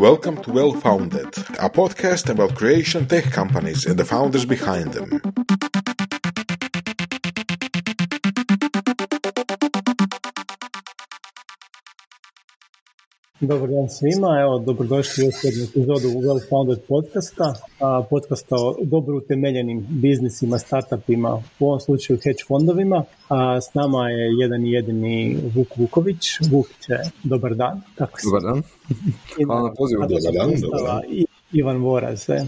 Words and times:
Welcome 0.00 0.42
to 0.44 0.50
Well 0.50 0.72
Founded, 0.72 1.26
a 1.58 1.68
podcast 1.68 2.30
about 2.30 2.54
creation 2.54 3.06
tech 3.06 3.24
companies 3.24 3.84
and 3.84 3.98
the 3.98 4.04
founders 4.06 4.46
behind 4.46 4.94
them. 4.94 5.20
Dobar 13.40 13.68
dan 13.68 13.88
svima, 13.88 14.40
evo 14.40 14.58
dobrodošli 14.58 15.24
u 15.24 15.26
još 15.26 15.44
jednu 15.44 15.64
epizodu 15.64 16.08
Well 16.08 16.48
Founded 16.48 16.78
podcasta, 16.88 17.54
a, 17.80 18.02
podcasta 18.10 18.56
o 18.56 18.76
dobro 18.82 19.16
utemeljenim 19.16 19.86
biznisima, 19.88 20.58
startupima, 20.58 21.42
u 21.60 21.66
ovom 21.66 21.80
slučaju 21.80 22.18
hedge 22.24 22.44
fondovima. 22.48 23.04
A 23.28 23.60
s 23.60 23.74
nama 23.74 24.08
je 24.08 24.36
jedan 24.38 24.66
i 24.66 24.72
jedini 24.72 25.38
Vuk 25.54 25.68
Vuković. 25.76 26.40
Vuk 26.50 26.66
će, 26.66 26.96
dobar 27.22 27.54
dan. 27.54 27.80
Kako 27.94 28.20
si? 28.20 28.26
Dobar 28.26 28.42
dan. 28.42 28.62
Hvala 29.46 29.68
na 29.68 29.74
pozivu. 29.74 30.02
Dobar 30.02 30.32
dan, 30.32 30.60
dobar 30.60 30.80
dan. 30.86 31.00
Ivan 31.52 31.76
Voraz. 31.76 32.30
E. 32.30 32.46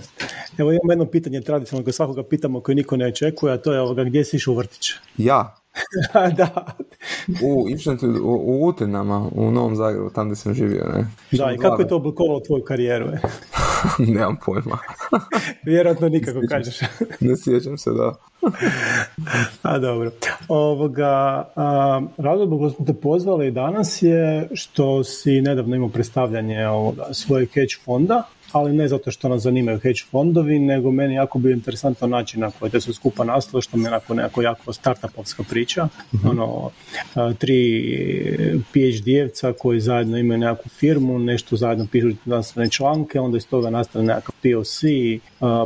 Evo 0.58 0.72
imamo 0.72 0.92
jedno 0.92 1.06
pitanje 1.06 1.40
tradicionalno 1.40 1.84
koje 1.84 1.92
svakoga 1.92 2.22
pitamo 2.22 2.60
koje 2.60 2.76
niko 2.76 2.96
ne 2.96 3.06
očekuje, 3.06 3.52
a 3.52 3.58
to 3.58 3.72
je 3.72 3.80
ovoga, 3.80 4.04
gdje 4.04 4.24
si 4.24 4.36
išao 4.36 4.54
u 4.54 4.56
vrtić? 4.56 4.90
Ja? 5.18 5.61
da. 6.36 6.76
U, 7.42 7.66
u, 8.22 8.34
u 8.44 8.66
Utinama, 8.66 9.28
u 9.32 9.50
Novom 9.50 9.76
Zagrebu, 9.76 10.10
tam 10.10 10.26
gdje 10.26 10.36
sam 10.36 10.54
živio, 10.54 10.84
ne? 10.94 11.06
Da, 11.38 11.52
i 11.52 11.58
kako 11.58 11.82
je 11.82 11.88
to 11.88 11.96
oblikovalo 11.96 12.40
tvoju 12.40 12.64
karijeru? 12.64 13.06
Je? 13.06 13.20
Nemam 14.14 14.38
pojma. 14.46 14.78
Vjerojatno 15.66 16.08
nikako 16.08 16.40
kažeš. 16.48 16.80
ne 17.20 17.36
sjećam 17.36 17.78
se, 17.78 17.90
da. 17.90 18.14
a 19.62 19.78
dobro. 19.78 20.10
Ovoga, 20.48 21.44
a, 21.56 22.00
razlog 22.16 22.58
koji 22.58 22.70
smo 22.70 22.86
te 22.86 22.94
pozvali 22.94 23.50
danas 23.50 24.02
je 24.02 24.48
što 24.54 25.04
si 25.04 25.40
nedavno 25.40 25.76
imao 25.76 25.88
predstavljanje 25.88 26.68
ovoga, 26.68 27.04
svojeg 27.12 27.48
hedge 27.48 27.74
fonda 27.84 28.28
ali 28.52 28.72
ne 28.72 28.88
zato 28.88 29.10
što 29.10 29.28
nas 29.28 29.42
zanimaju 29.42 29.78
hedge 29.78 30.00
fondovi, 30.10 30.58
nego 30.58 30.90
meni 30.90 31.14
jako 31.14 31.38
bio 31.38 31.52
interesantan 31.52 32.10
način 32.10 32.40
na 32.40 32.50
koji 32.50 32.70
te 32.70 32.80
se 32.80 32.92
skupa 32.92 33.24
nastalo, 33.24 33.60
što 33.60 33.76
mi 33.76 33.84
je 33.84 33.88
onako 33.88 34.14
nekako 34.14 34.42
jako 34.42 34.72
startupovska 34.72 35.42
priča. 35.42 35.84
mm 36.12 36.28
Ono, 36.28 36.70
tri 37.38 37.62
PhD-evca 38.72 39.52
koji 39.58 39.80
zajedno 39.80 40.18
imaju 40.18 40.38
nekakvu 40.38 40.68
firmu, 40.68 41.18
nešto 41.18 41.56
zajedno 41.56 41.86
pišu 41.92 42.08
znanstvene 42.24 42.70
članke, 42.70 43.20
onda 43.20 43.36
iz 43.36 43.46
toga 43.46 43.70
nastane 43.70 44.04
nekakav 44.04 44.34
POC, 44.42 44.80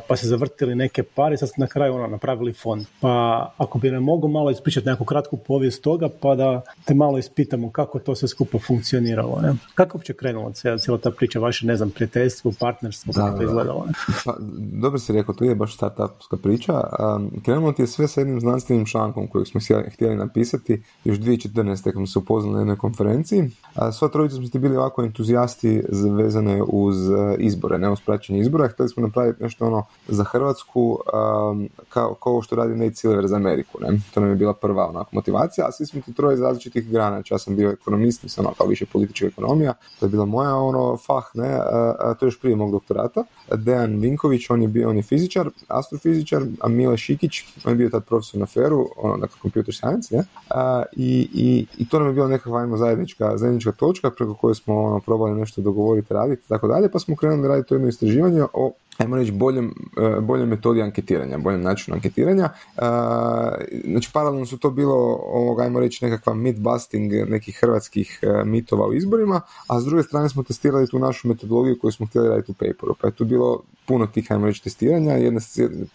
pa 0.09 0.17
se 0.17 0.27
zavrtili 0.27 0.75
neke 0.75 1.03
pare, 1.03 1.37
sad 1.37 1.51
na 1.57 1.67
kraju 1.67 1.95
ono, 1.95 2.07
napravili 2.07 2.53
fond. 2.53 2.87
Pa 3.01 3.55
ako 3.57 3.79
bi 3.79 3.91
ne 3.91 4.01
mogu 4.01 4.29
malo 4.29 4.51
ispričati 4.51 4.87
neku 4.87 5.05
kratku 5.05 5.37
povijest 5.37 5.83
toga, 5.83 6.09
pa 6.21 6.35
da 6.35 6.63
te 6.85 6.95
malo 6.95 7.19
ispitamo 7.19 7.71
kako 7.71 7.99
to 7.99 8.15
sve 8.15 8.29
skupa 8.29 8.59
funkcioniralo. 8.59 9.41
Ne? 9.43 9.55
Kako 9.75 9.99
uopće 9.99 10.13
krenula 10.13 10.53
cijela 10.53 10.99
ta 11.03 11.11
priča, 11.11 11.39
vaše, 11.39 11.67
ne 11.67 11.77
znam, 11.77 11.91
prijateljstvo, 11.91 12.53
partnerstvo, 12.77 13.13
da, 13.13 13.21
kako 13.21 13.37
to 13.37 13.43
izgledalo? 13.43 13.87
Pa, 14.25 14.35
dobro 14.59 14.99
si 14.99 15.13
rekao, 15.13 15.35
to 15.35 15.45
je 15.45 15.55
baš 15.55 15.75
startupska 15.75 16.37
priča. 16.37 16.83
krenulo 17.45 17.73
ti 17.73 17.83
je 17.83 17.87
sve 17.87 18.09
sa 18.09 18.21
jednim 18.21 18.41
znanstvenim 18.41 18.87
člankom 18.87 19.29
kojeg 19.29 19.47
smo 19.47 19.61
htjeli 19.93 20.17
napisati 20.17 20.83
još 21.05 21.19
2014. 21.19 21.83
kad 21.83 21.93
smo 21.93 22.07
se 22.07 22.19
upoznali 22.19 22.55
na 22.55 22.61
jednoj 22.61 22.77
konferenciji. 22.77 23.51
A, 23.75 23.93
sva 23.93 24.09
trojica 24.09 24.37
smo 24.37 24.49
ti 24.49 24.59
bili 24.59 24.77
ovako 24.77 25.03
entuzijasti 25.03 25.83
vezane 26.17 26.63
uz 26.63 27.11
e, 27.11 27.37
izbore, 27.39 27.79
ne 27.79 27.91
uz 27.91 28.01
praćenje 28.01 28.41
izbora. 28.41 28.69
Htjeli 28.69 28.89
smo 28.89 29.03
napraviti 29.03 29.43
nešto 29.43 29.67
ono 29.67 29.85
za 30.09 30.25
Hrvatsku 30.25 30.99
kao, 31.89 32.15
kao 32.15 32.43
što 32.43 32.57
radi 32.57 32.75
Nate 32.75 32.95
Silver 32.95 33.27
za 33.27 33.37
Ameriku. 33.37 33.79
Ne? 33.81 34.01
To 34.15 34.21
nam 34.21 34.31
je 34.31 34.37
bila 34.37 34.55
prva 34.55 34.89
onako 34.89 35.11
motivacija, 35.13 35.67
a 35.67 35.73
svi 35.73 35.87
smo 35.87 36.01
ti 36.01 36.15
troje 36.15 36.35
iz 36.35 36.41
različitih 36.41 36.91
grana. 36.91 37.23
Ja 37.31 37.39
sam 37.39 37.57
bio 37.57 37.71
ekonomist, 37.71 38.23
nisam 38.23 38.47
ono, 38.47 38.55
kao 38.55 38.67
više 38.67 38.87
politička 38.87 39.27
ekonomija. 39.27 39.75
To 40.01 40.07
je 40.07 40.11
bila 40.11 40.25
moja 40.25 40.55
ono 40.55 40.97
fah, 40.97 41.25
ne? 41.35 41.59
A, 41.99 42.15
to 42.19 42.27
je 42.27 42.29
još 42.29 42.41
prije 42.41 42.53
mog 42.67 42.73
doktorata. 42.73 43.25
Dejan 43.55 43.97
Vinković, 44.01 44.51
on 44.51 44.63
je 44.63 44.69
bio, 44.69 44.91
on 44.91 44.97
je 44.97 45.03
fizičar, 45.03 45.51
astrofizičar, 45.69 46.43
a 46.61 46.69
Mile 46.69 46.97
Šikić, 46.97 47.43
on 47.65 47.73
je 47.73 47.77
bio 47.77 47.91
tad 47.91 48.05
profesor 48.05 48.41
na 48.41 48.47
feru, 48.47 48.89
ono, 48.97 49.17
dakle, 49.17 49.37
computer 49.43 49.75
science, 49.75 50.17
ne? 50.17 50.25
i, 50.97 51.29
i, 51.35 51.67
i, 51.79 51.89
to 51.89 51.99
nam 51.99 52.09
je 52.09 52.15
bila 52.15 52.29
nekakva, 52.29 52.61
ajmo, 52.61 52.77
zajednička, 52.77 53.37
zajednička 53.37 53.73
točka 53.73 54.11
preko 54.11 54.35
koje 54.35 54.55
smo 54.55 54.83
ono, 54.83 55.01
probali 55.01 55.41
nešto 55.41 55.63
dogovoriti, 55.63 56.15
raditi, 56.15 56.49
tako 56.49 56.69
dalje, 56.69 56.91
pa 56.91 56.99
smo 56.99 57.17
krenuli 57.17 57.49
raditi 57.49 57.69
to 57.69 57.75
jedno 57.75 57.89
istraživanje 57.89 58.43
o 58.53 58.73
ajmo 58.99 59.17
reći, 59.17 59.33
boljem, 59.33 59.75
e, 59.97 60.21
boljem 60.21 60.49
metodi 60.49 60.83
anketiranja, 60.83 61.39
boljem 61.39 61.63
načinu 61.63 61.95
anketiranja. 61.95 62.45
E, 62.45 62.81
znači, 63.85 64.11
paralelno 64.13 64.47
su 64.47 64.59
to 64.59 64.71
bilo, 64.71 64.95
ovog, 65.23 65.61
ajmo 65.61 65.81
reći, 65.81 66.05
nekakva 66.05 66.35
myth-busting 66.35 67.31
nekih 67.31 67.59
hrvatskih 67.61 68.21
e, 68.23 68.45
mitova 68.45 68.87
u 68.87 68.95
izborima, 68.95 69.41
a 69.69 69.81
s 69.81 69.85
druge 69.85 70.03
strane 70.03 70.29
smo 70.29 70.43
testirali 70.43 70.89
tu 70.89 70.99
našu 70.99 71.29
metodologiju 71.29 71.79
koju 71.81 71.93
smo 71.93 72.07
htjeli 72.07 72.29
raditi 72.29 72.53
u 72.53 72.55
paperu. 72.55 72.95
Pa 73.01 73.07
je 73.07 73.15
tu 73.15 73.25
bilo 73.25 73.63
puno 73.87 74.07
tih, 74.07 74.33
ajmo 74.33 74.47
reći, 74.47 74.63
testiranja. 74.63 75.13
Jedna, 75.13 75.41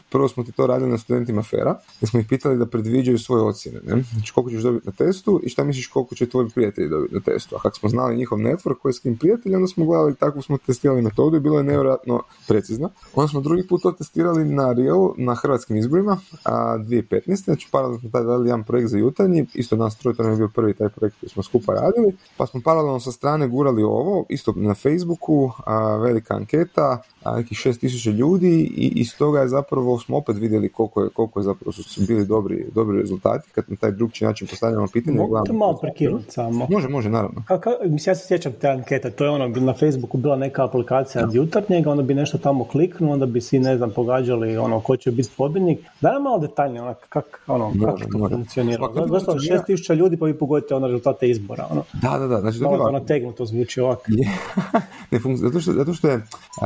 prvo 0.09 0.28
smo 0.28 0.44
ti 0.44 0.51
to 0.51 0.68
radili 0.68 0.91
na 0.91 0.97
studentima 0.97 1.44
Fera, 1.44 1.79
gdje 1.97 2.07
smo 2.07 2.19
ih 2.19 2.25
pitali 2.29 2.57
da 2.57 2.66
predviđaju 2.66 3.19
svoje 3.19 3.44
ocjene. 3.44 3.79
Ne? 3.83 4.03
Znači, 4.13 4.33
koliko 4.33 4.51
ćeš 4.51 4.62
dobiti 4.62 4.85
na 4.88 4.91
testu 4.91 5.39
i 5.44 5.50
šta 5.50 5.63
misliš 5.63 5.88
koliko 5.88 6.16
će 6.16 6.25
tvoji 6.25 6.50
prijatelji 6.50 6.89
dobiti 6.89 7.16
na 7.16 7.22
testu. 7.22 7.56
A 7.56 7.62
kako 7.62 7.78
smo 7.78 7.89
znali 7.89 8.18
njihov 8.18 8.38
network 8.38 8.75
koji 8.81 8.89
je 8.89 8.94
s 8.94 9.00
kim 9.00 9.18
prijatelji, 9.18 9.56
onda 9.56 9.68
smo 9.68 9.85
gledali 9.85 10.16
takvu 10.16 10.41
smo 10.41 10.57
testirali 10.57 11.01
metodu 11.01 11.38
i 11.38 11.39
bilo 11.39 11.57
je 11.57 11.63
nevjerojatno 11.63 12.22
precizno. 12.47 12.89
Onda 13.16 13.28
smo 13.28 13.41
drugi 13.41 13.68
put 13.68 13.81
to 13.81 13.91
testirali 13.91 14.46
na 14.46 14.74
Real, 14.74 15.13
na 15.18 15.35
hrvatskim 15.35 15.78
izborima, 15.78 16.18
a 16.44 16.78
2015. 16.78 17.44
Znači, 17.44 17.68
paralelno 17.72 18.00
smo 18.00 18.09
taj 18.09 18.24
radili 18.24 18.50
jedan 18.50 18.63
projekt 18.63 18.90
za 18.90 18.97
jutarnji, 18.97 19.46
isto 19.53 19.75
nas 19.75 19.97
troje, 19.97 20.16
to 20.16 20.24
nam 20.24 20.31
je 20.31 20.38
bio 20.38 20.50
prvi 20.56 20.74
taj 20.74 20.90
projekt 20.90 21.19
koji 21.19 21.30
smo 21.30 21.44
skupa 21.44 21.74
radili, 21.74 22.16
pa 22.38 22.46
smo 22.46 22.62
paralelno 22.63 23.00
sa 23.00 23.12
strane 23.12 23.47
gurali 23.47 23.84
ovo, 23.84 24.25
isto 24.30 24.53
na 24.56 24.74
Facebooku, 24.74 25.51
a, 25.66 25.96
velika 25.96 26.35
anketa, 26.35 27.01
a, 27.24 27.35
nekih 27.38 27.57
6000 27.57 28.12
ljudi 28.12 28.72
i 28.78 28.91
iz 28.96 29.18
toga 29.18 29.40
je 29.40 29.47
zapravo 29.47 30.00
smo 30.00 30.18
opet 30.18 30.38
vidjeli 30.38 30.69
koliko 30.69 31.03
je, 31.03 31.09
koliko 31.09 31.40
je 31.40 31.44
zapravo 31.44 31.72
su 31.72 32.01
bili 32.07 32.25
dobri, 32.25 32.66
dobri 32.75 33.00
rezultati 33.00 33.50
kad 33.51 33.66
na 33.68 33.75
taj 33.75 33.91
drugčiji 33.91 34.28
način 34.28 34.47
postavljamo 34.47 34.88
pitanje. 34.94 35.18
Mogu 35.18 35.44
te 35.46 35.53
malo 35.53 35.78
prekinuti 35.81 36.31
samo? 36.31 36.68
Može, 36.69 36.90
može, 36.90 37.09
naravno. 37.09 37.44
Ka, 37.47 37.59
ka, 37.59 37.69
mislim, 37.85 38.12
ja 38.12 38.16
se 38.16 38.28
sjećam 38.28 38.53
te 38.53 38.69
ankete, 38.69 39.12
to 39.12 39.24
je 39.24 39.30
ono, 39.30 39.47
na 39.47 39.74
Facebooku 39.74 40.18
bila 40.18 40.35
neka 40.35 40.66
aplikacija 40.66 41.24
od 41.24 41.35
jutarnjeg, 41.35 41.88
onda 41.88 42.03
bi 42.03 42.13
nešto 42.13 42.38
tamo 42.38 42.63
kliknuo, 42.63 42.81
onda 43.00 43.25
bi 43.25 43.42
svi, 43.42 43.59
ne 43.59 43.78
znam, 43.78 43.92
pogađali 43.92 44.58
ono, 44.58 44.80
ko 44.80 44.97
će 44.97 45.12
biti 45.12 45.30
pobjednik. 45.38 45.80
Daj 46.02 46.19
malo 46.19 46.40
detaljnije, 46.40 46.81
ono, 46.81 46.94
kak, 47.09 47.42
ono, 47.47 47.74
kako 47.86 48.19
to 48.19 48.30
funkcionira. 48.30 48.88
Zašto 49.09 49.40
šest 49.40 49.66
tisuća 49.66 49.94
ljudi 49.94 50.18
pa 50.18 50.25
vi 50.25 50.38
pogodite 50.38 50.75
ono 50.75 50.88
rezultate 50.88 51.30
izbora. 51.30 51.68
Ono. 51.72 51.84
Da, 51.94 52.18
da, 52.18 52.28
da. 52.28 52.42
Znači, 52.42 52.59
malo 52.59 52.78
to 52.78 52.92
nategnuto 52.92 53.46
zvuči 53.46 53.81
ovako. 53.81 54.03
ne, 55.12 55.19
zato, 55.36 55.59
što, 55.59 55.72
zato, 55.74 55.94
što 55.94 56.08
je, 56.08 56.22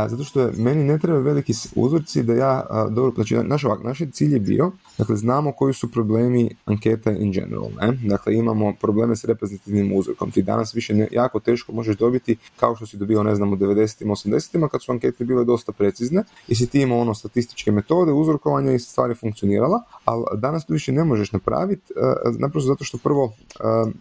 zato 0.07 0.23
što 0.23 0.41
je, 0.41 0.51
meni 0.57 0.83
ne 0.83 0.99
treba 0.99 1.19
veliki 1.19 1.53
uzorci 1.75 2.23
da 2.23 2.33
ja, 2.33 2.65
a, 2.69 2.87
dobro, 2.89 3.11
znači, 3.15 3.35
naš, 3.35 3.65
ovak, 3.65 3.83
naš 3.83 3.99
cilj 4.11 4.33
je 4.33 4.39
bio, 4.39 4.71
dakle, 4.97 5.15
znamo 5.15 5.51
koji 5.51 5.73
su 5.73 5.91
problemi 5.91 6.55
ankete 6.65 7.15
in 7.19 7.31
general, 7.31 7.69
ne? 7.81 7.97
Dakle, 8.09 8.35
imamo 8.35 8.73
probleme 8.81 9.15
s 9.15 9.25
reprezentativnim 9.25 9.93
uzorkom. 9.97 10.31
Ti 10.31 10.41
danas 10.41 10.75
više 10.75 10.93
ne, 10.93 11.07
jako 11.11 11.39
teško 11.39 11.71
možeš 11.71 11.97
dobiti, 11.97 12.37
kao 12.59 12.75
što 12.75 12.85
si 12.85 12.97
dobio, 12.97 13.23
ne 13.23 13.35
znam, 13.35 13.53
u 13.53 13.55
90-im, 13.55 14.09
80-ima, 14.09 14.67
kad 14.67 14.83
su 14.83 14.91
ankete 14.91 15.25
bile 15.25 15.45
dosta 15.45 15.71
precizne 15.71 16.04
i 16.47 16.55
si 16.55 16.67
ti 16.67 16.81
imao 16.81 16.99
ono 16.99 17.13
statističke 17.13 17.71
metode 17.71 18.11
uzorkovanja 18.11 18.71
i 18.71 18.79
stvari 18.79 19.15
funkcionirala, 19.15 19.81
ali 20.05 20.23
danas 20.37 20.65
to 20.65 20.73
više 20.73 20.91
ne 20.91 21.03
možeš 21.03 21.31
napraviti, 21.31 21.93
naprosto 22.39 22.67
zato 22.67 22.83
što 22.83 22.97
prvo 22.97 23.33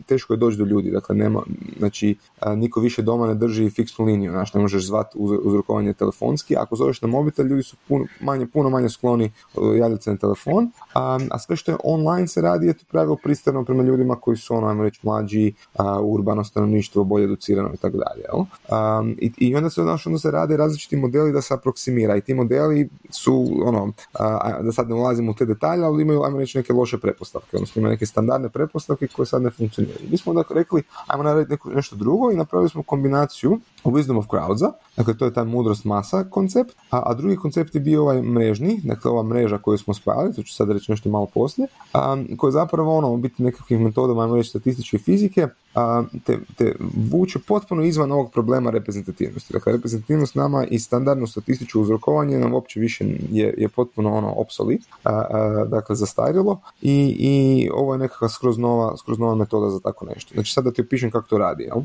teško 0.06 0.32
je 0.32 0.36
doći 0.36 0.56
do 0.56 0.64
ljudi, 0.64 0.90
dakle, 0.90 1.16
nema, 1.16 1.42
znači, 1.78 2.16
niko 2.56 2.80
više 2.80 3.02
doma 3.02 3.26
ne 3.26 3.34
drži 3.34 3.70
fiksnu 3.70 4.04
liniju, 4.04 4.30
znači, 4.30 4.56
ne 4.56 4.62
možeš 4.62 4.86
zvati 4.86 5.18
uzorkovanje 5.18 5.92
telefonski, 5.92 6.56
ako 6.56 6.76
zoveš 6.76 7.02
na 7.02 7.08
mobitel, 7.08 7.46
ljudi 7.46 7.62
su 7.62 7.76
puno 7.88 8.04
manje, 8.20 8.46
puno 8.46 8.70
manje 8.70 8.88
skloni 8.88 9.32
javljati 9.78 10.10
na 10.10 10.16
telefon, 10.16 10.70
a, 10.94 11.38
sve 11.38 11.56
što 11.56 11.72
je 11.72 11.78
online 11.84 12.28
se 12.28 12.40
radi 12.40 12.66
je 12.66 12.72
to 12.74 12.84
pravilo 12.90 13.16
pristano 13.16 13.64
prema 13.64 13.82
ljudima 13.82 14.16
koji 14.16 14.36
su 14.36 14.54
ono, 14.54 14.66
ajmo 14.66 14.82
reći, 14.82 15.00
mlađi, 15.02 15.52
urbano 16.02 16.44
stanovništvo, 16.44 17.04
bolje 17.04 17.24
educirano 17.24 17.70
i 17.74 17.76
tako 17.76 17.96
dalje. 17.96 18.24
I, 19.18 19.56
onda 19.56 19.70
se, 19.70 19.80
onda 19.80 20.18
se 20.18 20.30
rade 20.30 20.56
različiti 20.56 20.96
modeli 20.96 21.32
da 21.32 21.42
se 21.42 21.54
aproksimira 21.94 22.16
i 22.16 22.20
ti 22.20 22.34
modeli 22.34 22.88
su, 23.10 23.62
ono, 23.64 23.92
a, 24.12 24.62
da 24.62 24.72
sad 24.72 24.88
ne 24.88 24.94
ulazimo 24.94 25.30
u 25.30 25.34
te 25.34 25.44
detalje, 25.44 25.84
ali 25.84 26.02
imaju, 26.02 26.22
ajmo 26.22 26.38
reći, 26.38 26.58
neke 26.58 26.72
loše 26.72 26.98
pretpostavke, 26.98 27.56
odnosno 27.56 27.80
imaju 27.80 27.92
neke 27.92 28.06
standardne 28.06 28.48
pretpostavke 28.48 29.06
koje 29.08 29.26
sad 29.26 29.42
ne 29.42 29.50
funkcioniraju. 29.50 30.08
Mi 30.10 30.16
smo 30.16 30.34
dakle 30.34 30.56
rekli, 30.56 30.82
ajmo 31.06 31.22
narediti 31.22 31.68
nešto 31.74 31.96
drugo 31.96 32.30
i 32.32 32.36
napravili 32.36 32.70
smo 32.70 32.82
kombinaciju 32.82 33.58
Wisdom 33.84 34.18
of 34.18 34.26
Crowdsa, 34.26 34.72
dakle 34.96 35.16
to 35.16 35.24
je 35.24 35.34
taj 35.34 35.44
mudrost 35.44 35.84
masa 35.84 36.24
koncept, 36.24 36.72
a, 36.90 37.02
a 37.06 37.14
drugi 37.14 37.36
koncept 37.36 37.74
je 37.74 37.80
bio 37.80 38.02
ovaj 38.02 38.22
mrežni, 38.22 38.80
dakle 38.84 39.10
ova 39.10 39.22
mreža 39.22 39.58
koju 39.58 39.78
smo 39.78 39.94
spajali, 39.94 40.34
to 40.34 40.42
ću 40.42 40.54
sad 40.54 40.70
reći 40.70 40.92
nešto 40.92 41.08
malo 41.08 41.26
poslije, 41.26 41.68
a, 41.92 42.16
koja 42.36 42.48
je 42.48 42.52
zapravo 42.52 42.96
ono, 42.96 43.16
biti 43.16 43.42
nekakvih 43.42 43.80
metodama, 43.80 44.22
ajmo 44.22 44.36
reći 44.36 44.48
statističke 44.48 44.98
fizike, 44.98 45.48
te, 46.24 46.38
te 46.56 46.74
vuče 47.10 47.38
potpuno 47.38 47.82
izvan 47.82 48.12
ovog 48.12 48.32
problema 48.32 48.70
reprezentativnosti. 48.70 49.52
Dakle, 49.52 49.72
reprezentativnost 49.72 50.34
nama 50.34 50.64
i 50.64 50.78
standardno 50.78 51.26
statističko 51.26 51.80
uzrokovanje 51.84 52.38
nam 52.38 52.54
uopće 52.54 52.80
više 52.80 53.04
je, 53.30 53.54
je 53.58 53.68
potpuno 53.68 54.14
ono 54.14 54.32
obsolit, 54.36 54.82
dakle 55.68 55.96
zastarjelo 55.96 56.60
i, 56.82 57.16
i 57.18 57.68
ovo 57.72 57.92
je 57.92 57.98
nekakva 57.98 58.28
skroz 58.28 58.58
nova, 58.58 58.96
skroz 58.96 59.18
nova 59.18 59.34
metoda 59.34 59.70
za 59.70 59.80
tako 59.80 60.06
nešto. 60.06 60.34
Znači 60.34 60.52
sad 60.52 60.64
da 60.64 60.72
ti 60.72 60.82
opišem 60.82 61.10
kako 61.10 61.28
to 61.28 61.38
radi. 61.38 61.62
Jel? 61.62 61.82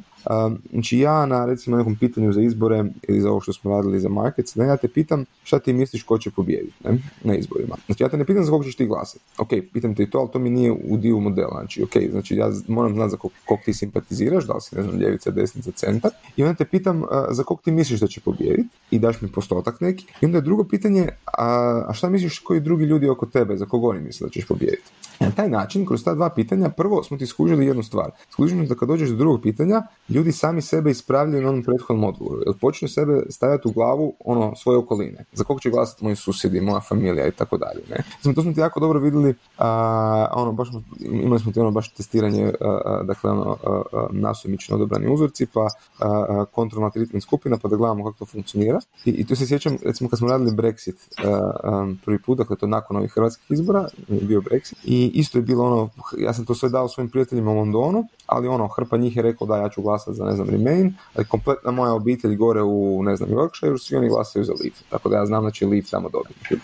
Znači 0.71 0.99
ja 0.99 1.25
na 1.25 1.45
recimo 1.45 1.77
nekom 1.77 1.95
pitanju 1.95 2.33
za 2.33 2.41
izbore 2.41 2.83
ili 3.07 3.21
za 3.21 3.31
ovo 3.31 3.41
što 3.41 3.53
smo 3.53 3.71
radili 3.71 3.99
za 3.99 4.09
markets, 4.09 4.55
ne, 4.55 4.65
ja 4.65 4.77
te 4.77 4.87
pitam 4.87 5.25
šta 5.43 5.59
ti 5.59 5.73
misliš 5.73 6.03
ko 6.03 6.17
će 6.17 6.31
pobijediti 6.31 6.73
ne, 6.83 6.97
na 7.23 7.35
izborima. 7.35 7.75
Znači 7.85 8.03
ja 8.03 8.09
te 8.09 8.17
ne 8.17 8.25
pitam 8.25 8.43
za 8.43 8.51
kog 8.51 8.65
ćeš 8.65 8.75
ti 8.75 8.85
glasati. 8.85 9.23
Ok, 9.37 9.49
pitam 9.73 9.95
te 9.95 10.03
i 10.03 10.09
to, 10.09 10.17
ali 10.19 10.29
to 10.33 10.39
mi 10.39 10.49
nije 10.49 10.71
u 10.71 10.97
dio 10.97 11.19
modela. 11.19 11.59
Znači, 11.59 11.83
ok, 11.83 12.11
znači 12.11 12.35
ja 12.35 12.51
moram 12.67 12.93
znati 12.93 13.11
za 13.11 13.17
kog, 13.17 13.31
kog 13.45 13.59
ti 13.65 13.73
simpatiziraš, 13.73 14.47
da 14.47 14.53
li 14.53 14.61
si, 14.61 14.75
ne 14.75 14.83
znam, 14.83 14.97
ljevica, 14.97 15.31
desnica, 15.31 15.71
centar. 15.71 16.11
I 16.37 16.43
onda 16.43 16.55
te 16.55 16.65
pitam 16.65 17.03
za 17.29 17.43
kog 17.43 17.61
ti 17.61 17.71
misliš 17.71 17.99
da 17.99 18.07
će 18.07 18.21
pobijediti 18.21 18.69
i 18.91 18.99
daš 18.99 19.21
mi 19.21 19.31
postotak 19.31 19.81
neki. 19.89 20.05
I 20.21 20.25
onda 20.25 20.41
drugo 20.41 20.63
pitanje, 20.63 21.09
a, 21.25 21.83
a 21.87 21.93
šta 21.93 22.09
misliš 22.09 22.39
koji 22.39 22.59
drugi 22.59 22.85
ljudi 22.85 23.09
oko 23.09 23.25
tebe, 23.25 23.57
za 23.57 23.65
kog 23.65 23.83
oni 23.83 23.99
misle 23.99 24.27
da 24.27 24.31
ćeš 24.31 24.47
pobijediti? 24.47 24.91
Na 25.19 25.31
taj 25.31 25.49
način, 25.49 25.85
kroz 25.85 26.03
ta 26.03 26.13
dva 26.13 26.29
pitanja, 26.29 26.69
prvo 26.69 27.03
smo 27.03 27.17
ti 27.17 27.25
skužili 27.25 27.65
jednu 27.65 27.83
stvar. 27.83 28.11
Skužili 28.31 28.67
da 28.67 28.75
kad 28.75 28.87
dođeš 28.87 29.09
do 29.09 29.15
drugog 29.15 29.41
pitanja, 29.41 29.81
ljudi 30.09 30.31
sami 30.31 30.61
sebe 30.61 30.91
ispravljaju 30.91 31.43
na 31.43 31.49
onom 31.49 31.63
prethodnom 31.63 32.09
odgovoru. 32.09 32.41
Jer 32.45 32.55
počnu 32.61 32.87
sebe 32.87 33.21
stavljati 33.29 33.67
u 33.67 33.71
glavu 33.71 34.13
ono 34.25 34.55
svoje 34.55 34.77
okoline. 34.77 35.25
Za 35.33 35.43
kog 35.43 35.61
će 35.61 35.69
glasati 35.69 36.03
moji 36.03 36.15
susjedi, 36.15 36.61
moja 36.61 36.79
familija 36.79 37.27
i 37.27 37.31
tako 37.31 37.57
dalje. 37.57 37.81
Ne? 37.89 38.03
Znači, 38.21 38.35
to 38.35 38.41
smo 38.41 38.53
ti 38.53 38.59
jako 38.59 38.79
dobro 38.79 38.99
vidjeli, 38.99 39.35
a, 39.57 40.27
ono, 40.33 40.51
baš, 40.51 40.69
imali 40.99 41.39
smo 41.39 41.51
ti 41.51 41.59
ono 41.59 41.71
baš 41.71 41.93
testiranje, 41.93 42.53
a, 42.61 43.03
dakle, 43.03 43.31
ono, 43.31 43.57
nasumično 44.11 44.75
odobrani 44.75 45.13
uzorci, 45.13 45.45
pa 45.53 45.67
kontrolna 46.51 46.89
treatment 46.89 47.23
skupina, 47.23 47.57
pa 47.57 47.67
da 47.67 47.75
gledamo 47.75 48.05
kako 48.05 48.17
to 48.19 48.25
funkcionira. 48.25 48.79
I, 49.05 49.09
i 49.11 49.25
tu 49.25 49.35
se 49.35 49.47
sjećam, 49.47 49.68
recimo 49.85 50.09
kad 50.09 50.19
smo 50.19 50.27
radili 50.27 50.51
Brexit 50.51 50.95
prvi 52.05 52.19
put, 52.19 52.37
dakle 52.37 52.55
to 52.55 52.67
nakon 52.67 52.97
ovih 52.97 53.11
hrvatskih 53.11 53.51
izbora, 53.51 53.87
je 54.07 54.21
bio 54.21 54.41
Brexit, 54.41 54.75
i 54.83 55.11
isto 55.13 55.37
je 55.37 55.41
bilo 55.41 55.65
ono, 55.65 55.89
ja 56.17 56.33
sam 56.33 56.45
to 56.45 56.55
sve 56.55 56.69
dao 56.69 56.87
svojim 56.87 57.09
prijateljima 57.09 57.51
u 57.51 57.55
Londonu, 57.55 58.07
ali 58.25 58.47
ono, 58.47 58.67
hrpa 58.67 58.97
njih 58.97 59.15
je 59.15 59.21
rekao 59.21 59.47
da 59.47 59.57
ja 59.57 59.69
ću 59.69 59.81
glasati 59.81 60.17
za, 60.17 60.25
ne 60.25 60.35
znam, 60.35 60.49
Remain, 60.49 60.93
ali 61.13 61.25
kompletna 61.25 61.71
moja 61.71 61.93
obitelj 61.93 62.35
gore 62.35 62.61
u, 62.61 63.03
ne 63.03 63.15
znam, 63.15 63.29
Yorkshire, 63.29 63.77
svi 63.77 63.95
oni 63.95 64.09
glasaju 64.09 64.45
za 64.45 64.53
Leave, 64.53 64.75
tako 64.89 65.09
da 65.09 65.15
ja 65.15 65.25
znam 65.25 65.43
da 65.43 65.51
će 65.51 65.65
Leave 65.65 65.87
tamo 65.91 66.09
dobiti. 66.09 66.63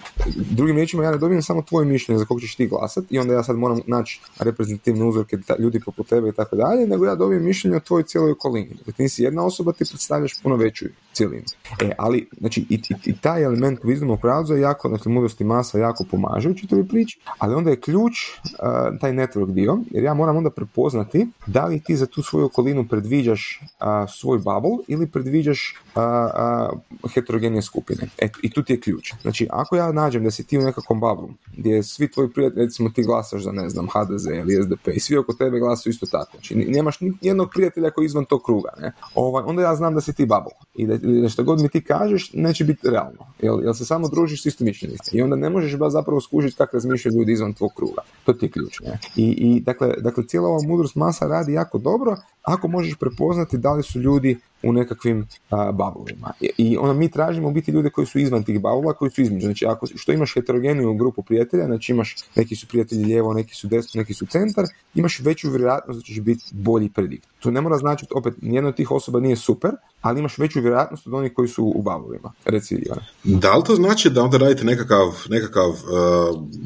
Drugim 0.51 0.75
riječima, 0.75 1.03
ja 1.03 1.11
ne 1.11 1.17
dobijem 1.17 1.41
samo 1.41 1.61
tvoje 1.61 1.85
mišljenje 1.85 2.19
za 2.19 2.25
kog 2.25 2.41
ćeš 2.41 2.55
ti 2.55 2.67
glasati 2.67 3.15
i 3.15 3.19
onda 3.19 3.33
ja 3.33 3.43
sad 3.43 3.55
moram 3.55 3.79
naći 3.87 4.21
reprezentativne 4.39 5.05
uzorke 5.05 5.37
ljudi 5.59 5.79
poput 5.85 6.07
tebe 6.07 6.29
i 6.29 6.33
tako 6.33 6.55
dalje, 6.55 6.87
nego 6.87 7.05
ja 7.05 7.15
dobijem 7.15 7.43
mišljenje 7.43 7.77
o 7.77 7.79
tvojoj 7.79 8.03
cijeloj 8.03 8.31
okolini. 8.31 8.75
Dakle, 8.77 8.93
ti 8.93 9.03
nisi 9.03 9.23
jedna 9.23 9.45
osoba, 9.45 9.71
ti 9.71 9.85
predstavljaš 9.89 10.41
puno 10.43 10.55
veću 10.55 10.85
cijelinu. 11.13 11.43
E, 11.81 11.91
ali, 11.97 12.29
znači, 12.39 12.65
i, 12.69 12.81
i, 13.05 13.17
taj 13.17 13.43
element 13.43 13.79
wisdom 13.83 14.55
je 14.55 14.61
jako, 14.61 14.89
znači, 14.89 15.09
mudrosti 15.09 15.43
masa 15.43 15.79
jako 15.79 16.03
pomaže 16.11 16.49
u 16.49 16.53
čitavoj 16.53 16.87
priči, 16.87 17.19
ali 17.37 17.55
onda 17.55 17.69
je 17.69 17.79
ključ 17.79 18.13
uh, 18.29 18.99
taj 19.01 19.11
network 19.11 19.53
dio, 19.53 19.79
jer 19.91 20.03
ja 20.03 20.13
moram 20.13 20.37
onda 20.37 20.49
prepoznati 20.49 21.27
da 21.47 21.65
li 21.65 21.79
ti 21.79 21.95
za 21.95 22.05
tu 22.05 22.23
svoju 22.23 22.45
okolinu 22.45 22.87
predviđaš 22.87 23.61
uh, 23.61 23.87
svoj 24.09 24.37
bubble 24.37 24.83
ili 24.87 25.07
predviđaš 25.07 25.75
uh, 25.95 27.11
heterogenije 27.13 27.61
skupine. 27.61 28.07
E, 28.17 28.29
I 28.43 28.49
tu 28.49 28.63
ti 28.63 28.73
je 28.73 28.79
ključ. 28.79 29.13
Znači, 29.21 29.47
ako 29.51 29.75
ja 29.75 29.91
nađem 29.91 30.23
da 30.23 30.31
si 30.31 30.43
ti 30.43 30.57
u 30.57 30.61
nekakvom 30.61 30.99
bubble, 30.99 31.35
gdje 31.57 31.83
svi 31.83 32.11
tvoji 32.11 32.29
prijatelji, 32.29 32.65
recimo 32.65 32.89
ti 32.89 33.03
glasaš 33.03 33.43
za, 33.43 33.51
ne 33.51 33.69
znam, 33.69 33.87
HDZ 33.87 34.25
ili 34.25 34.63
SDP 34.63 34.87
i 34.87 34.99
svi 34.99 35.17
oko 35.17 35.33
tebe 35.33 35.59
glasaju 35.59 35.91
isto 35.91 36.05
tako. 36.05 36.31
Znači, 36.31 36.55
nemaš 36.55 37.01
ni 37.01 37.13
jednog 37.21 37.49
prijatelja 37.53 37.89
koji 37.89 38.03
je 38.03 38.07
izvan 38.07 38.25
tog 38.25 38.43
kruga, 38.45 38.69
ne? 38.81 38.91
Ovaj, 39.15 39.43
onda 39.47 39.61
ja 39.61 39.75
znam 39.75 39.93
da 39.93 40.01
si 40.01 40.13
ti 40.13 40.25
bubble. 40.25 40.53
I 40.75 40.87
da, 40.87 40.97
da 40.97 41.29
što 41.29 41.43
god 41.43 41.61
mi 41.61 41.69
ti 41.69 41.81
kažeš, 41.81 42.33
neće 42.33 42.63
biti 42.63 42.84
realno. 42.89 43.27
Jel, 43.41 43.63
jel 43.63 43.73
se 43.73 43.85
samo 43.85 44.07
družiš 44.07 44.43
s 44.43 44.45
istomišljenicima. 44.45 45.19
I 45.19 45.21
onda 45.21 45.35
ne 45.35 45.49
možeš 45.49 45.77
baš 45.77 45.91
zapravo 45.91 46.21
skužiti 46.21 46.55
kako 46.57 46.77
razmišljaju 46.77 47.17
ljudi 47.17 47.31
izvan 47.31 47.53
tvog 47.53 47.73
kruga. 47.75 48.01
To 48.23 48.33
ti 48.33 48.45
je 48.45 48.49
ključ. 48.51 48.79
Ne? 48.79 48.99
I, 49.15 49.29
i 49.29 49.59
dakle, 49.59 49.93
dakle, 49.97 50.23
cijela 50.27 50.47
ova 50.47 50.61
mudrost 50.67 50.95
masa 50.95 51.27
radi 51.27 51.53
jako 51.53 51.77
dobro 51.77 52.15
ako 52.45 52.67
možeš 52.67 52.95
prepoznati 52.99 53.57
da 53.57 53.73
li 53.73 53.83
su 53.83 53.99
ljudi 53.99 54.37
u 54.63 54.73
nekakvim 54.73 55.27
bavlima. 55.73 56.31
I 56.57 56.77
onda 56.77 56.93
mi 56.93 57.11
tražimo 57.11 57.51
biti 57.51 57.71
ljude 57.71 57.89
koji 57.89 58.07
su 58.07 58.19
izvan 58.19 58.43
tih 58.43 58.61
bavula, 58.61 58.93
koji 58.93 59.11
su 59.11 59.21
između. 59.21 59.45
Znači, 59.45 59.65
ako 59.65 59.87
što 59.95 60.11
imaš 60.11 60.33
heterogeniju 60.33 60.93
grupu 60.93 61.23
prijatelja, 61.23 61.65
znači 61.65 61.91
imaš 61.91 62.15
neki 62.35 62.55
su 62.55 62.67
prijatelji 62.67 63.05
lijevo, 63.05 63.33
neki 63.33 63.55
su 63.55 63.67
desno, 63.67 63.99
neki 63.99 64.13
su 64.13 64.25
centar, 64.25 64.65
imaš 64.95 65.19
veću 65.19 65.49
vjerojatnost 65.49 65.99
da 65.99 66.03
ćeš 66.03 66.19
biti 66.19 66.43
bolji 66.51 66.89
predikt. 66.89 67.27
To 67.39 67.51
ne 67.51 67.61
mora 67.61 67.77
značiti, 67.77 68.13
opet, 68.15 68.33
nijedna 68.41 68.69
od 68.69 68.75
tih 68.75 68.91
osoba 68.91 69.19
nije 69.19 69.35
super, 69.35 69.71
ali 70.01 70.19
imaš 70.19 70.37
veću 70.37 70.61
vjerojatnost 70.61 71.07
od 71.07 71.13
onih 71.13 71.33
koji 71.33 71.47
su 71.47 71.73
u 71.75 71.81
bavovima. 71.81 72.31
Reci, 72.45 72.75
Ivane. 72.75 73.01
Da 73.23 73.55
li 73.55 73.63
to 73.63 73.75
znači 73.75 74.09
da 74.09 74.23
onda 74.23 74.37
radite 74.37 74.63
nekakav, 74.63 75.25
nekakav 75.29 75.69
uh, 75.69 75.77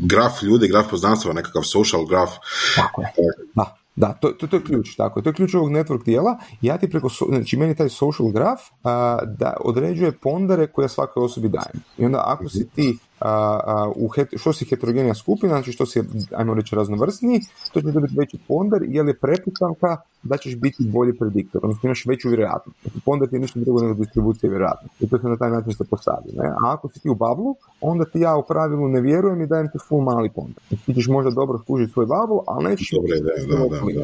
graf 0.04 0.44
ljudi, 0.44 0.68
graf 0.68 0.90
poznanstva, 0.90 1.34
nekakav 1.34 1.64
social 1.64 2.06
graf? 2.06 2.30
Tako 2.76 3.02
je. 3.02 3.08
Da. 3.56 3.79
Da, 4.00 4.14
to, 4.14 4.30
to, 4.30 4.48
to, 4.48 4.56
je 4.56 4.64
ključ, 4.64 4.96
tako 4.96 5.22
To 5.22 5.30
je 5.30 5.34
ključ 5.34 5.54
ovog 5.54 5.72
network 5.72 6.06
dijela. 6.06 6.38
Ja 6.62 6.78
ti 6.78 6.90
preko, 6.90 7.10
znači 7.30 7.58
meni 7.58 7.76
taj 7.76 7.90
social 7.90 8.30
graph 8.30 8.62
da 9.38 9.54
određuje 9.66 10.12
pondere 10.12 10.68
koje 10.68 10.90
svakoj 10.90 11.24
osobi 11.24 11.50
dajem. 11.50 11.84
I 11.98 12.06
onda 12.06 12.24
ako 12.26 12.50
si 12.50 12.70
ti 12.70 12.98
u 13.96 14.10
što 14.36 14.54
si 14.54 14.66
heterogenija 14.66 15.16
skupina, 15.16 15.54
znači 15.54 15.72
što 15.72 15.86
si, 15.86 16.04
ajmo 16.36 16.54
reći, 16.54 16.76
raznovrsniji, 16.76 17.42
to 17.74 17.82
će 17.82 17.92
dobiti 17.92 18.16
veći 18.18 18.38
ponder, 18.48 18.82
je 18.88 19.04
li 19.04 19.14
preputanka 19.14 19.98
da 20.24 20.38
ćeš 20.38 20.56
biti 20.56 20.84
bolji 20.84 21.18
prediktor, 21.18 21.62
odnosno 21.64 21.88
imaš 21.88 22.06
veću 22.06 22.28
vjerojatnost. 22.30 22.82
Znači, 22.82 23.00
ponder 23.06 23.30
ti 23.30 23.36
je 23.36 23.40
ništa 23.40 23.60
drugo 23.60 23.82
nego 23.82 23.94
distribucija 23.94 24.50
vjerojatnosti. 24.50 25.06
I 25.06 25.10
to 25.10 25.20
se 25.20 25.28
na 25.28 25.38
taj 25.38 25.52
način 25.52 25.74
se 25.74 25.84
postavi. 25.84 26.32
Ne? 26.34 26.48
A 26.48 26.74
ako 26.74 26.90
si 26.90 27.00
ti 27.00 27.10
u 27.10 27.16
bablu, 27.16 27.56
onda 27.82 28.06
ti 28.06 28.20
ja 28.20 28.36
u 28.36 28.44
pravilu 28.44 28.88
ne 28.88 29.02
vjerujem 29.02 29.42
i 29.42 29.48
dajem 29.48 29.68
ti 29.72 29.78
full 29.88 30.02
mali 30.02 30.30
ponder. 30.30 30.64
Znači, 30.68 30.86
ti 30.86 30.94
ćeš 30.94 31.08
možda 31.08 31.32
dobro 31.32 31.60
skužiti 31.60 31.94
svoj 31.94 32.06
bablu, 32.06 32.44
ali 32.48 32.64
nećeš... 32.64 32.92
Dobre, 32.92 33.20
da, 33.20 33.58
da, 33.58 33.58
da, 33.58 34.04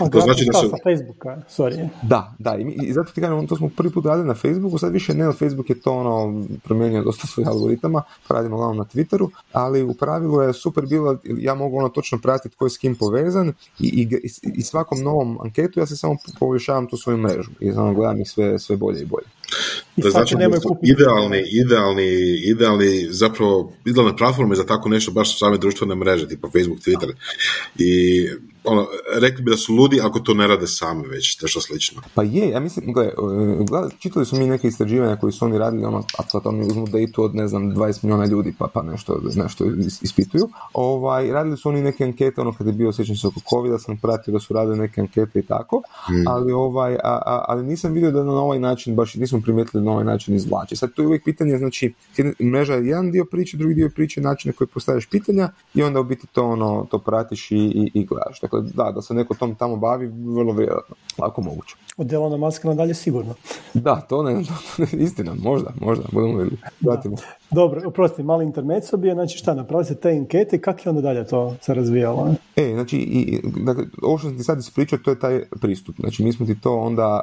da. 0.00 0.10
To 0.10 0.20
znači 0.20 0.44
da 0.52 0.58
su... 0.58 0.70
Facebooka, 0.82 1.42
sorry. 1.48 1.88
Da, 2.02 2.34
da, 2.38 2.56
i, 2.56 2.78
i 2.82 2.92
zato 2.92 3.12
ti 3.12 3.20
kažem, 3.20 3.46
to 3.46 3.56
smo 3.56 3.70
prvi 3.76 3.90
put 3.90 4.06
radili 4.06 4.28
na 4.28 4.34
Facebooku, 4.34 4.78
sad 4.78 4.92
više 4.92 5.14
ne, 5.14 5.32
Facebook 5.32 5.70
je 5.70 5.80
to 5.80 5.92
ono, 5.92 6.44
promijenio 6.64 7.02
dosta 7.02 7.26
svojih 7.26 7.48
algoritama, 7.48 8.02
pa 8.28 8.34
uglavnom 8.54 8.76
na 8.76 8.84
Twitteru, 8.84 9.28
ali 9.52 9.82
u 9.82 9.94
pravilu 9.94 10.42
je 10.42 10.52
super 10.52 10.86
bilo, 10.86 11.18
ja 11.24 11.54
mogu 11.54 11.78
ono 11.78 11.88
točno 11.88 12.18
pratiti 12.18 12.56
ko 12.56 12.66
je 12.66 12.70
s 12.70 12.78
kim 12.78 12.96
povezan 12.96 13.52
i, 13.78 13.86
i, 13.86 14.08
i 14.56 14.62
svakom 14.62 15.02
novom 15.02 15.38
anketu 15.40 15.80
ja 15.80 15.86
se 15.86 15.96
samo 15.96 16.16
poboljšavam 16.38 16.86
tu 16.86 16.96
svoju 16.96 17.18
mrežu 17.18 17.50
i 17.60 17.70
ono, 17.70 17.94
gledam 17.94 18.20
ih 18.20 18.30
sve, 18.30 18.58
sve 18.58 18.76
bolje 18.76 19.02
i 19.02 19.04
bolje. 19.06 19.26
To 20.02 20.10
znači 20.10 20.34
da 20.50 20.60
su 20.60 20.76
idealni, 20.82 21.42
idealni, 21.64 22.10
idealni, 22.44 23.06
zapravo, 23.10 23.72
idealne 23.84 24.16
platforme 24.16 24.56
za 24.56 24.66
tako 24.66 24.88
nešto, 24.88 25.12
baš 25.12 25.38
same 25.38 25.58
društvene 25.58 25.94
mreže, 25.94 26.28
tipa 26.28 26.48
Facebook, 26.48 26.78
Twitter. 26.78 27.12
I 27.78 28.28
ono, 28.64 28.86
rekli 29.20 29.42
bi 29.42 29.50
da 29.50 29.56
su 29.56 29.74
ludi 29.74 30.00
ako 30.02 30.20
to 30.20 30.34
ne 30.34 30.46
rade 30.46 30.66
sami 30.66 31.08
već, 31.08 31.42
nešto 31.42 31.60
slično. 31.60 32.02
Pa 32.14 32.22
je, 32.22 32.48
ja 32.48 32.60
mislim, 32.60 32.92
gledaj, 32.92 33.90
čitali 33.98 34.26
su 34.26 34.36
mi 34.36 34.46
neke 34.46 34.68
istraživanja 34.68 35.16
koji 35.16 35.32
su 35.32 35.44
oni 35.44 35.58
radili, 35.58 35.84
ono, 35.84 35.98
a 36.18 36.22
sad 36.28 36.42
oni 36.44 36.66
uzmu 36.66 36.86
datu 36.86 37.24
od, 37.24 37.34
ne 37.34 37.48
znam, 37.48 37.62
20 37.62 38.04
milijuna 38.04 38.26
ljudi, 38.26 38.54
pa, 38.58 38.66
pa 38.74 38.82
nešto, 38.82 39.20
nešto 39.36 39.64
ispituju. 40.02 40.48
Ovaj, 40.72 41.32
radili 41.32 41.56
su 41.56 41.68
oni 41.68 41.82
neke 41.82 42.04
ankete, 42.04 42.40
ono, 42.40 42.52
kad 42.52 42.66
je 42.66 42.72
bio, 42.72 42.92
sjećam 42.92 43.16
se 43.16 43.26
oko 43.26 43.40
covid 43.50 43.72
sam 43.78 43.96
pratio 43.96 44.32
da 44.32 44.40
su 44.40 44.54
radili 44.54 44.78
neke 44.78 45.00
ankete 45.00 45.38
i 45.38 45.42
tako, 45.42 45.82
hmm. 46.06 46.24
ali, 46.26 46.52
ovaj, 46.52 46.94
a, 46.94 47.44
ali 47.48 47.66
nisam 47.66 47.92
vidio 47.92 48.10
da 48.10 48.24
na 48.24 48.32
ovaj 48.32 48.58
način, 48.58 48.96
baš 48.96 49.14
nismo 49.14 49.40
primijetili 49.40 49.84
na 49.84 49.92
ovaj 49.92 50.04
način 50.04 50.34
izvlači. 50.34 50.76
Sad 50.76 50.92
tu 50.92 51.02
je 51.02 51.06
uvijek 51.06 51.24
pitanje, 51.24 51.58
znači, 51.58 51.94
mreža 52.52 52.74
je 52.74 52.86
jedan 52.86 53.10
dio 53.10 53.24
priče, 53.24 53.56
drugi 53.56 53.74
dio 53.74 53.90
priče, 53.94 54.20
način 54.20 54.48
na 54.48 54.52
koji 54.52 54.68
postavljaš 54.68 55.06
pitanja 55.06 55.48
i 55.74 55.82
onda 55.82 56.00
u 56.00 56.04
biti 56.04 56.26
to, 56.26 56.44
ono, 56.46 56.86
to 56.90 56.98
pratiš 56.98 57.50
i, 57.50 57.56
i, 57.56 57.90
i 57.94 58.04
gledaš. 58.04 58.40
Dakle, 58.40 58.53
da, 58.60 58.92
da 58.94 59.02
se 59.02 59.14
neko 59.14 59.34
tom 59.34 59.54
tamo 59.54 59.76
bavi, 59.76 60.06
vrlo 60.06 60.52
vjerojatno, 60.52 60.96
lako 61.18 61.42
moguće. 61.42 61.76
Od 61.96 62.12
na 62.12 62.36
maska 62.36 62.68
nadalje 62.68 62.94
sigurno. 62.94 63.34
Da, 63.74 64.00
to 64.00 64.22
ne, 64.22 64.42
to, 64.78 64.84
istina, 64.92 65.34
možda, 65.42 65.70
možda, 65.80 66.04
budemo 66.12 66.38
vidjeti. 66.38 66.62
Dobro, 67.50 67.82
oprosti, 67.86 68.22
mali 68.22 68.44
intermezzo 68.44 68.96
bio, 68.96 69.14
znači 69.14 69.38
šta, 69.38 69.54
napravili 69.54 69.84
se 69.84 69.94
te 69.94 70.10
ankete 70.10 70.56
i 70.56 70.60
kako 70.60 70.80
je 70.84 70.90
onda 70.90 71.02
dalje 71.02 71.26
to 71.26 71.54
se 71.60 71.74
razvijalo? 71.74 72.34
E, 72.56 72.72
znači, 72.74 72.96
i, 72.96 73.40
dakle, 73.64 73.84
ovo 74.02 74.18
što 74.18 74.28
sam 74.28 74.36
ti 74.36 74.44
sad 74.44 74.58
ispričao, 74.58 74.98
to 74.98 75.10
je 75.10 75.18
taj 75.18 75.42
pristup. 75.60 75.96
Znači, 76.00 76.24
mi 76.24 76.32
smo 76.32 76.46
ti 76.46 76.60
to 76.60 76.76
onda, 76.76 77.20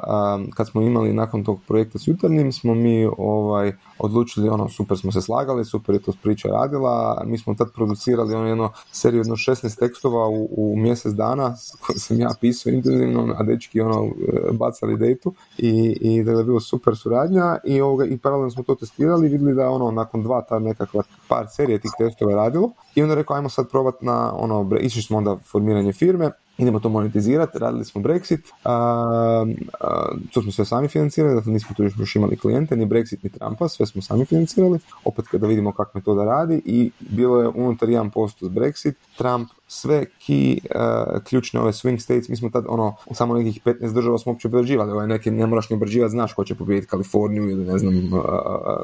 kad 0.54 0.68
smo 0.68 0.82
imali 0.82 1.12
nakon 1.12 1.44
tog 1.44 1.60
projekta 1.68 1.98
s 1.98 2.08
jutarnjim, 2.08 2.52
smo 2.52 2.74
mi 2.74 3.08
ovaj, 3.18 3.72
odlučili, 3.98 4.48
ono, 4.48 4.68
super 4.68 4.98
smo 4.98 5.12
se 5.12 5.20
slagali, 5.20 5.64
super 5.64 5.94
je 5.94 6.02
to 6.02 6.12
priča 6.22 6.48
radila, 6.48 7.22
mi 7.26 7.38
smo 7.38 7.54
tad 7.54 7.72
producirali 7.74 8.34
ono 8.34 8.48
jedno 8.48 8.70
seriju, 8.92 9.20
jedno 9.20 9.36
16 9.36 9.78
tekstova 9.78 10.28
u, 10.28 10.48
u 10.56 10.76
mjesec 10.76 11.12
dana, 11.12 11.54
koje 11.86 11.98
sam 11.98 12.20
ja 12.20 12.30
pisao 12.40 12.70
intenzivno, 12.72 13.34
a 13.38 13.42
dečki 13.42 13.80
ono, 13.80 14.08
bacali 14.52 14.96
dejtu 14.96 15.34
i, 15.58 15.96
i 16.00 16.24
da 16.24 16.32
je 16.32 16.44
bilo 16.44 16.60
super 16.60 16.96
suradnja 16.96 17.56
i, 17.64 17.80
ovoga, 17.80 18.04
i 18.04 18.18
paralelno 18.18 18.50
smo 18.50 18.62
to 18.62 18.74
testirali 18.74 19.26
i 19.26 19.30
vidjeli 19.30 19.54
da 19.54 19.70
ono, 19.70 19.90
nakon 19.90 20.11
nakon 20.12 20.22
dva 20.22 20.42
ta 20.42 20.58
nekakva 20.58 21.02
par 21.28 21.46
serije 21.50 21.78
tih 21.78 21.90
testova 21.98 22.34
radilo 22.34 22.70
i 22.94 23.02
onda 23.02 23.14
rekao 23.14 23.36
ajmo 23.36 23.48
sad 23.48 23.70
probati 23.70 24.04
na 24.04 24.32
ono, 24.36 24.76
išli 24.80 25.02
smo 25.02 25.18
onda 25.18 25.36
formiranje 25.36 25.92
firme 25.92 26.30
idemo 26.58 26.80
to 26.80 26.88
monetizirati, 26.88 27.58
radili 27.58 27.84
smo 27.84 28.02
Brexit, 28.02 28.40
a, 28.64 29.44
to 30.32 30.42
smo 30.42 30.52
sve 30.52 30.64
sami 30.64 30.88
financirali, 30.88 31.34
dakle 31.34 31.52
nismo 31.52 31.74
tu 31.76 31.82
još 31.82 32.16
imali 32.16 32.36
klijente, 32.36 32.76
ni 32.76 32.86
Brexit 32.86 33.16
ni 33.22 33.30
Trumpa, 33.30 33.68
sve 33.68 33.86
smo 33.86 34.02
sami 34.02 34.24
financirali, 34.24 34.78
opet 35.04 35.28
kada 35.28 35.46
vidimo 35.46 35.72
kako 35.72 35.98
metoda 35.98 36.24
radi 36.24 36.62
i 36.64 36.90
bilo 37.00 37.40
je 37.40 37.48
unutar 37.48 37.88
1% 37.88 38.48
Brexit, 38.48 38.94
Trump 39.18 39.48
sve 39.72 40.04
key 40.28 40.58
uh, 40.74 41.22
ključne 41.22 41.60
ove 41.60 41.72
swing 41.72 41.98
states, 41.98 42.28
mi 42.28 42.36
smo 42.36 42.50
tad 42.50 42.64
ono, 42.68 42.94
samo 43.10 43.34
nekih 43.34 43.62
15 43.64 43.92
država 43.92 44.18
smo 44.18 44.32
uopće 44.32 44.48
obrađivali, 44.48 44.92
ove 44.92 45.06
neke 45.06 45.30
ne 45.30 45.46
moraš 45.46 45.70
ni 45.70 45.76
obrađivati, 45.76 46.10
znaš 46.10 46.32
ko 46.32 46.44
će 46.44 46.54
pobijediti 46.54 46.90
Kaliforniju 46.90 47.50
ili 47.50 47.64
ne 47.64 47.78
znam 47.78 47.94
uh, 47.96 48.20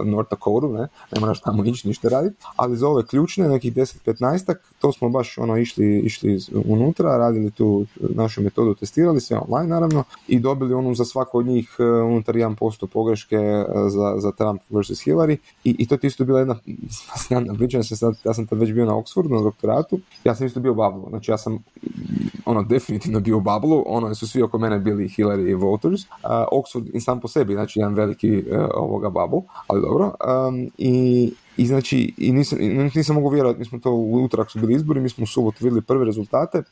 North 0.04 0.30
Dakota, 0.30 0.66
ne, 0.66 0.88
ne 1.14 1.20
moraš 1.20 1.40
tamo 1.40 1.64
ići 1.64 1.88
ništa 1.88 2.08
raditi, 2.08 2.36
ali 2.56 2.76
za 2.76 2.88
ove 2.88 3.06
ključne, 3.06 3.48
nekih 3.48 3.74
10-15, 3.74 4.54
to 4.78 4.92
smo 4.92 5.08
baš 5.08 5.38
ono 5.38 5.56
išli, 5.56 5.98
išli 5.98 6.38
unutra, 6.66 7.16
radili 7.16 7.50
tu 7.50 7.86
našu 8.00 8.42
metodu, 8.42 8.74
testirali 8.74 9.20
sve 9.20 9.38
online 9.48 9.68
naravno 9.68 10.04
i 10.28 10.40
dobili 10.40 10.74
onu 10.74 10.94
za 10.94 11.04
svako 11.04 11.38
od 11.38 11.46
njih 11.46 11.76
uh, 11.78 11.86
unutar 11.86 12.34
1% 12.34 12.86
pogreške 12.86 13.64
za, 13.88 14.14
za 14.18 14.32
Trump 14.32 14.62
versus 14.70 14.98
Hillary. 15.06 15.36
I, 15.64 15.76
i 15.78 15.86
to 15.86 15.96
ti 15.96 16.06
isto 16.06 16.24
bila 16.24 16.38
jedna 16.38 16.56
ja 18.24 18.34
sam 18.34 18.46
tad 18.46 18.58
već 18.58 18.72
bio 18.72 18.84
na 18.84 18.94
Oxfordu 18.94 19.30
na 19.30 19.42
doktoratu, 19.42 20.00
ja 20.24 20.34
sam 20.34 20.46
isto 20.46 20.60
bio 20.60 20.74
bablu. 20.78 21.06
Znači 21.08 21.30
ja 21.30 21.38
sam 21.38 21.58
ono 22.44 22.62
definitivno 22.62 23.20
bio 23.20 23.36
u 23.36 23.40
bablu, 23.40 23.84
ono 23.86 24.14
su 24.14 24.28
svi 24.28 24.42
oko 24.42 24.58
mene 24.58 24.78
bili 24.78 25.08
Hillary 25.08 25.50
i 25.50 25.54
Voters. 25.54 26.02
Uh, 26.02 26.08
Oxford 26.52 26.90
i 26.94 27.00
sam 27.00 27.20
po 27.20 27.28
sebi, 27.28 27.54
znači 27.54 27.78
jedan 27.78 27.94
veliki 27.94 28.38
uh, 28.38 28.68
ovoga 28.74 29.10
bablu, 29.10 29.42
ali 29.66 29.82
dobro. 29.82 30.04
Um, 30.04 30.70
I 30.78 31.32
i 31.58 31.66
znači, 31.66 32.14
i 32.16 32.32
nisam, 32.32 32.58
nisam 32.94 33.14
mogu 33.14 33.28
vjerovati, 33.28 33.58
mi 33.58 33.64
smo 33.64 33.78
to 33.78 33.92
u 33.92 34.24
utorak 34.24 34.50
su 34.50 34.58
bili 34.58 34.74
izbori, 34.74 35.00
mi 35.00 35.08
smo 35.08 35.24
u 35.24 35.26
subotu 35.26 35.56
vidjeli 35.60 35.82
prve 35.82 36.04
rezultate 36.04 36.62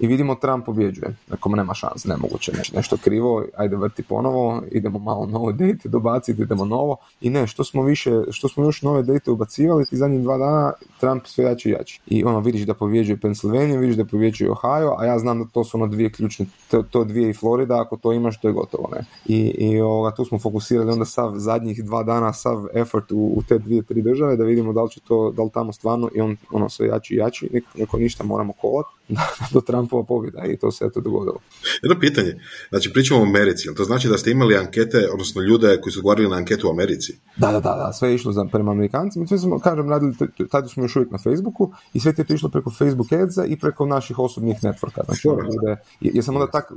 i 0.00 0.06
vidimo 0.06 0.34
Trump 0.34 0.66
pobjeđuje. 0.66 1.16
Nekom 1.30 1.52
nema 1.52 1.74
šans, 1.74 2.04
nemoguće, 2.04 2.52
nešto, 2.56 2.76
nešto 2.76 2.96
krivo, 2.96 3.44
ajde 3.56 3.76
vrti 3.76 4.02
ponovo, 4.02 4.62
idemo 4.70 4.98
malo 4.98 5.26
novo 5.26 5.52
date 5.52 5.88
dobaciti, 5.88 6.42
idemo 6.42 6.64
novo. 6.64 6.96
I 7.20 7.30
ne, 7.30 7.46
što 7.46 7.64
smo 7.64 7.82
više, 7.82 8.10
što 8.30 8.48
smo 8.48 8.64
još 8.64 8.82
nove 8.82 9.02
date 9.02 9.30
ubacivali, 9.30 9.86
ti 9.86 9.96
zadnjih 9.96 10.22
dva 10.22 10.38
dana 10.38 10.72
Trump 11.00 11.26
sve 11.26 11.44
jači 11.44 11.68
i 11.68 11.72
jači. 11.72 12.00
I 12.06 12.24
ono, 12.24 12.40
vidiš 12.40 12.62
da 12.62 12.74
pobjeđuje 12.74 13.16
Pennsylvania, 13.16 13.78
vidiš 13.78 13.96
da 13.96 14.04
pobjeđuje 14.04 14.50
Ohio, 14.50 14.94
a 14.98 15.04
ja 15.04 15.18
znam 15.18 15.38
da 15.38 15.44
to 15.52 15.64
su 15.64 15.76
ono 15.76 15.86
dvije 15.86 16.12
ključne, 16.12 16.46
to, 16.70 16.82
to 16.82 17.04
dvije 17.04 17.30
i 17.30 17.34
Florida, 17.34 17.80
ako 17.80 17.96
to 17.96 18.12
imaš, 18.12 18.40
to 18.40 18.48
je 18.48 18.54
gotovo, 18.54 18.88
ne. 18.92 19.04
I, 19.26 19.38
i 19.58 19.80
ovoga, 19.80 20.14
tu 20.14 20.24
smo 20.24 20.38
fokusirali 20.38 20.92
onda 20.92 21.04
sav 21.04 21.32
zadnjih 21.36 21.84
dva 21.84 22.02
dana, 22.02 22.32
sav 22.32 22.66
effort 22.74 23.12
u, 23.12 23.32
u 23.36 23.42
te 23.48 23.58
dvije, 23.58 23.82
tri 23.82 24.02
države 24.02 24.21
države 24.22 24.36
da 24.36 24.44
vidimo 24.44 24.72
da 24.72 24.82
li 24.82 24.90
će 24.90 25.00
to, 25.00 25.32
da 25.36 25.42
li 25.42 25.50
tamo 25.54 25.72
stvarno 25.72 26.10
i 26.14 26.20
on 26.20 26.36
ono 26.50 26.68
sve 26.68 26.86
jači 26.86 27.14
i 27.14 27.16
jači, 27.16 27.48
neko 27.74 27.98
ništa 27.98 28.24
moramo 28.24 28.52
kovat 28.52 28.86
do 29.54 29.60
Trumpova 29.60 30.04
pobjeda 30.04 30.44
i 30.44 30.56
to 30.56 30.70
se 30.70 30.84
eto 30.84 31.00
dogodilo. 31.00 31.38
Jedno 31.82 32.00
pitanje, 32.00 32.40
znači 32.70 32.92
pričamo 32.92 33.20
o 33.20 33.22
Americi, 33.22 33.74
to 33.76 33.84
znači 33.84 34.08
da 34.08 34.18
ste 34.18 34.30
imali 34.30 34.56
ankete, 34.56 35.08
odnosno 35.12 35.42
ljude 35.42 35.80
koji 35.80 35.92
su 35.92 35.98
odgovarali 35.98 36.28
na 36.28 36.36
anketu 36.36 36.68
u 36.68 36.70
Americi? 36.70 37.18
Da, 37.36 37.52
da, 37.52 37.60
da, 37.60 37.74
da 37.86 37.92
sve 37.92 38.08
je 38.08 38.14
išlo 38.14 38.32
za, 38.32 38.44
prema 38.52 38.70
Amerikancima, 38.70 39.26
sve 39.26 39.38
smo, 39.38 39.58
kažem, 39.58 39.90
radili, 39.90 40.14
tada 40.50 40.68
smo 40.68 40.84
još 40.84 40.96
uvijek 40.96 41.10
na 41.10 41.18
Facebooku 41.18 41.72
i 41.94 42.00
sve 42.00 42.14
je 42.18 42.24
to 42.24 42.34
išlo 42.34 42.48
preko 42.48 42.70
Facebook 42.70 43.12
Adsa 43.12 43.44
i 43.44 43.58
preko 43.58 43.86
naših 43.86 44.18
osobnih 44.18 44.56
networka, 44.62 45.04
znači 45.04 45.28
ono 45.28 45.42
ljude, 45.42 45.76
jer 46.00 46.24
sam 46.24 46.36
onda 46.36 46.50
tak 46.50 46.72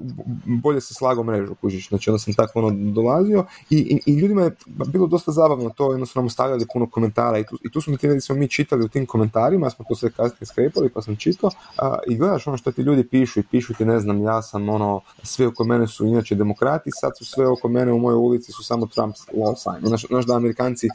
bolje 0.45 0.81
se 0.81 0.93
slagao 0.93 1.23
mrežu, 1.23 1.55
kužiš, 1.55 1.89
znači 1.89 2.09
onda 2.09 2.19
sam 2.19 2.33
tako 2.33 2.59
ono 2.59 2.91
dolazio 2.91 3.45
i, 3.69 3.77
i, 3.77 4.11
i 4.11 4.15
ljudima 4.15 4.41
je 4.41 4.55
bilo 4.87 5.07
dosta 5.07 5.31
zabavno 5.31 5.69
to, 5.69 5.91
jednostavno 5.91 6.29
stavljali 6.29 6.65
puno 6.73 6.89
komentara 6.89 7.34
i 7.37 7.45
tu, 7.45 7.57
i 7.65 7.71
tu 7.71 7.81
smo 7.81 7.97
ti 7.97 8.21
smo 8.21 8.35
mi 8.35 8.47
čitali 8.47 8.85
u 8.85 8.87
tim 8.87 9.05
komentarima, 9.05 9.69
smo 9.69 9.85
to 9.89 9.95
sve 9.95 10.11
kasnije 10.11 10.45
skrepali 10.45 10.89
pa 10.89 11.01
sam 11.01 11.15
čitao 11.15 11.49
a, 11.77 11.97
i 12.07 12.17
gledaš 12.17 12.47
ono 12.47 12.57
što 12.57 12.71
ti 12.71 12.81
ljudi 12.81 13.07
pišu 13.07 13.39
i 13.39 13.43
pišu 13.43 13.73
ti 13.73 13.85
ne 13.85 13.99
znam 13.99 14.23
ja 14.23 14.41
sam 14.41 14.69
ono 14.69 15.01
sve 15.23 15.47
oko 15.47 15.63
mene 15.63 15.87
su 15.87 16.05
inače 16.05 16.35
demokrati 16.35 16.89
sad 17.01 17.17
su 17.17 17.25
sve 17.25 17.47
oko 17.47 17.67
mene 17.67 17.91
u 17.93 17.99
mojoj 17.99 18.17
ulici 18.17 18.51
su 18.51 18.63
samo 18.63 18.85
Trump 18.85 19.15
law 19.33 19.55
sign 19.55 19.87
znaš, 19.87 20.05
znaš 20.07 20.25
da 20.25 20.35
Amerikanci 20.35 20.87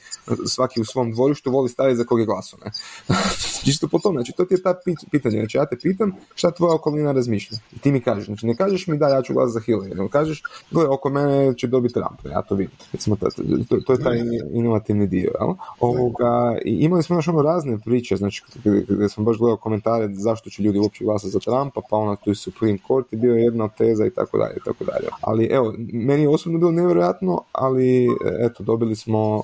svaki 0.47 0.81
u 0.81 0.85
svom 0.85 1.13
dvorištu 1.13 1.51
voli 1.51 1.69
staviti 1.69 1.97
za 1.97 2.05
kog 2.05 2.21
je 2.21 2.27
glaso 2.27 2.57
ne? 2.65 2.71
čisto 3.65 3.89
po 3.89 3.99
tome 3.99 4.17
znači 4.17 4.33
to 4.37 4.45
ti 4.45 4.55
je 4.55 4.63
ta 4.63 4.75
pitanje 5.11 5.39
znači 5.39 5.57
ja 5.57 5.67
te 5.67 5.77
pitam 5.83 6.13
šta 6.35 6.51
tvoja 6.51 6.75
okolina 6.75 7.13
razmišlja 7.13 7.59
i 7.73 7.79
ti 7.79 7.93
mi 7.93 8.01
kažeš 8.01 8.27
znači 8.27 8.47
ne 8.47 8.57
kažeš 8.57 8.87
mi 8.87 8.99
da 8.99 9.09
ja 9.09 9.23
ću 9.23 9.33
glas 9.33 9.53
za 9.53 9.61
Hillary 9.61 9.89
nego 9.89 10.09
kažeš 10.09 10.43
gle 10.71 10.89
oko 10.89 11.11
mene 11.11 11.55
će 11.55 11.67
dobiti 11.67 11.95
Trump 11.95 12.21
ja 12.25 12.43
to 12.43 12.55
vidim 12.55 12.77
recimo 12.93 13.17
to, 13.17 13.29
to, 13.69 13.81
to 13.87 13.93
je 13.93 14.03
taj 14.03 14.19
inovativni 14.53 15.07
dio 15.07 15.31
jel? 15.41 15.55
ovoga 15.81 16.30
i 16.65 16.71
imali 16.71 17.03
smo 17.03 17.17
još 17.17 17.29
ono 17.29 17.43
razne 17.43 17.79
priče, 17.79 18.17
znači 18.17 18.43
gdje 18.89 19.09
sam 19.09 19.25
baš 19.25 19.39
gledao 19.39 19.57
komentare 19.57 20.09
zašto 20.15 20.51
će 20.51 20.63
ljudi 20.63 20.79
uopće 20.79 21.05
glasati 21.05 21.31
za 21.31 21.39
Trumpa, 21.39 21.81
pa 21.91 21.97
ono 21.97 22.17
tu 22.17 22.35
Supreme 22.35 22.79
Court 22.87 23.13
je 23.13 23.19
bio 23.19 23.35
jedna 23.35 23.69
teza 23.69 24.07
i 24.07 24.11
tako 24.11 24.39
dalje, 24.39 24.55
i 24.57 24.65
tako 24.65 24.85
dalje. 24.85 25.09
Ali 25.21 25.45
evo, 25.45 25.75
meni 25.93 26.23
je 26.23 26.29
osobno 26.29 26.59
bilo 26.59 26.71
nevjerojatno, 26.73 27.43
ali 27.53 28.09
eto, 28.41 28.63
dobili 28.63 28.97
smo 28.97 29.37
uh, 29.37 29.43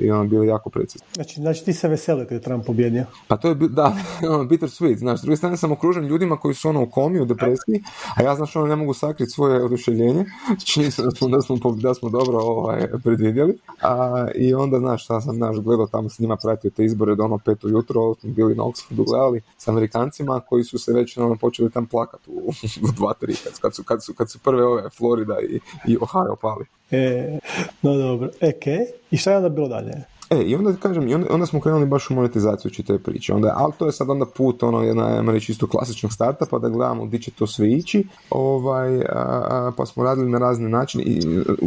i 0.00 0.10
ono 0.10 0.24
bili 0.24 0.46
jako 0.46 0.70
precizni. 0.70 1.06
Znači, 1.14 1.40
znači 1.40 1.64
ti 1.64 1.72
se 1.72 1.88
veseli 1.88 2.26
kad 2.26 2.32
je 2.32 2.40
Trump 2.40 2.66
pobjedio? 2.66 3.04
Pa 3.28 3.36
to 3.36 3.48
je, 3.48 3.54
da, 3.54 3.96
ono, 4.34 4.44
bitter 4.44 4.68
sweet, 4.68 4.98
znaš, 4.98 5.20
s 5.20 5.22
druge 5.22 5.36
strane 5.36 5.56
sam 5.56 5.72
okružen 5.72 6.06
ljudima 6.06 6.36
koji 6.36 6.54
su 6.54 6.68
ono 6.68 6.82
u 6.82 6.86
komi, 6.86 7.20
u 7.20 7.24
depresiji, 7.24 7.82
a 8.16 8.22
ja 8.22 8.34
znaš 8.34 8.56
ono 8.56 8.66
ne 8.66 8.76
mogu 8.76 8.94
sakriti 8.94 9.30
svoje 9.30 9.64
oduševljenje, 9.64 10.24
čini 10.72 10.90
se 10.90 11.02
da 11.02 11.10
smo, 11.10 11.28
da 11.28 11.40
smo, 11.40 11.56
da 11.72 11.94
smo 11.94 12.08
dobro 12.10 12.38
ovaj, 12.38 12.86
predvidjeli, 13.04 13.58
a, 13.82 14.26
i 14.34 14.54
onda, 14.54 14.78
znaš, 14.78 15.04
šta 15.04 15.20
sam, 15.20 15.36
znaš, 15.36 15.56
gledao 15.58 15.86
tamo 16.00 16.08
s 16.08 16.18
njima 16.18 16.36
pratio 16.36 16.70
te 16.70 16.84
izbore 16.84 17.14
do 17.14 17.24
ono 17.24 17.38
pet 17.38 17.64
ujutro, 17.64 18.14
smo 18.14 18.30
bili 18.30 18.54
na 18.54 18.62
Oxfordu 18.62 19.04
gledali 19.06 19.40
s 19.58 19.68
Amerikancima 19.68 20.40
koji 20.40 20.64
su 20.64 20.78
se 20.78 20.92
već 20.92 21.16
ono, 21.18 21.36
počeli 21.36 21.70
tam 21.70 21.86
plakati 21.86 22.30
u, 22.30 22.52
u 22.88 22.92
dva, 22.96 23.14
tri, 23.14 23.34
kad 23.62 23.74
su, 23.74 23.84
kad 23.84 24.04
su, 24.04 24.14
kad 24.14 24.30
su 24.30 24.38
prve 24.38 24.64
ove 24.64 24.90
Florida 24.90 25.36
i, 25.40 25.60
i 25.92 25.96
Ohio 26.00 26.36
pali. 26.40 26.64
E, 26.90 27.38
no 27.82 27.94
dobro, 27.94 28.30
eke, 28.40 28.78
i 29.10 29.16
šta 29.16 29.30
je 29.30 29.36
onda 29.36 29.48
bilo 29.48 29.68
dalje? 29.68 30.04
E, 30.30 30.42
i 30.42 30.54
onda 30.54 30.72
kažem, 30.82 31.08
i 31.08 31.14
onda, 31.14 31.26
onda 31.30 31.46
smo 31.46 31.60
krenuli 31.60 31.86
baš 31.86 32.10
u 32.10 32.14
monetizaciju 32.14 32.70
čite 32.70 32.98
priče. 32.98 33.34
Onda, 33.34 33.52
ali 33.56 33.72
to 33.78 33.86
je 33.86 33.92
sad 33.92 34.10
onda 34.10 34.26
put, 34.26 34.62
ono, 34.62 34.82
jedna, 34.82 35.16
ajmo 35.16 35.32
reći, 35.32 35.52
isto 35.52 35.66
klasičnog 35.66 36.12
starta, 36.12 36.46
pa 36.50 36.58
da 36.58 36.68
gledamo 36.68 37.04
gdje 37.04 37.20
će 37.20 37.30
to 37.30 37.46
sve 37.46 37.72
ići, 37.72 38.04
ovaj, 38.30 39.00
a, 39.08 39.72
pa 39.76 39.86
smo 39.86 40.04
radili 40.04 40.30
na 40.30 40.38
razne 40.38 40.68
načine 40.68 41.04
i 41.04 41.22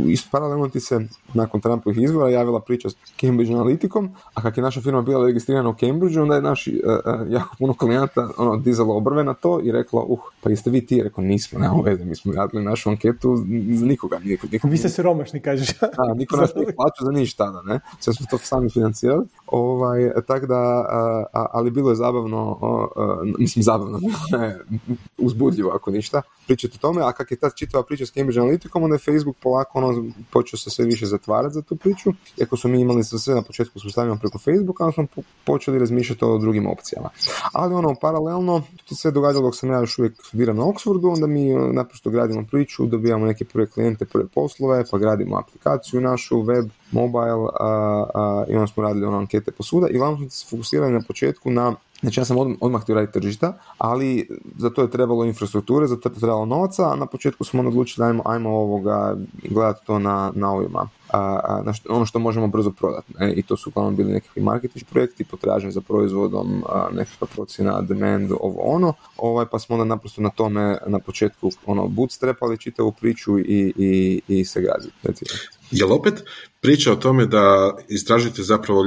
isto 0.07 0.29
paralelno 0.31 0.69
ti 0.69 0.79
se 0.79 0.99
nakon 1.33 1.61
Trumpovih 1.61 2.01
izbora 2.01 2.29
javila 2.29 2.59
priča 2.59 2.89
s 2.89 2.95
Cambridge 3.19 3.53
Analyticom, 3.53 4.09
a 4.33 4.41
kak 4.41 4.57
je 4.57 4.63
naša 4.63 4.81
firma 4.81 5.01
bila 5.01 5.25
registrirana 5.25 5.69
u 5.69 5.75
Cambridgeu, 5.79 6.21
onda 6.21 6.35
je 6.35 6.41
naši 6.41 6.81
jako 7.29 7.55
puno 7.59 7.73
klijenata 7.73 8.29
ono, 8.37 8.57
dizalo 8.57 8.95
obrve 8.95 9.23
na 9.23 9.33
to 9.33 9.59
i 9.63 9.71
reklo, 9.71 10.05
uh, 10.07 10.19
pa 10.43 10.49
jeste 10.49 10.69
vi 10.69 10.85
ti? 10.85 11.03
Rekao, 11.03 11.23
nismo, 11.23 11.59
nema 11.59 11.81
veze, 11.85 12.05
mi 12.05 12.15
smo 12.15 12.33
radili 12.33 12.63
našu 12.63 12.89
anketu 12.89 13.35
za 13.73 13.85
nikoga. 13.85 14.19
Niko, 14.19 14.47
niko, 14.51 14.67
vi 14.67 14.77
ste 14.77 14.89
siromašni, 14.89 15.41
kažeš. 15.41 15.79
da, 15.79 16.13
niko 16.15 16.37
nas 16.37 16.55
ne 16.55 16.65
plaća 16.75 17.03
za 17.05 17.11
ništa, 17.11 17.51
da, 17.51 17.61
ne? 17.61 17.79
Sve 17.99 18.13
smo 18.13 18.25
to 18.29 18.37
sami 18.53 18.69
financirali. 18.69 19.25
Ovaj, 19.47 20.11
tak 20.27 20.45
da, 20.45 20.85
ali 21.33 21.71
bilo 21.71 21.89
je 21.89 21.95
zabavno, 21.95 22.59
mislim 23.37 23.63
zabavno, 23.63 23.99
uzbudljivo 25.27 25.71
ako 25.71 25.91
ništa, 25.91 26.21
pričati 26.45 26.77
o 26.77 26.81
tome, 26.81 27.01
a 27.01 27.11
kak 27.11 27.31
je 27.31 27.37
ta 27.37 27.49
čitava 27.49 27.83
priča 27.83 28.05
s 28.05 28.11
Cambridge 28.11 28.41
Analyticom, 28.41 28.83
onda 28.83 28.95
je 28.95 28.99
Facebook 28.99 29.35
polako 29.43 29.79
ono, 29.79 30.11
počeo 30.31 30.57
se 30.57 30.69
sve 30.69 30.85
više 30.85 31.05
zatvarati 31.05 31.53
za 31.53 31.61
tu 31.61 31.75
priču, 31.75 32.13
iako 32.37 32.57
smo 32.57 32.69
mi 32.69 32.81
imali 32.81 33.03
sve 33.03 33.35
na 33.35 33.41
početku 33.41 33.79
sustavljeno 33.79 34.19
preko 34.19 34.37
Facebooka, 34.37 34.83
onda 34.83 34.93
smo 34.93 35.23
počeli 35.45 35.79
razmišljati 35.79 36.25
o 36.25 36.37
drugim 36.37 36.67
opcijama. 36.67 37.09
Ali 37.53 37.75
ono, 37.75 37.95
paralelno, 38.01 38.61
to 38.89 38.95
se 38.95 39.11
događalo 39.11 39.45
dok 39.45 39.55
sam 39.55 39.69
ja 39.69 39.79
još 39.79 39.99
uvijek 39.99 40.13
studiram 40.23 40.57
na 40.57 40.63
Oxfordu, 40.63 41.13
onda 41.13 41.27
mi 41.27 41.53
naprosto 41.73 42.09
gradimo 42.09 42.45
priču, 42.51 42.85
dobijamo 42.85 43.25
neke 43.25 43.45
prve 43.45 43.67
klijente, 43.67 44.05
prve 44.05 44.27
poslove, 44.27 44.83
pa 44.91 44.97
gradimo 44.97 45.37
aplikaciju 45.37 46.01
našu, 46.01 46.41
web, 46.41 46.69
mobile, 46.93 47.47
a, 47.59 48.05
a, 48.13 48.45
i 48.49 48.55
onda 48.55 48.67
smo 48.67 48.83
radili 48.83 49.05
ono 49.05 49.17
ankete 49.17 49.51
posuda 49.51 49.87
i 49.87 49.95
uglavnom 49.95 50.19
smo 50.19 50.29
se 50.29 50.45
fokusirali 50.49 50.93
na 50.93 51.01
početku 51.07 51.51
na 51.51 51.75
Znači 52.03 52.19
ja 52.19 52.25
sam 52.25 52.37
od, 52.37 52.55
odmah 52.61 52.81
htio 52.81 52.95
raditi 52.95 53.13
tržišta, 53.13 53.53
ali 53.77 54.27
za 54.57 54.69
to 54.69 54.81
je 54.81 54.91
trebalo 54.91 55.25
infrastrukture, 55.25 55.87
za 55.87 55.97
to 55.97 56.09
je 56.09 56.13
trebalo 56.13 56.45
novaca, 56.45 56.91
a 56.91 56.95
na 56.95 57.05
početku 57.05 57.43
smo 57.43 57.61
odlučili 57.67 58.07
ajmo, 58.07 58.23
ajmo 58.25 58.49
ovoga 58.49 59.15
gledati 59.49 59.85
to 59.85 59.99
na, 59.99 60.31
na 60.35 60.51
ovima. 60.51 60.89
A, 61.13 61.73
što, 61.73 61.93
ono 61.93 62.05
što 62.05 62.19
možemo 62.19 62.47
brzo 62.47 62.71
prodati. 62.71 63.13
Ne? 63.19 63.33
I 63.33 63.43
to 63.43 63.57
su 63.57 63.69
uglavnom 63.69 63.95
bili 63.95 64.11
nekakvi 64.11 64.41
marketing 64.41 64.85
projekti, 64.89 65.23
potražnje 65.23 65.71
za 65.71 65.81
proizvodom, 65.81 66.63
a, 66.69 66.89
nekakva 66.93 67.27
procjena 67.27 67.81
demand, 67.81 68.31
ovo 68.39 68.61
ono. 68.61 68.93
Ovaj, 69.17 69.45
pa 69.51 69.59
smo 69.59 69.75
onda 69.75 69.85
naprosto 69.85 70.21
na 70.21 70.29
tome 70.29 70.77
na 70.87 70.99
početku 70.99 71.51
ono, 71.65 71.87
bootstrapali 71.87 72.57
čitavu 72.57 72.91
priču 72.91 73.39
i, 73.39 73.73
i, 73.77 74.21
i 74.27 74.45
se 74.45 74.61
gazili. 74.61 74.93
Jel 75.71 75.93
opet 75.93 76.23
priča 76.61 76.91
o 76.91 76.95
tome 76.95 77.25
da 77.25 77.75
istražite 77.87 78.43
zapravo, 78.43 78.79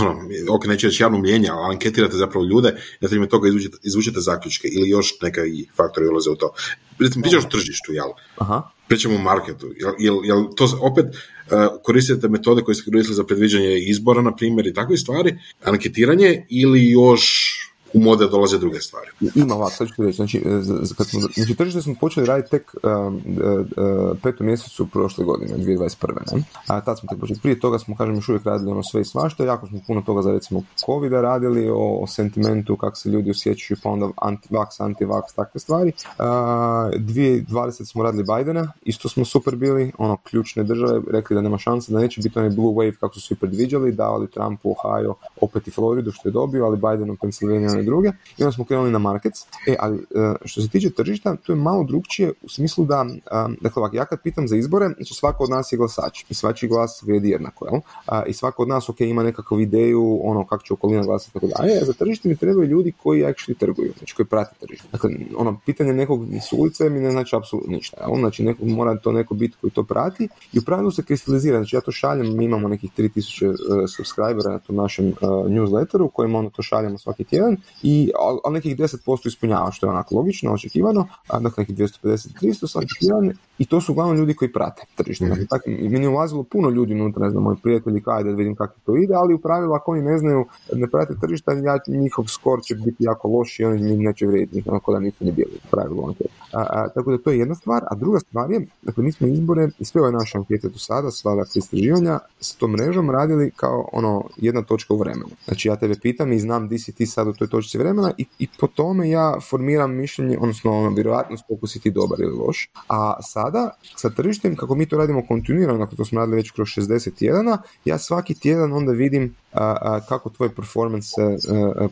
ono, 0.00 0.16
ok, 0.50 0.66
neće 0.66 0.86
reći 0.86 1.02
javno 1.02 1.18
mljenje, 1.18 1.48
ali 1.50 1.74
anketirate 1.74 2.16
zapravo 2.16 2.46
ljude 2.46 2.76
na 3.00 3.08
temelju 3.08 3.28
toga 3.28 3.48
izvučete, 3.82 4.20
zaključke 4.20 4.68
ili 4.68 4.88
još 4.88 5.20
neka 5.22 5.44
i 5.44 5.66
faktori 5.76 6.08
ulaze 6.08 6.30
u 6.30 6.36
to. 6.36 6.52
Recimo, 6.98 7.22
pričaš 7.22 7.44
o 7.44 7.48
tržištu, 7.48 7.92
jel? 7.92 8.08
Aha. 8.38 8.62
Pričamo 8.90 9.14
o 9.14 9.22
marketu. 9.22 9.72
Jel, 9.78 9.94
jel, 9.98 10.24
jel 10.24 10.44
to 10.56 10.66
opet 10.80 11.06
uh, 11.06 11.82
koristite 11.82 12.28
metode 12.28 12.62
koje 12.62 12.74
ste 12.74 12.90
koristili 12.90 13.16
za 13.16 13.24
predviđanje 13.24 13.78
izbora, 13.78 14.22
na 14.22 14.34
primjer, 14.36 14.66
i 14.66 14.74
takve 14.74 14.96
stvari, 14.96 15.36
anketiranje 15.64 16.46
ili 16.48 16.90
još 16.90 17.56
u 17.94 18.00
model 18.00 18.28
dolaze 18.28 18.58
druge 18.58 18.80
stvari. 18.80 19.10
Ima 19.34 19.54
ovako, 19.54 19.70
sad 19.70 19.88
ću 19.96 20.02
reći, 20.02 20.16
znači, 20.16 20.38
e, 20.38 20.50
kad 20.96 21.06
smo, 21.06 21.20
znači 21.20 21.54
tržište 21.54 21.82
smo 21.82 21.94
počeli 22.00 22.26
raditi 22.26 22.50
tek 22.50 22.74
uh, 22.74 23.14
uh, 23.14 24.16
petom 24.22 24.46
mjesecu 24.46 24.86
prošle 24.86 25.24
godine, 25.24 25.56
2021. 25.56 26.36
Ne? 26.36 26.42
A 26.66 26.80
tad 26.80 26.98
smo 26.98 27.08
tek 27.08 27.20
počeli. 27.20 27.40
Prije 27.42 27.60
toga 27.60 27.78
smo, 27.78 27.96
kažem, 27.96 28.14
još 28.14 28.28
uvijek 28.28 28.44
radili 28.44 28.70
ono 28.70 28.82
sve 28.82 29.00
i 29.00 29.04
svašta, 29.04 29.44
jako 29.44 29.66
smo 29.66 29.80
puno 29.86 30.02
toga 30.02 30.22
za 30.22 30.32
recimo 30.32 30.62
covid 30.84 31.12
radili, 31.12 31.70
o, 31.70 31.98
o 32.02 32.06
sentimentu, 32.06 32.76
kako 32.76 32.96
se 32.96 33.08
ljudi 33.08 33.30
osjećaju, 33.30 33.78
pa 33.82 33.90
onda 33.90 34.06
anti-vax, 34.06 34.66
anti-vax, 34.80 35.22
takve 35.36 35.60
stvari. 35.60 35.92
Uh, 36.18 36.24
2020 36.24 37.84
smo 37.84 38.02
radili 38.02 38.24
Bidena, 38.36 38.72
isto 38.82 39.08
smo 39.08 39.24
super 39.24 39.56
bili, 39.56 39.92
ono, 39.98 40.16
ključne 40.16 40.64
države, 40.64 41.00
rekli 41.10 41.34
da 41.34 41.40
nema 41.40 41.58
šanse, 41.58 41.92
da 41.92 42.00
neće 42.00 42.20
biti 42.20 42.38
onaj 42.38 42.50
blue 42.50 42.74
wave 42.74 42.96
kako 42.96 43.14
su 43.14 43.20
svi 43.20 43.36
predviđali, 43.36 43.92
davali 43.92 44.30
Trumpu 44.30 44.74
Ohio, 44.78 45.14
opet 45.40 45.68
i 45.68 45.70
Floridu 45.70 46.12
što 46.12 46.28
je 46.28 46.32
dobio, 46.32 46.64
ali 46.64 46.76
Bidenu 46.76 47.16
Pennsylvania 47.22 47.79
druge 47.82 48.08
i 48.38 48.42
onda 48.42 48.52
smo 48.52 48.64
krenuli 48.64 48.90
na 48.90 48.98
markets. 48.98 49.40
E, 49.66 49.76
ali 49.78 49.98
e, 49.98 50.34
što 50.44 50.62
se 50.62 50.68
tiče 50.68 50.90
tržišta, 50.90 51.36
to 51.36 51.52
je 51.52 51.56
malo 51.56 51.84
drugčije 51.84 52.32
u 52.42 52.48
smislu 52.48 52.84
da, 52.84 53.06
e, 53.08 53.20
dakle 53.60 53.80
ovak, 53.80 53.94
ja 53.94 54.04
kad 54.04 54.22
pitam 54.22 54.48
za 54.48 54.56
izbore, 54.56 54.88
znači 54.96 55.14
svako 55.14 55.44
od 55.44 55.50
nas 55.50 55.72
je 55.72 55.76
glasač 55.76 56.24
i 56.28 56.34
svačiji 56.34 56.68
glas 56.68 57.02
vrijedi 57.02 57.28
jednako, 57.30 57.66
jel? 57.66 57.80
I 58.26 58.32
svako 58.32 58.62
od 58.62 58.68
nas, 58.68 58.88
ok, 58.88 59.00
ima 59.00 59.22
nekakvu 59.22 59.60
ideju, 59.60 60.20
ono, 60.22 60.46
kako 60.46 60.62
će 60.62 60.72
okolina 60.72 61.02
glasati, 61.02 61.32
tako 61.32 61.46
dalje. 61.46 61.84
Za 61.84 61.92
tržište 61.92 62.28
mi 62.28 62.36
trebaju 62.36 62.68
ljudi 62.68 62.92
koji 63.02 63.22
actually 63.22 63.58
trguju, 63.58 63.92
znači 63.98 64.14
koji 64.14 64.26
prate 64.26 64.54
tržište. 64.60 64.88
Dakle, 64.92 65.10
ono, 65.36 65.60
pitanje 65.66 65.92
nekog 65.92 66.26
s 66.48 66.52
ulice 66.52 66.90
mi 66.90 67.00
ne 67.00 67.10
znači 67.10 67.36
apsolutno 67.36 67.72
ništa, 67.72 67.96
jel? 68.00 68.18
Znači, 68.18 68.42
neko, 68.42 68.64
mora 68.64 68.96
to 68.96 69.12
neko 69.12 69.34
biti 69.34 69.56
koji 69.60 69.70
to 69.70 69.82
prati 69.84 70.28
i 70.52 70.58
u 70.58 70.62
pravilu 70.62 70.90
se 70.90 71.02
kristalizira, 71.02 71.56
znači 71.56 71.76
ja 71.76 71.80
to 71.80 71.92
šaljem, 71.92 72.36
mi 72.36 72.44
imamo 72.44 72.68
nekih 72.68 72.90
3000 72.98 73.48
uh, 73.48 73.56
subscribera 73.96 74.50
na 74.50 74.58
tom 74.58 74.76
našem 74.76 75.14
newsletteru 75.48 76.10
kojim 76.10 76.34
ono 76.34 76.50
to 76.50 76.62
šaljemo 76.62 76.98
svaki 76.98 77.24
tjedan 77.24 77.56
i, 77.82 78.10
ali 78.18 78.54
nekih 78.54 78.76
10% 78.76 79.26
ispunjava, 79.26 79.72
što 79.72 79.86
je 79.86 79.90
onako 79.90 80.14
logično, 80.14 80.52
očekivano, 80.52 81.08
a 81.28 81.40
dakle 81.40 81.62
nekih 81.62 81.76
250-300 81.76 82.66
svaki 82.66 82.88
tjedan 83.00 83.32
i 83.60 83.66
to 83.66 83.80
su 83.80 83.92
uglavnom 83.92 84.16
ljudi 84.16 84.34
koji 84.34 84.52
prate 84.52 84.82
tržište. 84.94 85.24
Mm-hmm. 85.24 85.46
Dakle, 85.50 85.72
meni 85.72 86.04
je 86.04 86.08
ulazilo 86.08 86.42
puno 86.42 86.70
ljudi 86.70 86.94
unutra, 86.94 87.24
ne 87.24 87.30
znam, 87.30 87.42
moji 87.42 87.56
prijatelji 87.62 88.00
kaj 88.00 88.24
da 88.24 88.30
vidim 88.30 88.54
kako 88.54 88.74
to 88.84 88.96
ide, 88.96 89.14
ali 89.14 89.34
u 89.34 89.38
pravilu 89.38 89.74
ako 89.74 89.92
oni 89.92 90.02
ne 90.02 90.18
znaju, 90.18 90.44
ne 90.72 90.90
prate 90.90 91.14
tržišta, 91.20 91.52
ja, 91.52 91.78
njihov 91.86 92.24
skor 92.24 92.62
će 92.62 92.74
biti 92.74 93.04
jako 93.04 93.28
loš 93.28 93.60
i 93.60 93.64
oni 93.64 93.82
mi 93.82 94.04
neće 94.04 94.26
vrijediti, 94.26 94.68
onako 94.68 94.92
da 94.92 94.98
nisu 94.98 95.24
ni 95.24 95.32
bili 95.32 95.50
u 95.54 95.70
pravilu 95.70 96.14
A, 96.52 96.66
a, 96.70 96.88
tako 96.88 97.10
da 97.10 97.18
to 97.18 97.30
je 97.30 97.38
jedna 97.38 97.54
stvar, 97.54 97.82
a 97.90 97.94
druga 97.94 98.18
stvar 98.20 98.50
je, 98.50 98.66
dakle, 98.82 99.04
mi 99.04 99.12
smo 99.12 99.26
izbore 99.26 99.68
i 99.78 99.84
sve 99.84 100.00
ove 100.00 100.12
naše 100.12 100.38
ankete 100.38 100.68
do 100.68 100.78
sada, 100.78 101.10
sva 101.10 101.34
dakle, 101.34 101.58
istraživanja, 101.58 102.18
s 102.40 102.54
tom 102.54 102.70
mrežom 102.70 103.10
radili 103.10 103.50
kao 103.56 103.88
ono 103.92 104.24
jedna 104.36 104.62
točka 104.62 104.94
u 104.94 104.98
vremenu. 104.98 105.30
Znači 105.44 105.68
ja 105.68 105.76
tebe 105.76 105.94
pitam 106.02 106.32
i 106.32 106.40
znam 106.40 106.68
di 106.68 106.78
si 106.78 106.92
ti 106.92 107.06
sad 107.06 107.28
u 107.28 107.32
toj 107.32 107.48
točci 107.48 107.78
vremena 107.78 108.12
i, 108.18 108.26
i 108.38 108.48
po 108.60 108.66
tome 108.66 109.10
ja 109.10 109.36
formiram 109.50 109.94
mišljenje, 109.94 110.38
odnosno 110.40 110.78
ono, 110.78 110.90
vjerojatnost 110.90 111.44
koliko 111.46 111.66
si 111.66 111.80
ti 111.80 111.90
dobar 111.90 112.20
ili 112.20 112.36
loš. 112.36 112.70
A 112.88 113.22
sada, 113.50 113.70
sa 113.96 114.10
tržištem, 114.10 114.56
kako 114.56 114.74
mi 114.74 114.86
to 114.86 114.98
radimo 114.98 115.26
kontinuirano, 115.26 115.78
kako 115.78 115.96
to 115.96 116.04
smo 116.04 116.20
radili 116.20 116.36
već 116.36 116.50
kroz 116.50 116.68
60 116.68 117.14
tjedana, 117.14 117.58
ja 117.84 117.98
svaki 117.98 118.34
tjedan 118.34 118.72
onda 118.72 118.92
vidim 118.92 119.34
a, 119.52 120.00
kako 120.08 120.30
tvoj 120.30 120.54
performance 120.54 121.08
se 121.08 121.38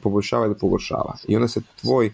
poboljšava 0.02 0.46
ili 0.46 0.58
pogoršava. 0.58 1.16
I 1.28 1.36
onda 1.36 1.48
se 1.48 1.60
tvoj 1.80 2.10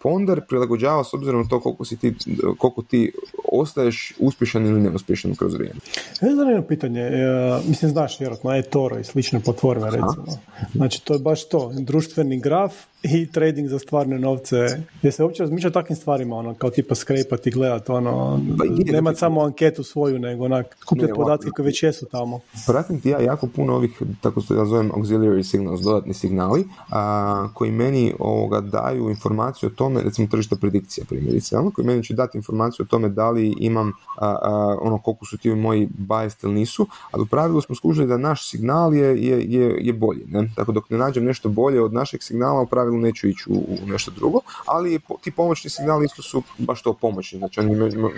ponder 0.00 0.40
prilagođava 0.48 1.04
s 1.04 1.14
obzirom 1.14 1.42
na 1.42 1.48
to 1.48 1.60
koliko, 1.60 1.84
si 1.84 1.96
ti, 1.96 2.14
koliko 2.58 2.82
ti 2.82 3.12
ostaješ 3.52 4.12
uspješan 4.18 4.66
ili 4.66 4.80
neuspješan 4.80 5.34
kroz 5.34 5.54
vrijeme. 5.54 5.80
Je 6.20 6.36
zanimljivo 6.36 6.62
pitanje. 6.62 7.00
E, 7.00 7.60
mislim, 7.68 7.90
znaš 7.90 8.20
vjerojatno 8.20 8.56
eToro 8.56 8.98
i 8.98 9.04
slične 9.04 9.40
platforme, 9.40 9.86
recimo. 9.86 10.26
Znači, 10.74 11.04
to 11.04 11.12
je 11.14 11.18
baš 11.18 11.48
to. 11.48 11.72
Društveni 11.74 12.40
graf 12.40 12.72
i 13.02 13.32
trading 13.32 13.68
za 13.68 13.78
stvarne 13.78 14.18
novce. 14.18 14.56
Gdje 14.98 15.12
se 15.12 15.24
uopće 15.24 15.42
razmišlja 15.42 15.68
o 15.68 15.72
takvim 15.72 15.96
stvarima, 15.96 16.36
ono, 16.36 16.54
kao 16.54 16.70
tipa 16.70 16.94
skrepati 16.94 17.48
i 17.48 17.52
gledati, 17.52 17.92
ono, 17.92 18.40
pa 18.58 18.92
nemati 18.92 19.18
samo 19.18 19.40
anketu 19.40 19.82
svoju, 19.82 20.18
nego 20.18 20.44
onak, 20.44 20.76
kupljati 20.88 21.12
podatke 21.14 21.50
koje 21.50 21.64
već 21.66 21.82
jesu 21.82 22.06
tamo. 22.06 22.40
Pratim 22.66 23.00
ti 23.00 23.08
ja 23.08 23.20
jako 23.20 23.46
puno 23.46 23.74
ovih, 23.74 24.02
tako 24.20 24.42
se 24.42 24.54
ja 24.54 24.64
zovem 24.64 24.90
auxiliary 24.90 25.42
signals, 25.42 25.80
dodatni 25.80 26.14
signali, 26.14 26.64
a, 26.90 27.48
koji 27.54 27.70
meni 27.70 28.14
ovoga 28.18 28.60
daju 28.60 29.10
informaciju 29.40 29.68
o 29.68 29.72
tome, 29.76 30.02
recimo 30.02 30.28
tržišta 30.28 30.56
predikcija 30.56 31.04
primjerice, 31.08 31.56
ono, 31.56 31.70
koji 31.70 31.86
meni 31.86 32.04
će 32.04 32.14
dati 32.14 32.38
informaciju 32.38 32.84
o 32.84 32.86
tome 32.86 33.08
da 33.08 33.30
li 33.30 33.54
imam 33.58 33.92
a, 34.16 34.76
ono 34.80 34.98
koliko 34.98 35.26
su 35.26 35.38
ti 35.38 35.54
moji 35.54 35.88
biased 35.98 36.44
ili 36.44 36.54
nisu, 36.54 36.86
ali 37.10 37.22
u 37.22 37.26
pravilu 37.26 37.60
smo 37.60 37.74
skužili 37.74 38.06
da 38.06 38.16
naš 38.16 38.50
signal 38.50 38.94
je, 38.94 39.26
je, 39.26 39.44
je, 39.48 39.78
je 39.80 39.92
bolji, 39.92 40.24
ne? 40.28 40.50
Tako 40.56 40.72
dok 40.72 40.90
ne 40.90 40.98
nađem 40.98 41.24
nešto 41.24 41.48
bolje 41.48 41.82
od 41.82 41.92
našeg 41.92 42.22
signala, 42.22 42.60
u 42.60 42.66
pravilu 42.66 42.98
neću 42.98 43.28
ići 43.28 43.44
u, 43.50 43.54
u 43.54 43.86
nešto 43.86 44.10
drugo, 44.10 44.40
ali 44.66 45.00
ti 45.20 45.30
pomoćni 45.30 45.70
signali 45.70 46.04
isto 46.04 46.22
su 46.22 46.42
baš 46.58 46.82
to 46.82 46.92
pomoćni, 46.92 47.38
znači 47.38 47.60
oni 47.60 47.74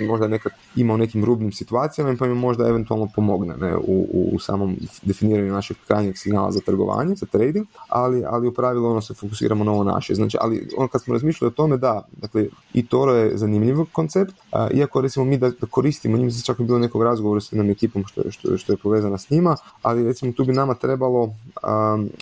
možda 0.09 0.29
nekad 0.29 0.53
ima 0.77 0.95
u 0.95 0.97
nekim 0.99 1.25
rubnim 1.25 1.53
situacijama 1.53 2.17
pa 2.19 2.27
mi 2.27 2.35
možda 2.35 2.69
eventualno 2.69 3.09
pomogne 3.15 3.57
ne, 3.57 3.77
u, 3.77 4.07
u, 4.33 4.39
samom 4.39 4.77
definiranju 5.03 5.53
našeg 5.53 5.77
krajnjeg 5.87 6.19
signala 6.19 6.53
za 6.53 6.61
trgovanje, 6.61 7.15
za 7.15 7.27
trading, 7.27 7.67
ali, 7.89 8.25
ali 8.25 8.49
u 8.49 8.53
pravilu 8.53 8.91
ono 8.91 9.01
se 9.01 9.15
fokusiramo 9.15 9.65
na 9.65 9.73
ovo 9.73 9.85
naše. 9.85 10.15
Znači, 10.15 10.37
ali 10.41 10.69
ono 10.77 10.89
kad 10.89 11.03
smo 11.03 11.12
razmišljali 11.13 11.49
o 11.49 11.55
tome 11.55 11.77
da, 11.77 12.03
dakle, 12.13 12.47
i 12.75 12.87
Toro 12.87 13.13
je 13.13 13.37
zanimljiv 13.39 13.77
koncept, 13.93 14.33
a, 14.53 14.69
iako 14.71 15.01
recimo 15.01 15.25
mi 15.25 15.39
da, 15.39 15.51
da 15.51 15.67
koristimo, 15.67 16.17
njim 16.17 16.31
se 16.31 16.45
čak 16.45 16.61
i 16.61 16.65
bilo 16.65 16.79
nekog 16.79 17.03
razgovora 17.03 17.41
s 17.41 17.53
jednom 17.53 17.71
ekipom 17.71 18.05
što, 18.07 18.31
što, 18.31 18.57
što 18.57 18.73
je 18.73 18.77
povezana 18.77 19.19
s 19.19 19.31
njima, 19.31 19.57
ali 19.83 20.05
recimo 20.05 20.33
tu 20.33 20.45
bi 20.45 20.53
nama 20.53 20.75
trebalo 20.75 21.35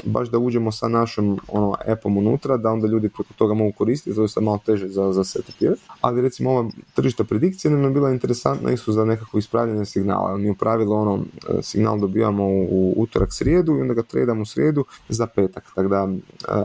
baš 0.04 0.28
da 0.28 0.38
uđemo 0.38 0.72
sa 0.72 0.88
našom 0.88 1.40
ono, 1.48 1.74
appom 1.86 2.16
unutra, 2.16 2.56
da 2.56 2.70
onda 2.70 2.86
ljudi 2.86 3.08
preko 3.08 3.34
toga 3.36 3.54
mogu 3.54 3.72
koristiti, 3.72 4.16
to 4.16 4.22
je 4.22 4.28
sad 4.28 4.42
malo 4.42 4.58
teže 4.66 4.88
za, 4.88 5.12
za 5.12 5.24
setupirati, 5.24 5.80
ali 6.00 6.22
recimo 6.22 6.50
ova 6.50 6.70
tržišta 6.94 7.24
predikcija 7.24 7.70
nam 7.70 7.84
je 7.84 7.90
bila 7.90 8.10
interesantna 8.10 8.72
isto 8.72 8.92
za 8.92 9.04
nekako 9.04 9.38
ispravljanje 9.38 9.84
signala. 9.84 10.36
Mi 10.36 10.50
u 10.50 10.54
pravilu 10.54 10.92
ono, 10.92 11.24
signal 11.62 11.98
dobijamo 11.98 12.44
u, 12.44 12.64
u 12.70 12.94
utorak 12.96 13.32
srijedu 13.32 13.76
i 13.76 13.80
onda 13.80 13.94
ga 13.94 14.02
tradamo 14.02 14.42
u 14.42 14.46
srijedu 14.46 14.84
za 15.08 15.26
petak. 15.26 15.64
Tako 15.74 15.88
da 15.88 16.08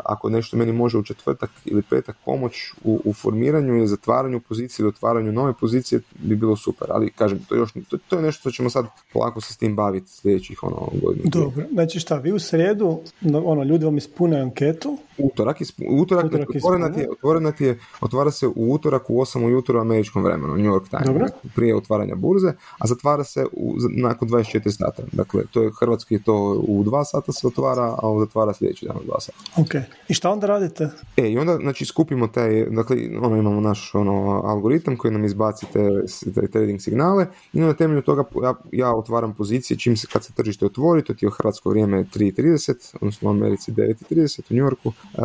ako 0.05 0.29
nešto 0.29 0.57
meni 0.57 0.71
može 0.71 0.97
u 0.97 1.03
četvrtak 1.03 1.49
ili 1.65 1.81
petak 1.81 2.14
pomoć 2.25 2.73
u, 2.83 3.01
u 3.05 3.13
formiranju 3.13 3.75
ili 3.75 3.87
zatvaranju 3.87 4.39
pozicije 4.39 4.83
ili 4.83 4.89
otvaranju 4.89 5.31
nove 5.31 5.53
pozicije 5.53 6.01
bi 6.19 6.35
bilo 6.35 6.55
super. 6.55 6.87
Ali 6.91 7.11
kažem, 7.11 7.39
to, 7.49 7.55
još, 7.55 7.73
to, 7.89 7.97
to 8.07 8.15
je 8.15 8.21
nešto 8.21 8.39
što 8.39 8.51
ćemo 8.51 8.69
sad 8.69 8.85
polako 9.13 9.41
se 9.41 9.53
s 9.53 9.57
tim 9.57 9.75
baviti 9.75 10.11
sljedećih 10.11 10.63
ono, 10.63 10.89
godina. 11.01 11.23
Dobro, 11.25 11.63
znači 11.71 11.99
šta, 11.99 12.17
vi 12.17 12.31
u 12.31 12.39
srijedu, 12.39 12.99
ono, 13.45 13.63
ljudi 13.63 13.85
vam 13.85 13.97
ispune 13.97 14.39
anketu? 14.39 14.97
Utorak, 15.17 15.57
utorak, 15.89 16.25
utorak 16.25 16.49
otvorena, 16.55 16.93
ti 16.93 16.99
je, 16.99 17.09
otvorena 17.11 17.51
ti 17.51 17.65
je, 17.65 17.79
otvara 18.01 18.31
se 18.31 18.47
u 18.47 18.53
utorak 18.55 19.09
u 19.09 19.13
8 19.13 19.45
ujutro 19.45 19.79
u 19.79 19.81
američkom 19.81 20.23
vremenu, 20.23 20.55
New 20.55 20.73
York 20.73 20.89
Times, 20.89 21.05
Dobro. 21.05 21.27
prije 21.55 21.75
otvaranja 21.75 22.15
burze, 22.15 22.53
a 22.77 22.87
zatvara 22.87 23.23
se 23.23 23.45
u, 23.51 23.75
nakon 23.97 24.29
24 24.29 24.71
sata. 24.71 25.03
Dakle, 25.11 25.43
to 25.51 25.61
je 25.61 25.71
hrvatski 25.79 26.23
to 26.23 26.63
u 26.67 26.83
2 26.83 27.03
sata 27.05 27.31
se 27.31 27.47
otvara, 27.47 27.83
a 27.83 28.19
zatvara 28.19 28.53
sljedeći 28.53 28.85
dan 28.85 28.97
u 28.97 29.11
2 29.11 29.19
sata. 29.19 29.37
Ok. 29.57 29.75
I 30.09 30.13
šta 30.13 30.29
onda 30.29 30.47
radite? 30.47 30.89
E, 31.17 31.29
i 31.29 31.37
onda, 31.37 31.57
znači, 31.57 31.85
skupimo 31.95 32.27
taj, 32.27 32.65
dakle, 32.65 32.97
ono, 33.21 33.37
imamo 33.37 33.61
naš 33.61 33.95
ono, 33.95 34.41
algoritam 34.45 34.97
koji 34.97 35.13
nam 35.13 35.25
izbaci 35.25 35.65
te, 35.73 35.89
te 36.33 36.47
trading 36.47 36.81
signale 36.81 37.27
i 37.53 37.59
na 37.59 37.73
temelju 37.73 38.01
toga 38.01 38.23
ja, 38.43 38.53
ja 38.71 38.95
otvaram 38.95 39.33
pozicije 39.33 39.77
čim 39.77 39.97
se, 39.97 40.07
kad 40.13 40.23
se 40.23 40.33
tržište 40.33 40.65
otvori, 40.65 41.03
to 41.03 41.13
ti 41.13 41.25
je 41.25 41.31
hrvatsko 41.37 41.69
vrijeme 41.69 42.03
3.30, 42.03 42.95
odnosno 43.01 43.29
u 43.29 43.31
Americi 43.31 43.71
9.30 43.71 44.39
u 44.39 44.53
New 44.53 44.63
Yorku, 44.65 44.89
uh, 44.89 45.23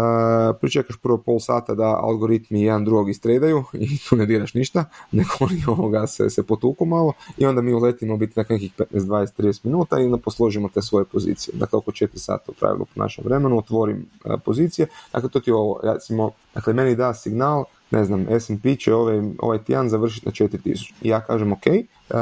pričekaš 0.61 0.97
prvo 0.97 1.19
pol 1.19 1.41
sata 1.41 1.75
da 1.75 1.99
algoritmi 2.03 2.63
jedan 2.63 2.85
drugog 2.85 3.11
istredaju 3.11 3.65
i 3.73 3.99
tu 4.09 4.17
ne 4.17 4.27
diraš 4.27 4.55
ništa, 4.55 4.85
nego 5.13 5.31
oni 5.41 5.65
ovoga 5.67 6.07
se, 6.07 6.31
se 6.31 6.43
potuku 6.43 6.85
malo 6.85 7.13
i 7.39 7.47
onda 7.47 7.63
mi 7.63 7.73
uletimo 7.73 8.17
biti 8.17 8.33
na 8.37 8.45
nekih 8.49 8.73
15, 8.79 8.87
20, 9.01 9.43
30 9.43 9.61
minuta 9.65 10.01
i 10.01 10.05
onda 10.05 10.17
posložimo 10.17 10.69
te 10.69 10.83
svoje 10.83 11.05
pozicije. 11.05 11.55
Dakle, 11.59 11.77
oko 11.79 11.91
4 11.91 12.09
sata 12.15 12.45
u 12.49 12.55
pravilu 12.55 12.87
po 12.95 13.03
našem 13.03 13.25
vremenu 13.25 13.59
otvorim 13.59 14.07
uh, 14.25 14.41
pozicije. 14.45 14.87
Dakle, 15.13 15.29
to 15.31 15.41
ti 15.41 15.51
je 15.51 15.55
ovo, 15.55 15.81
recimo, 15.83 16.31
dakle, 16.61 16.73
meni 16.73 16.97
da 16.97 17.15
signal 17.15 17.65
ne 17.91 18.05
znam, 18.05 18.27
S&P 18.41 18.77
će 18.77 18.95
ovaj, 18.95 19.21
ovaj 19.39 19.59
tjedan 19.65 19.89
završiti 19.89 20.27
na 20.27 20.33
4000. 20.33 20.93
I 21.03 21.09
ja 21.09 21.21
kažem 21.21 21.53
ok, 21.53 21.67
uh, 21.67 22.17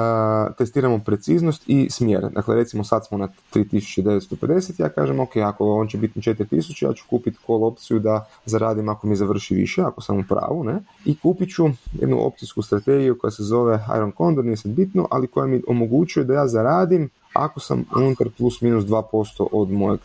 testiramo 0.59 0.99
preciznost 0.99 1.63
i 1.67 1.91
smjer. 1.91 2.29
Dakle, 2.35 2.55
recimo 2.55 2.85
sad 2.85 3.07
smo 3.07 3.19
na 3.19 3.29
3950, 3.55 4.83
ja 4.83 4.89
kažem 4.89 5.21
ok, 5.21 5.37
ako 5.37 5.75
on 5.75 5.89
će 5.89 5.99
biti 5.99 6.19
na 6.19 6.23
4000, 6.35 6.87
ja 6.87 6.93
ću 6.93 7.05
kupiti 7.11 7.39
call 7.47 7.65
opciju 7.65 7.99
da 7.99 8.29
zaradim 8.45 8.89
ako 8.89 9.07
mi 9.07 9.17
završi 9.17 9.55
više, 9.55 9.83
ako 9.83 10.01
sam 10.01 10.19
u 10.19 10.25
pravu, 10.29 10.65
ne? 10.65 10.81
I 11.05 11.19
kupit 11.19 11.51
ću 11.55 11.69
jednu 11.93 12.27
opcijsku 12.27 12.63
strategiju 12.63 13.19
koja 13.19 13.31
se 13.31 13.43
zove 13.43 13.85
Iron 13.97 14.13
Condor, 14.19 14.45
nije 14.45 14.57
sad 14.57 14.73
bitno, 14.73 15.09
ali 15.11 15.27
koja 15.27 15.47
mi 15.47 15.63
omogućuje 15.69 16.25
da 16.25 16.35
ja 16.35 16.49
zaradim 16.49 17.11
ako 17.33 17.61
sam 17.61 17.85
unutar 17.97 18.29
plus 18.39 18.61
minus 18.61 18.85
2% 18.85 19.47
od 19.53 19.71
moje 19.71 19.99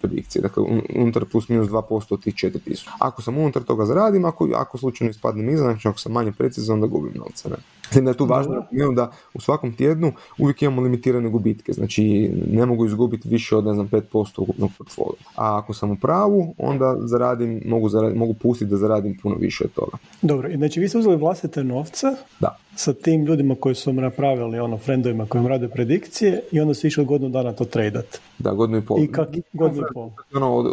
predikcije, 0.00 0.42
dakle 0.42 0.62
unutar 0.94 1.24
plus 1.24 1.48
minus 1.48 1.68
2% 1.68 2.14
od 2.14 2.22
tih 2.22 2.34
4000. 2.34 2.88
Ako 2.98 3.22
sam 3.22 3.38
unutar 3.38 3.62
toga 3.62 3.86
zaradim, 3.86 4.24
ako, 4.24 4.48
ako 4.54 4.78
slučajno 4.78 5.10
ispadnem 5.10 5.50
iza, 5.50 5.62
znači 5.62 5.88
ako 5.88 5.98
sam 5.98 6.12
manje 6.12 6.32
precizan, 6.32 6.74
onda 6.74 6.86
gubim 6.86 7.12
novce. 7.14 7.48
Ne? 7.48 7.56
da 8.04 8.10
je 8.10 8.16
tu 8.16 8.24
važno 8.24 8.64
da 8.94 9.10
u 9.34 9.40
svakom 9.40 9.72
tjednu 9.76 10.12
uvijek 10.38 10.62
imamo 10.62 10.82
limitirane 10.82 11.28
gubitke, 11.28 11.72
znači 11.72 12.30
ne 12.50 12.66
mogu 12.66 12.86
izgubiti 12.86 13.28
više 13.28 13.56
od, 13.56 13.64
ne 13.64 13.74
znam, 13.74 13.88
5% 13.88 14.28
ukupnog 14.36 14.70
portfolio. 14.78 15.18
A 15.36 15.58
ako 15.58 15.74
sam 15.74 15.90
u 15.90 15.96
pravu, 15.96 16.54
onda 16.58 16.96
zaradim, 17.00 17.62
mogu, 17.66 17.88
zaradim, 17.88 18.18
mogu 18.18 18.34
pustiti 18.34 18.70
da 18.70 18.76
zaradim 18.76 19.18
puno 19.22 19.36
više 19.36 19.64
od 19.64 19.72
toga. 19.72 19.96
Dobro, 20.22 20.48
i 20.48 20.56
znači 20.56 20.80
vi 20.80 20.88
ste 20.88 20.98
uzeli 20.98 21.16
vlastite 21.16 21.64
novce 21.64 22.06
da. 22.40 22.56
sa 22.74 22.92
tim 22.92 23.24
ljudima 23.24 23.54
koji 23.60 23.74
su 23.74 23.90
vam 23.90 23.96
napravili, 23.96 24.58
ono, 24.58 24.78
frendovima 24.78 25.26
koji 25.26 25.42
vam 25.42 25.48
rade 25.48 25.68
predikcije 25.68 26.42
i 26.52 26.60
onda 26.60 26.74
su 26.74 26.86
išli 26.86 27.04
godinu 27.04 27.30
dana 27.30 27.52
to 27.52 27.64
tradat. 27.64 28.18
Da, 28.38 28.52
godinu 28.52 28.78
i 28.78 28.82
pol. 28.82 29.02
I 29.02 29.12
kak, 29.12 29.28
godinu 29.52 29.86
i 29.90 29.94
pol. 29.94 30.10
Ono, 30.34 30.70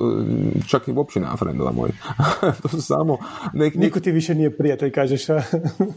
čak 0.67 0.87
i 0.87 0.91
uopće 0.91 1.19
nema 1.19 1.35
frendova 1.35 1.71
moji. 1.71 1.91
to 2.61 2.67
su 2.67 2.81
samo... 2.81 3.17
Nek, 3.53 3.75
Niko 3.75 3.99
ti 3.99 4.11
više 4.11 4.35
nije 4.35 4.57
prijatelj, 4.57 4.91
kažeš. 4.91 5.27
ne, 5.27 5.43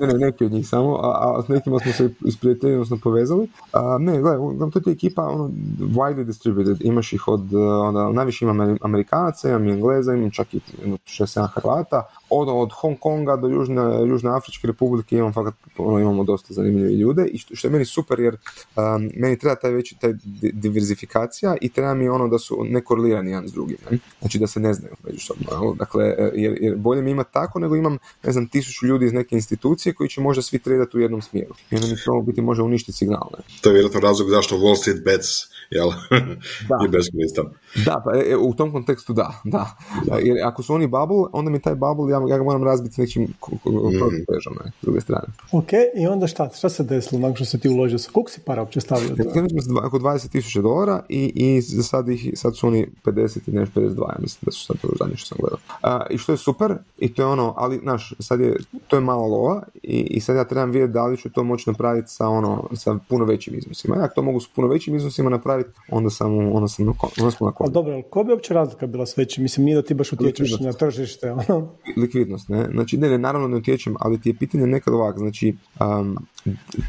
ne, 0.00 0.18
neki 0.18 0.44
od 0.44 0.52
njih 0.52 0.68
samo, 0.68 0.96
a, 0.96 1.11
a 1.14 1.42
s 1.42 1.48
nekima 1.48 1.78
smo 1.78 1.92
se 1.92 2.10
isprijateljili, 2.24 2.76
odnosno 2.76 2.98
povezali. 3.02 3.48
A, 3.72 3.98
ne, 4.00 4.20
gledaj, 4.20 4.38
to 4.82 4.90
je 4.90 4.92
ekipa 4.92 5.22
ono, 5.22 5.50
widely 5.78 6.24
distributed, 6.24 6.76
imaš 6.80 7.12
ih 7.12 7.28
od, 7.28 7.54
onda, 7.54 8.12
najviše 8.12 8.44
imam 8.44 8.76
Amerikanaca, 8.80 9.48
imam 9.48 9.66
i 9.66 9.72
Engleza, 9.72 10.14
imam 10.14 10.30
čak 10.30 10.54
i 10.54 10.60
6-7 10.84 11.48
Hrvata, 11.54 12.02
od, 12.32 12.48
od 12.48 12.72
Hong 12.72 12.98
Konga 12.98 13.36
do 13.36 13.48
Južne, 13.48 13.82
Južne 14.08 14.30
Afričke 14.30 14.66
republike 14.66 15.16
imam 15.16 15.32
fakat, 15.32 15.54
ono, 15.78 15.98
imamo 15.98 16.24
dosta 16.24 16.54
zanimljive 16.54 16.92
ljude 16.92 17.26
i 17.26 17.38
što, 17.38 17.56
što 17.56 17.68
je 17.68 17.72
meni 17.72 17.84
super 17.84 18.20
jer 18.20 18.34
um, 18.76 19.10
meni 19.16 19.38
treba 19.38 19.54
taj 19.54 19.70
veći 19.70 19.96
taj 20.00 20.12
diversifikacija 20.52 21.56
i 21.60 21.68
treba 21.68 21.94
mi 21.94 22.08
ono 22.08 22.28
da 22.28 22.38
su 22.38 22.64
nekorelirani 22.64 23.30
jedan 23.30 23.48
s 23.48 23.52
drugim, 23.52 23.76
ne? 23.90 23.98
znači 24.20 24.38
da 24.38 24.46
se 24.46 24.60
ne 24.60 24.74
znaju 24.74 24.94
međusobno, 25.04 25.74
dakle 25.78 26.04
jer, 26.34 26.58
jer 26.60 26.76
bolje 26.76 27.02
mi 27.02 27.10
imati 27.10 27.32
tako 27.32 27.58
nego 27.58 27.76
imam 27.76 27.98
ne 28.24 28.32
znam 28.32 28.48
tisuću 28.48 28.86
ljudi 28.86 29.06
iz 29.06 29.12
neke 29.12 29.34
institucije 29.34 29.94
koji 29.94 30.08
će 30.08 30.20
možda 30.20 30.42
svi 30.42 30.58
tredati 30.58 30.96
u 30.96 31.00
jednom 31.00 31.22
smjeru 31.22 31.54
i 31.70 31.74
onda 31.74 31.86
mi 31.86 31.96
to 32.04 32.22
biti 32.26 32.42
može 32.42 32.62
uništiti 32.62 32.98
signal. 32.98 33.28
Ne? 33.38 33.44
To 33.60 33.68
je 33.68 33.72
vjerojatno 33.72 34.00
razlog 34.00 34.30
zašto 34.30 34.56
Wall 34.56 34.76
Street 34.76 35.04
bets 35.04 35.52
jel? 35.72 35.90
Da. 36.68 36.76
je 36.82 36.88
beskoristan. 36.88 37.46
Da, 37.84 38.02
pa 38.04 38.10
e, 38.18 38.36
u 38.36 38.54
tom 38.54 38.72
kontekstu 38.72 39.12
da, 39.12 39.40
da. 39.44 39.76
Jer 40.22 40.36
ako 40.44 40.62
su 40.62 40.74
oni 40.74 40.86
bubble, 40.86 41.24
onda 41.32 41.50
mi 41.50 41.62
taj 41.62 41.74
bubble, 41.74 42.12
ja, 42.12 42.20
ja 42.28 42.38
ga 42.38 42.44
moram 42.44 42.64
razbiti 42.64 42.94
s 42.94 42.98
nekim 42.98 43.34
protutežom, 43.40 44.54
mm. 44.54 44.70
s 44.80 44.82
druge 44.82 45.00
strane. 45.00 45.26
Ok, 45.52 45.72
i 45.96 46.06
onda 46.06 46.26
šta? 46.26 46.50
Šta 46.54 46.68
se 46.68 46.82
desilo 46.82 47.20
nakon 47.20 47.36
što 47.36 47.44
se 47.44 47.58
ti 47.58 47.68
uložio? 47.68 47.98
Sa 47.98 48.10
koliko 48.12 48.30
si 48.30 48.40
para 48.40 48.62
uopće 48.62 48.80
stavio? 48.80 49.08
Ja, 49.18 49.62
smo 49.62 49.80
oko 49.86 49.98
20.000 49.98 50.62
dolara 50.62 51.02
i, 51.08 51.32
i 51.34 51.62
sad, 51.62 52.08
ih, 52.08 52.30
sad 52.34 52.56
su 52.56 52.66
oni 52.66 52.86
50 53.04 53.38
i 53.46 53.50
nešto 53.50 53.80
52, 53.80 54.00
ja 54.08 54.16
mislim 54.18 54.40
da 54.42 54.52
su 54.52 54.66
sad 54.66 54.76
to 54.80 54.88
zadnje 54.98 55.16
što 55.16 55.28
sam 55.28 55.38
gledao. 55.40 55.58
A, 55.82 56.06
I 56.10 56.18
što 56.18 56.32
je 56.32 56.38
super, 56.38 56.74
i 56.98 57.14
to 57.14 57.22
je 57.22 57.26
ono, 57.26 57.54
ali, 57.56 57.78
znaš, 57.78 58.14
sad 58.18 58.40
je, 58.40 58.56
to 58.88 58.96
je 58.96 59.00
mala 59.00 59.26
lova 59.26 59.62
i, 59.82 59.98
i 60.00 60.20
sad 60.20 60.36
ja 60.36 60.44
trebam 60.44 60.70
vidjeti 60.70 60.92
da 60.92 61.06
li 61.06 61.16
ću 61.16 61.30
to 61.30 61.44
moći 61.44 61.70
napraviti 61.70 62.10
sa 62.10 62.28
ono, 62.28 62.68
sa 62.74 62.98
puno 63.08 63.24
većim 63.24 63.54
iznosima. 63.58 63.96
Ja 63.96 64.08
to 64.08 64.22
mogu 64.22 64.40
s 64.40 64.48
puno 64.48 64.68
većim 64.68 64.96
iznosima 64.96 65.30
napraviti, 65.30 65.70
onda 65.88 66.10
sam, 66.10 66.38
onda 66.38 66.68
sam, 66.68 66.88
onda 67.20 67.30
smo 67.30 67.46
na 67.46 67.52
Ali 67.58 67.72
dobro, 67.72 68.02
ko 68.02 68.24
bi 68.24 68.32
uopće 68.32 68.54
razlika 68.54 68.86
bila 68.86 69.06
s 69.06 69.18
većim? 69.18 69.42
Mislim, 69.42 69.64
nije 69.64 69.74
da 69.74 69.82
ti 69.82 69.94
baš 69.94 70.12
utječeš 70.12 70.60
na 70.60 70.72
tržište. 70.72 71.32
Ono. 71.32 71.68
Likvidnost, 72.12 72.48
ne? 72.48 72.68
Znači, 72.72 72.96
ne, 72.96 73.08
ne, 73.08 73.18
naravno 73.18 73.48
ne 73.48 73.56
utječem, 73.56 73.94
ali 74.00 74.20
ti 74.20 74.28
je 74.28 74.34
pitanje 74.34 74.66
nekad 74.66 74.94
ovak, 74.94 75.18
znači, 75.18 75.56
um, 75.80 76.16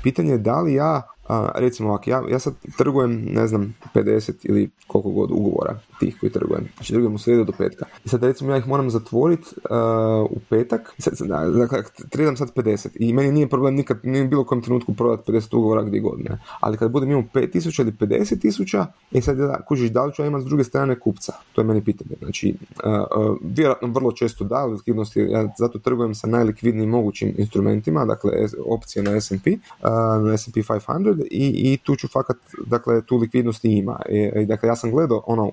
pitanje 0.04 0.32
je 0.32 0.38
da 0.38 0.62
li 0.62 0.74
ja 0.74 1.02
a, 1.28 1.52
recimo 1.56 1.90
ovako, 1.90 2.10
ja, 2.10 2.24
ja 2.30 2.40
sad 2.40 2.54
trgujem, 2.78 3.26
ne 3.26 3.48
znam, 3.48 3.76
50 3.96 4.34
ili 4.44 4.70
koliko 4.88 5.10
god 5.10 5.32
ugovora 5.32 5.80
tih 6.00 6.18
koji 6.20 6.32
trgujem. 6.32 6.68
Znači 6.76 6.94
trgujem 6.94 7.16
u 7.16 7.18
sredu 7.18 7.44
do 7.44 7.54
petka. 7.58 7.86
I 8.06 8.10
sad 8.10 8.24
recimo 8.24 8.52
ja 8.52 8.58
ih 8.58 8.68
moram 8.68 8.90
zatvoriti 8.90 9.48
uh, 9.70 10.32
u 10.32 10.40
petak. 10.50 10.94
Sad, 10.98 11.14
dakle, 11.60 11.84
tradam 12.10 12.38
sad 12.38 12.54
50 12.54 12.88
i 13.00 13.14
meni 13.14 13.32
nije 13.32 13.50
problem 13.50 13.76
nikad, 13.76 14.00
nije 14.04 14.26
bilo 14.26 14.44
kojem 14.44 14.62
trenutku 14.62 14.94
prodati 14.94 15.32
50 15.32 15.56
ugovora 15.58 15.84
gdje 15.84 16.00
god, 16.00 16.20
ne. 16.20 16.38
Ali 16.60 16.78
kad 16.78 16.92
budem 16.92 17.12
imao 17.12 17.24
5000 17.34 17.82
ili 17.82 17.92
50.000, 17.92 18.86
e 19.12 19.22
sad 19.22 19.38
da, 19.38 19.62
kužiš 19.68 19.90
da 19.90 20.06
li 20.06 20.14
ću 20.14 20.22
ja 20.22 20.28
imati 20.28 20.44
s 20.44 20.48
druge 20.48 20.64
strane 20.64 21.00
kupca? 21.00 21.34
To 21.54 21.62
je 21.62 21.66
meni 21.66 21.84
pitanje. 21.84 22.16
Znači, 22.20 22.56
uh, 22.86 22.92
uh, 22.92 23.38
vjerojatno 23.42 23.88
vrlo 23.88 24.12
često 24.12 24.44
da, 24.44 24.66
likvidnosti, 24.66 25.20
ja 25.20 25.54
zato 25.58 25.80
trgujem 25.80 26.16
sa 26.16 26.28
najlikvidnijim 26.28 26.90
mogućim 26.90 27.36
instrumentima, 27.38 28.06
dakle 28.06 28.32
opcije 28.66 29.04
na 29.04 29.22
S&P, 29.22 29.52
uh, 29.52 30.26
na 30.26 30.34
S&P 30.38 30.62
500 30.62 31.13
i, 31.32 31.74
i 31.74 31.78
tu 31.84 31.96
ću 31.96 32.08
fakat, 32.08 32.38
dakle, 32.66 33.02
tu 33.02 33.18
likvidnosti 33.18 33.68
ima. 33.78 34.00
I, 34.10 34.32
i 34.42 34.46
dakle, 34.46 34.70
ja 34.70 34.76
sam 34.76 34.92
gledao 34.92 35.24
ono 35.28 35.52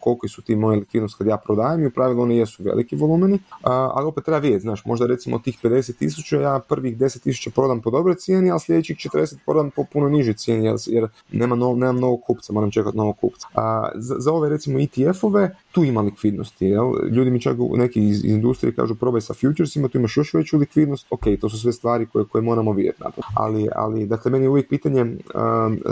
koliko 0.00 0.28
su 0.28 0.42
ti 0.42 0.56
moje 0.56 0.78
likvidnosti 0.78 1.18
kad 1.18 1.26
ja 1.26 1.36
prodajem 1.36 1.82
i 1.82 1.86
u 1.86 1.90
pravilu 1.90 2.22
oni 2.22 2.36
jesu 2.36 2.62
veliki 2.62 2.96
volumeni, 2.96 3.38
ali 3.62 4.06
opet 4.06 4.24
treba 4.24 4.38
vidjeti, 4.38 4.62
znaš, 4.62 4.84
možda 4.84 5.06
recimo 5.06 5.38
tih 5.38 5.58
50 5.62 5.96
tisuća 5.96 6.40
ja 6.40 6.60
prvih 6.68 6.98
10 6.98 7.22
tisuća 7.22 7.50
prodam 7.50 7.80
po 7.80 7.90
dobroj 7.90 8.14
cijeni, 8.14 8.50
a 8.50 8.58
sljedećih 8.58 8.96
40 8.96 9.36
prodam 9.46 9.70
po 9.70 9.84
puno 9.92 10.08
nižoj 10.08 10.34
cijeni, 10.34 10.64
jer, 10.64 10.76
jer 10.86 11.08
nema 11.32 11.56
no, 11.56 11.74
nemam 11.74 12.00
novog 12.00 12.20
kupca, 12.26 12.52
moram 12.52 12.70
čekati 12.70 12.96
novog 12.96 13.16
kupca. 13.20 13.46
A, 13.54 13.88
za, 13.94 14.14
za 14.18 14.32
ove 14.32 14.48
recimo 14.48 14.78
ETF-ove, 14.78 15.56
tu 15.72 15.84
ima 15.84 16.00
likvidnosti, 16.00 16.66
jel? 16.66 16.92
ljudi 17.10 17.30
mi 17.30 17.40
čak 17.40 17.56
neki 17.76 18.08
iz, 18.08 18.24
industrije 18.24 18.74
kažu 18.74 18.94
probaj 18.94 19.20
sa 19.20 19.34
futuresima, 19.34 19.88
tu 19.88 19.98
imaš 19.98 20.16
još 20.16 20.34
veću 20.34 20.58
likvidnost, 20.58 21.06
ok, 21.10 21.24
to 21.40 21.48
su 21.48 21.58
sve 21.58 21.72
stvari 21.72 22.06
koje, 22.06 22.24
koje 22.24 22.42
moramo 22.42 22.72
vidjeti. 22.72 23.02
Ali, 23.34 23.68
ali, 23.76 24.06
dakle, 24.06 24.30
meni 24.30 24.44
je 24.44 24.48
uvijek 24.48 24.68
pitanje 24.74 25.02
um, 25.02 25.14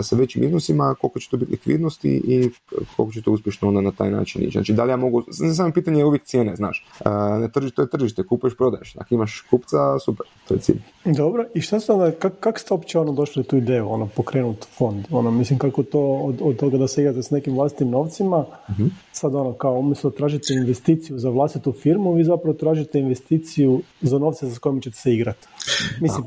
sa 0.01 0.15
većim 0.15 0.43
iznosima 0.43 0.95
koliko 1.01 1.19
će 1.19 1.29
to 1.29 1.37
biti 1.37 1.51
likvidnosti 1.51 2.09
i 2.09 2.49
koliko 2.95 3.13
će 3.13 3.21
to 3.21 3.31
uspješno 3.31 3.67
onda 3.67 3.81
na 3.81 3.91
taj 3.91 4.11
način 4.11 4.43
ići. 4.43 4.51
Znači, 4.51 4.73
da 4.73 4.83
li 4.83 4.89
ja 4.89 4.97
mogu, 4.97 5.23
samo 5.55 5.71
pitanje 5.73 5.99
je 5.99 6.05
uvijek 6.05 6.23
cijene, 6.23 6.55
znaš. 6.55 6.85
Uh, 6.99 7.41
ne 7.41 7.51
tržište, 7.51 7.75
to 7.75 7.81
je 7.81 7.89
tržište, 7.89 8.23
kupuješ, 8.23 8.57
prodaješ. 8.57 8.95
Ako 8.97 9.15
imaš 9.15 9.41
kupca, 9.49 9.99
super, 9.99 10.25
to 10.47 10.53
je 10.53 10.59
cilj. 10.59 10.81
Dobro, 11.05 11.45
i 11.53 11.61
šta 11.61 11.79
ste 11.79 11.91
onda, 11.91 12.11
kak, 12.11 12.33
kak 12.39 12.59
ste 12.59 12.73
uopće 12.73 12.99
ono 12.99 13.11
došli 13.11 13.43
tu 13.43 13.57
ideju, 13.57 13.89
ono, 13.89 14.07
pokrenut 14.15 14.65
fond? 14.77 15.05
Ono, 15.11 15.31
mislim, 15.31 15.59
kako 15.59 15.83
to 15.83 16.01
od, 16.01 16.39
od 16.41 16.55
toga 16.55 16.77
da 16.77 16.87
se 16.87 17.01
igrate 17.01 17.23
s 17.23 17.31
nekim 17.31 17.55
vlastitim 17.55 17.89
novcima, 17.89 18.45
uh 18.69 18.75
sad 19.23 19.35
ono, 19.35 19.53
kao 19.53 19.79
umjesto 19.79 20.09
tražite 20.09 20.53
investiciju 20.53 21.19
za 21.19 21.29
vlastitu 21.29 21.71
firmu, 21.71 22.13
vi 22.13 22.23
zapravo 22.23 22.53
tražite 22.53 22.99
investiciju 22.99 23.81
za 24.01 24.19
novce 24.19 24.47
za 24.47 24.59
kojim 24.59 24.81
ćete 24.81 24.95
se 24.95 25.13
igrati. 25.13 25.47
Mislim, 26.01 26.23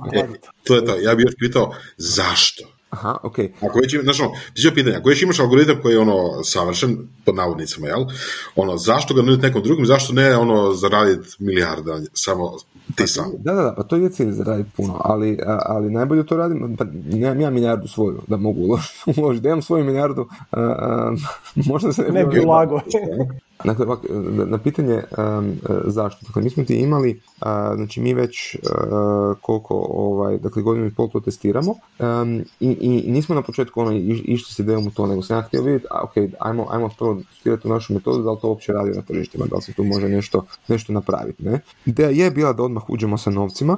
to 0.64 0.74
je 0.74 0.84
to, 0.84 0.96
ja 0.96 1.14
bih 1.14 1.24
još 1.24 1.34
pitao, 1.38 1.72
zašto? 1.96 2.76
Aha, 2.90 3.16
ok. 3.22 3.38
Ako 3.60 3.78
već, 3.78 3.96
znaš, 4.02 4.20
ono, 4.20 4.32
pitanje, 4.74 4.96
ako 4.96 5.08
već 5.08 5.22
imaš 5.22 5.40
algoritam 5.40 5.76
koji 5.82 5.92
je 5.92 5.98
ono 5.98 6.44
savršen, 6.44 6.98
pod 7.24 7.34
navodnicama, 7.34 7.86
jel? 7.86 8.04
Ono, 8.56 8.76
zašto 8.76 9.14
ga 9.14 9.22
nuditi 9.22 9.46
nekom 9.46 9.62
drugom, 9.62 9.86
zašto 9.86 10.12
ne 10.12 10.36
ono 10.36 10.72
zaraditi 10.72 11.28
milijarda 11.38 12.00
samo 12.12 12.52
ti 12.86 13.02
pa 13.02 13.06
sam? 13.06 13.32
Da, 13.38 13.52
da, 13.54 13.62
da, 13.62 13.74
pa 13.76 13.82
to 13.82 13.96
je 13.96 14.10
cilj 14.10 14.30
zaraditi 14.30 14.70
puno, 14.76 15.00
ali, 15.04 15.38
ali 15.46 15.90
najbolje 15.90 16.26
to 16.26 16.36
radim, 16.36 16.76
pa 16.78 16.84
nemam 17.12 17.40
ja 17.40 17.50
milijardu 17.50 17.88
svoju 17.88 18.22
da 18.26 18.36
mogu 18.36 18.78
uložiti, 19.16 19.42
da 19.42 19.48
imam 19.48 19.62
svoju 19.62 19.84
milijardu, 19.84 20.28
a, 20.50 20.60
a, 20.60 21.14
možda 21.70 21.92
se 21.92 22.02
ne 22.12 22.26
bi 22.26 22.40
lago. 22.40 22.80
Dakle, 23.64 23.86
na 24.46 24.58
pitanje 24.58 25.02
zašto. 25.84 26.26
Dakle, 26.26 26.42
mi 26.42 26.50
smo 26.50 26.64
ti 26.64 26.76
imali, 26.76 27.20
znači 27.74 28.00
mi 28.00 28.14
već 28.14 28.54
uh, 28.54 28.60
koliko, 29.40 29.86
ovaj, 29.90 30.38
dakle, 30.38 30.62
godinu 30.62 30.86
i 30.86 30.94
pol 30.94 31.08
to 31.10 31.20
testiramo 31.20 31.74
i, 32.60 32.76
i 32.80 33.12
nismo 33.12 33.34
na 33.34 33.42
početku 33.42 33.80
ono, 33.80 33.92
išli 34.24 34.54
s 34.54 34.58
idejom 34.58 34.86
u 34.86 34.90
to, 34.90 35.06
nego 35.06 35.22
sam 35.22 35.36
ja 35.36 35.42
htio 35.42 35.62
vidjeti, 35.62 35.86
a, 35.90 36.02
ok, 36.02 36.12
ajmo, 36.38 36.66
ajmo 36.70 36.90
prvo 36.98 37.20
testirati 37.34 37.68
u 37.68 37.70
našu 37.70 37.94
metodu, 37.94 38.22
da 38.22 38.30
li 38.30 38.38
to 38.40 38.48
uopće 38.48 38.72
radi 38.72 38.90
na 38.90 39.02
tržištima, 39.02 39.46
da 39.46 39.56
li 39.56 39.62
se 39.62 39.72
tu 39.72 39.84
može 39.84 40.08
nešto, 40.08 40.44
nešto 40.68 40.92
napraviti, 40.92 41.44
ne? 41.44 41.60
Ideja 41.86 42.10
je 42.10 42.30
bila 42.30 42.52
da 42.52 42.62
odmah 42.62 42.90
uđemo 42.90 43.18
sa 43.18 43.30
novcima, 43.30 43.76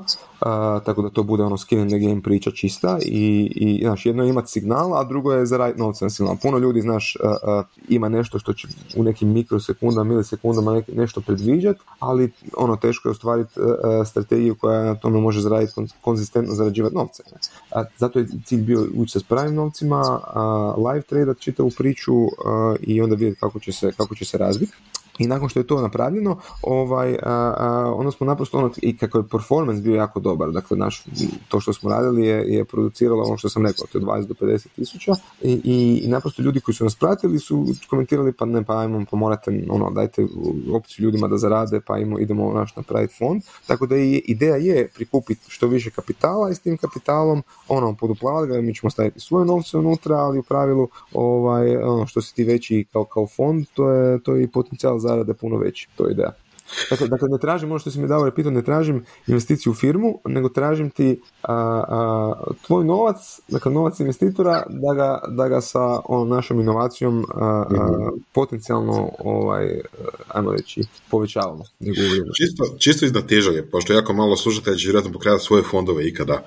tako 0.84 1.02
da 1.02 1.10
to 1.10 1.22
bude 1.22 1.42
ono 1.42 1.58
skin 1.58 1.78
in 1.78 1.88
the 1.88 1.98
game 1.98 2.22
priča 2.22 2.50
čista 2.50 2.98
i, 3.02 3.52
i 3.56 3.84
znaš, 3.84 4.06
jedno 4.06 4.24
je 4.24 4.30
imati 4.30 4.50
signal, 4.50 4.94
a 4.94 5.04
drugo 5.04 5.32
je 5.32 5.46
zaraditi 5.46 5.80
novce 5.80 6.04
na 6.04 6.10
signal. 6.10 6.36
Puno 6.42 6.58
ljudi, 6.58 6.80
znaš, 6.80 7.16
ima 7.88 8.08
nešto 8.08 8.38
što 8.38 8.52
će 8.52 8.68
u 8.96 9.02
nekim 9.02 9.32
mikro 9.32 9.60
sekunda, 9.68 10.04
milisekundama 10.04 10.82
nešto 10.92 11.20
predviđati, 11.20 11.80
ali 11.98 12.32
ono 12.56 12.76
teško 12.76 13.08
je 13.08 13.10
ostvariti 13.10 13.60
uh, 13.60 13.66
strategiju 14.06 14.54
koja 14.54 14.84
na 14.84 14.94
tome 14.94 15.20
može 15.20 15.40
zaraditi 15.40 15.72
konzistentno 16.00 16.54
zarađivati 16.54 16.94
novce. 16.94 17.22
Zato 17.96 18.18
je 18.18 18.26
cilj 18.44 18.62
bio 18.62 18.86
ući 18.94 19.12
se 19.12 19.20
s 19.20 19.22
pravim 19.22 19.54
novcima, 19.54 20.20
live 20.76 21.02
tradat 21.02 21.38
čitavu 21.38 21.70
priču 21.78 22.12
i 22.80 23.00
onda 23.02 23.14
vidjeti 23.14 23.40
kako 23.40 23.58
će 23.58 23.72
se, 23.72 23.92
kako 23.96 24.14
će 24.14 24.24
se 24.24 24.38
razviti. 24.38 24.72
I 25.18 25.26
nakon 25.26 25.48
što 25.48 25.60
je 25.60 25.66
to 25.66 25.82
napravljeno, 25.82 26.38
ovaj, 26.62 27.14
a, 27.22 27.54
a, 27.56 27.92
onda 27.96 28.10
smo 28.10 28.26
naprosto 28.26 28.58
ono, 28.58 28.70
i 28.82 28.96
kako 28.96 29.18
je 29.18 29.28
performance 29.28 29.82
bio 29.82 29.94
jako 29.94 30.20
dobar, 30.20 30.50
dakle 30.50 30.76
naš, 30.76 31.04
to 31.48 31.60
što 31.60 31.72
smo 31.72 31.90
radili 31.90 32.26
je, 32.26 32.44
je 32.54 32.64
produciralo 32.64 33.22
ono 33.22 33.36
što 33.36 33.48
sam 33.48 33.66
rekao, 33.66 33.86
to 33.92 33.98
je 33.98 34.04
20 34.04 34.26
do 34.26 34.34
50 34.40 34.68
tisuća. 34.76 35.12
I, 35.42 35.52
i, 35.64 36.00
i, 36.04 36.08
naprosto 36.08 36.42
ljudi 36.42 36.60
koji 36.60 36.74
su 36.74 36.84
nas 36.84 36.94
pratili 36.94 37.38
su 37.38 37.66
komentirali 37.90 38.32
pa 38.32 38.44
ne, 38.44 38.64
pa 38.64 38.78
ajmo, 38.78 39.04
pa 39.10 39.16
morate, 39.16 39.64
ono, 39.70 39.90
dajte 39.90 40.26
opciju 40.72 41.04
ljudima 41.04 41.28
da 41.28 41.36
zarade, 41.36 41.80
pa 41.80 41.94
ajmo, 41.94 42.18
idemo 42.18 42.52
naš 42.52 42.76
napraviti 42.76 43.14
fond, 43.18 43.42
tako 43.66 43.86
da 43.86 43.96
i 43.96 44.22
ideja 44.26 44.56
je 44.56 44.88
prikupiti 44.94 45.40
što 45.48 45.66
više 45.66 45.90
kapitala 45.90 46.50
i 46.50 46.54
s 46.54 46.60
tim 46.60 46.76
kapitalom, 46.76 47.42
ono, 47.68 47.94
poduplavati 47.94 48.52
ga, 48.52 48.60
mi 48.60 48.74
ćemo 48.74 48.90
staviti 48.90 49.20
svoje 49.20 49.46
novce 49.46 49.78
unutra, 49.78 50.16
ali 50.16 50.38
u 50.38 50.42
pravilu, 50.42 50.88
ovaj, 51.12 51.76
ono, 51.76 52.06
što 52.06 52.22
si 52.22 52.34
ti 52.34 52.44
veći 52.44 52.86
kao, 52.92 53.04
kao 53.04 53.26
fond, 53.26 53.66
to 53.74 53.90
je, 53.90 54.22
to 54.22 54.34
je 54.34 54.42
i 54.44 54.48
potencijal 54.48 54.98
za 54.98 55.07
zarade 55.08 55.34
puno 55.34 55.56
veći, 55.56 55.88
to 55.96 56.06
je 56.06 56.12
ideja. 56.12 56.32
Dakle, 56.90 57.08
dakle, 57.08 57.28
ne 57.28 57.38
tražim 57.38 57.70
ono 57.70 57.78
što 57.78 57.90
si 57.90 58.00
mi 58.00 58.08
dao 58.08 58.24
repito, 58.24 58.50
ne 58.50 58.62
tražim 58.62 59.04
investiciju 59.26 59.72
u 59.72 59.74
firmu, 59.74 60.20
nego 60.24 60.48
tražim 60.48 60.90
ti 60.90 61.20
a, 61.42 61.54
a, 61.88 62.34
tvoj 62.66 62.84
novac, 62.84 63.40
dakle 63.48 63.72
novac 63.72 64.00
investitora, 64.00 64.62
da 64.68 64.94
ga, 64.94 65.20
da 65.28 65.48
ga 65.48 65.60
sa 65.60 66.00
onom 66.04 66.28
našom 66.28 66.60
inovacijom 66.60 67.26
a, 67.34 67.64
mhm. 67.70 68.08
potencijalno, 68.32 69.10
ovaj, 69.18 69.80
ajmo 70.28 70.52
reći, 70.52 70.82
povećavamo. 71.10 71.64
Čisto, 72.36 72.64
čisto 72.78 73.06
iznad 73.06 73.26
težalje, 73.26 73.70
pošto 73.70 73.92
jako 73.92 74.12
malo 74.12 74.36
slušatelja 74.36 74.76
će 74.76 74.86
vjerojatno 74.86 75.12
pokreati 75.12 75.44
svoje 75.44 75.62
fondove 75.62 76.08
ikada. 76.08 76.42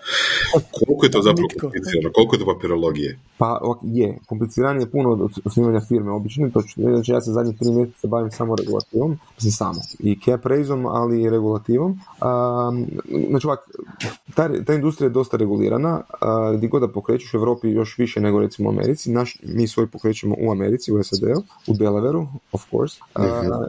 Koliko 0.52 1.06
je 1.06 1.12
to 1.12 1.22
zapravo 1.28 1.48
komplicirano? 1.62 2.12
Koliko 2.14 2.36
je 2.36 2.40
to 2.40 2.46
papirologije? 2.46 3.20
Pa 3.38 3.60
je, 3.84 4.18
kompliciranije 4.26 4.92
puno 4.92 5.10
od 5.12 5.32
osnivanja 5.46 5.82
firme. 5.88 6.12
Obično 6.12 6.50
to 6.50 6.62
znači 6.76 7.12
ja 7.12 7.22
se 7.22 7.32
zadnjih 7.32 7.58
tri 7.60 7.72
mjeseca 7.72 8.08
bavim 8.08 8.32
samo 8.32 8.56
regulativom, 8.56 9.20
mislim 9.36 9.52
samo, 9.52 9.82
i 10.00 10.11
cap 10.26 10.46
raise 10.46 10.74
ali 10.88 11.22
i 11.22 11.30
regulativom. 11.30 11.92
Um, 11.92 12.88
znači 13.30 13.48
ovak, 13.48 13.60
ta, 14.36 14.64
ta 14.66 14.74
industrija 14.74 15.06
je 15.06 15.10
dosta 15.10 15.38
regulirana, 15.38 16.02
uh, 16.10 16.58
gdje 16.58 16.68
god 16.68 16.82
da 16.82 16.88
pokrećeš 16.88 17.34
u 17.34 17.38
Europi 17.38 17.70
još 17.70 17.98
više 17.98 18.22
nego 18.22 18.40
recimo 18.40 18.70
u 18.70 18.72
Americi. 18.72 19.12
Naš, 19.12 19.38
mi 19.44 19.68
svoj 19.68 19.88
pokrećemo 19.88 20.36
u 20.40 20.52
Americi, 20.52 20.94
u 20.94 21.04
SAD-u, 21.04 21.42
u 21.68 21.74
Delaveru, 21.74 22.28
of 22.52 22.70
course. 22.72 23.00
Uh, 23.16 23.24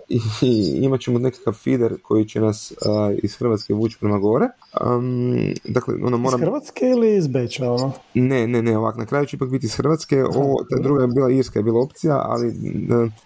i, 0.08 0.20
i 0.42 0.78
imat 0.84 1.00
ćemo 1.00 1.18
nekakav 1.18 1.52
feeder 1.52 1.96
koji 2.02 2.24
će 2.24 2.40
nas 2.40 2.72
uh, 2.72 3.18
iz 3.22 3.36
Hrvatske 3.36 3.74
vući 3.74 3.96
prema 4.00 4.18
gore. 4.18 4.48
Um, 4.86 5.54
dakle, 5.64 5.94
ono, 6.04 6.18
moram... 6.18 6.40
Iz 6.40 6.46
Hrvatske 6.46 6.84
ili 6.86 7.16
iz 7.16 7.26
Beča? 7.26 7.72
Ono? 7.72 7.92
Ne, 8.14 8.46
ne, 8.46 8.62
ne, 8.62 8.78
ovak, 8.78 8.96
na 8.96 9.06
kraju 9.06 9.26
će 9.26 9.36
ipak 9.36 9.48
biti 9.48 9.66
iz 9.66 9.76
Hrvatske. 9.76 10.24
Ovo, 10.24 10.56
ta 10.70 10.82
druga 10.82 11.02
je 11.02 11.08
bila 11.08 11.30
Irska, 11.30 11.58
je 11.58 11.62
bila 11.62 11.80
opcija, 11.80 12.22
ali 12.24 12.52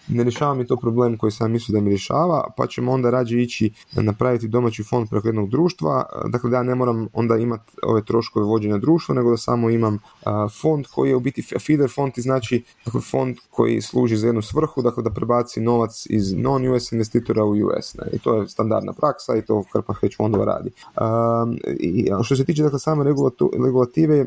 ne 0.09 0.23
rješava 0.23 0.55
mi 0.55 0.67
to 0.67 0.77
problem 0.77 1.19
koji 1.19 1.33
sam 1.33 1.53
mislio 1.53 1.79
da 1.79 1.85
mi 1.85 1.91
rješava, 1.91 2.53
pa 2.57 2.67
ćemo 2.67 2.93
onda 2.93 3.06
rađe 3.11 3.43
ići 3.43 3.73
napraviti 3.93 4.49
domaći 4.49 4.83
fond 4.83 5.09
preko 5.11 5.29
jednog 5.29 5.51
društva, 5.51 6.05
dakle 6.29 6.51
da 6.51 6.57
ja 6.57 6.63
ne 6.63 6.75
moram 6.75 7.09
onda 7.13 7.37
imati 7.37 7.73
ove 7.83 8.05
troškove 8.05 8.47
vođenja 8.47 8.79
društva, 8.79 9.15
nego 9.15 9.31
da 9.31 9.37
samo 9.37 9.71
imam 9.71 9.99
fond 10.61 10.87
koji 10.87 11.09
je 11.11 11.17
u 11.17 11.21
biti 11.21 11.43
feeder 11.67 11.91
fond 11.95 12.13
i 12.17 12.21
znači 12.21 12.65
dakle, 12.85 13.01
fond 13.01 13.37
koji 13.51 13.81
služi 13.81 14.17
za 14.17 14.27
jednu 14.27 14.43
svrhu, 14.43 14.83
dakle 14.83 15.03
da 15.03 15.11
prebaci 15.11 15.61
novac 15.61 16.07
iz 16.11 16.33
non-US 16.33 16.93
investitora 16.93 17.45
u 17.45 17.51
US. 17.51 17.95
Ne? 17.95 18.07
I 18.13 18.19
to 18.19 18.35
je 18.35 18.49
standardna 18.49 18.93
praksa 18.93 19.37
i 19.37 19.43
to 19.43 19.65
Krpa 19.73 19.95
hedge 19.95 20.17
fondova 20.17 20.45
radi. 20.45 20.71
i, 21.81 22.11
što 22.25 22.37
se 22.37 22.45
tiče 22.45 22.63
dakle, 22.63 22.79
same 22.79 23.05
regulative, 23.65 24.27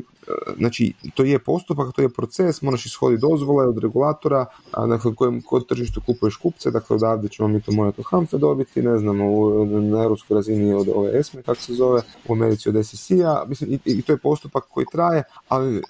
znači 0.58 0.92
to 1.14 1.24
je 1.24 1.38
postupak, 1.38 1.92
to 1.92 2.02
je 2.02 2.08
proces, 2.08 2.62
moraš 2.62 2.86
ishoditi 2.86 3.20
dozvole 3.20 3.68
od 3.68 3.78
regulatora, 3.78 4.46
dakle 4.88 5.14
kojem 5.14 5.42
kod 5.42 5.68
tržištu 5.68 6.00
kupuješ 6.06 6.36
kupce, 6.36 6.70
dakle 6.70 6.96
odavde 6.96 7.28
ćemo 7.28 7.48
mi 7.48 7.60
to 7.60 7.72
morati 7.72 8.00
od 8.00 8.06
HANFE 8.10 8.38
dobiti, 8.38 8.69
ne 8.76 8.98
znam, 8.98 9.20
u, 9.20 9.64
na 9.64 10.02
europskoj 10.02 10.34
razini 10.34 10.74
od 10.74 10.88
ove 10.94 11.18
ESME, 11.18 11.42
kako 11.42 11.60
se 11.60 11.74
zove, 11.74 12.02
u 12.28 12.32
Americi 12.32 12.68
od 12.68 12.86
SEC-a, 12.86 13.44
mislim, 13.48 13.72
i, 13.72 13.78
i, 13.84 14.02
to 14.02 14.12
je 14.12 14.18
postupak 14.18 14.64
koji 14.68 14.86
traje, 14.92 15.22
ali, 15.48 15.76
uh, 15.76 15.82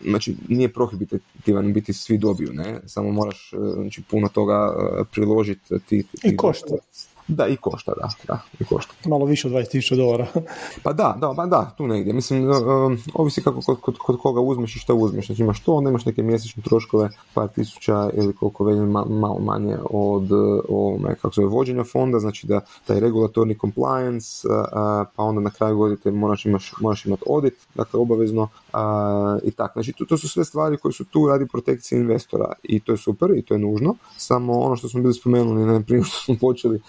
znači, 0.00 0.36
nije 0.48 0.72
prohibitivan, 0.72 1.72
biti 1.72 1.92
svi 1.92 2.18
dobiju, 2.18 2.52
ne, 2.52 2.80
samo 2.86 3.12
moraš, 3.12 3.50
znači, 3.74 4.02
puno 4.10 4.28
toga 4.28 4.74
priložiti 5.12 5.78
ti, 5.78 6.02
ti, 6.02 6.28
I 6.28 6.36
košta. 6.36 6.74
Da, 7.28 7.46
i 7.46 7.56
košta, 7.56 7.92
da. 7.96 8.08
da 8.28 8.40
i 8.60 8.64
košta. 8.64 8.92
Malo 9.08 9.24
više 9.24 9.48
od 9.48 9.54
20.000 9.54 9.96
dolara. 9.96 10.26
pa 10.84 10.92
da, 10.92 11.16
da, 11.20 11.32
pa 11.36 11.46
da, 11.46 11.74
tu 11.76 11.86
negdje. 11.86 12.12
Mislim, 12.12 12.50
um, 12.50 12.98
ovisi 13.14 13.42
kako 13.42 13.60
kod, 13.60 13.80
kod, 13.80 13.98
kod, 13.98 14.18
koga 14.18 14.40
uzmeš 14.40 14.76
i 14.76 14.78
što 14.78 14.94
uzmeš. 14.94 15.26
Znači 15.26 15.42
imaš 15.42 15.60
to, 15.60 15.74
onda 15.74 15.90
imaš 15.90 16.04
neke 16.04 16.22
mjesečne 16.22 16.62
troškove, 16.62 17.08
par 17.34 17.48
tisuća 17.48 18.10
ili 18.14 18.32
koliko 18.32 18.64
već 18.64 18.78
malo 19.08 19.38
manje 19.38 19.76
od 19.90 20.32
ovome, 20.68 21.14
kako 21.14 21.34
zove, 21.34 21.48
vođenja 21.48 21.84
fonda, 21.84 22.18
znači 22.18 22.46
da 22.46 22.60
taj 22.86 23.00
regulatorni 23.00 23.58
compliance, 23.58 24.48
pa 25.16 25.22
onda 25.22 25.40
na 25.40 25.50
kraju 25.50 25.76
godine 25.76 26.18
moraš, 26.18 26.46
imaš, 26.46 26.72
moraš 26.80 27.06
imati 27.06 27.22
audit, 27.30 27.54
dakle 27.74 28.00
obavezno 28.00 28.48
i 29.42 29.50
tako. 29.50 29.72
Znači 29.82 29.92
to, 29.92 30.04
to 30.04 30.18
su 30.18 30.28
sve 30.28 30.44
stvari 30.44 30.76
koje 30.76 30.92
su 30.92 31.04
tu 31.04 31.26
radi 31.26 31.46
protekcije 31.46 32.00
investora 32.00 32.52
i 32.62 32.80
to 32.80 32.92
je 32.92 32.98
super 32.98 33.30
i 33.36 33.42
to 33.42 33.54
je 33.54 33.58
nužno. 33.58 33.94
Samo 34.16 34.60
ono 34.60 34.76
što 34.76 34.88
smo 34.88 35.00
bili 35.00 35.14
spomenuli 35.14 35.66
na 35.66 35.82
prije 35.82 36.02
što 36.02 36.18
smo 36.18 36.34
počeli, 36.40 36.80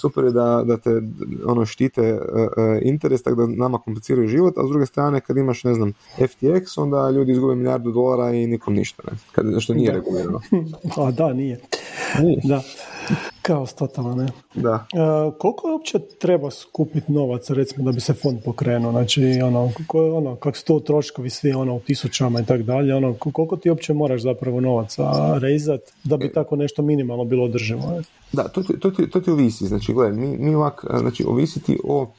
super 0.00 0.24
je 0.24 0.30
da, 0.30 0.62
da 0.66 0.76
te 0.76 1.02
ono 1.46 1.66
štite 1.66 2.02
e, 2.02 2.18
e, 2.56 2.80
interes, 2.82 3.22
tako 3.22 3.36
da 3.36 3.46
nama 3.46 3.78
kompliciraju 3.78 4.28
život, 4.28 4.58
a 4.58 4.66
s 4.66 4.68
druge 4.68 4.86
strane 4.86 5.20
kad 5.20 5.36
imaš, 5.36 5.64
ne 5.64 5.74
znam, 5.74 5.92
FTX, 6.18 6.80
onda 6.80 7.10
ljudi 7.10 7.32
izgube 7.32 7.54
milijardu 7.54 7.92
dolara 7.92 8.32
i 8.32 8.46
nikom 8.46 8.74
ništa, 8.74 9.02
ne? 9.10 9.18
Kad, 9.32 9.60
što 9.60 9.74
nije 9.74 9.92
regulirano. 9.92 10.40
a 11.06 11.10
da, 11.10 11.32
nije. 11.32 11.60
nije. 12.22 12.40
Da. 12.44 12.62
Kaos 13.42 13.74
totalno, 13.74 14.14
ne? 14.14 14.26
Da. 14.54 14.86
E, 14.92 14.98
koliko 15.38 15.68
je 15.68 15.72
uopće 15.72 15.98
treba 16.18 16.50
skupiti 16.50 17.12
novac, 17.12 17.50
recimo, 17.50 17.84
da 17.84 17.92
bi 17.92 18.00
se 18.00 18.14
fond 18.14 18.38
pokrenuo? 18.44 18.92
Znači, 18.92 19.40
ono, 19.44 19.72
kako, 19.76 20.16
ono, 20.16 20.36
kako 20.36 20.56
su 20.56 20.64
to 20.64 20.80
troškovi 20.80 21.30
svi, 21.30 21.52
ono, 21.52 21.74
u 21.74 21.80
tisućama 21.80 22.40
i 22.40 22.44
tako 22.44 22.62
dalje, 22.62 22.94
ono, 22.94 23.14
koliko 23.14 23.56
ti 23.56 23.70
uopće 23.70 23.94
moraš 23.94 24.22
zapravo 24.22 24.60
novaca 24.60 25.38
rezat 25.38 25.80
da 26.04 26.16
bi 26.16 26.32
tako 26.32 26.56
nešto 26.56 26.82
minimalno 26.82 27.24
bilo 27.24 27.44
održivo? 27.44 28.02
Da, 28.32 28.48
to 28.48 28.62
ti, 28.62 28.80
to 28.80 28.90
ti, 28.90 29.10
to 29.10 29.20
ti 29.20 29.30
ovisi, 29.30 29.66
znači, 29.66 29.92
gledaj, 29.92 30.18
mi, 30.18 30.36
mi 30.38 30.54
ovak, 30.54 30.84
znači, 30.98 31.24
ovisiti 31.28 31.78
o, 31.84 32.12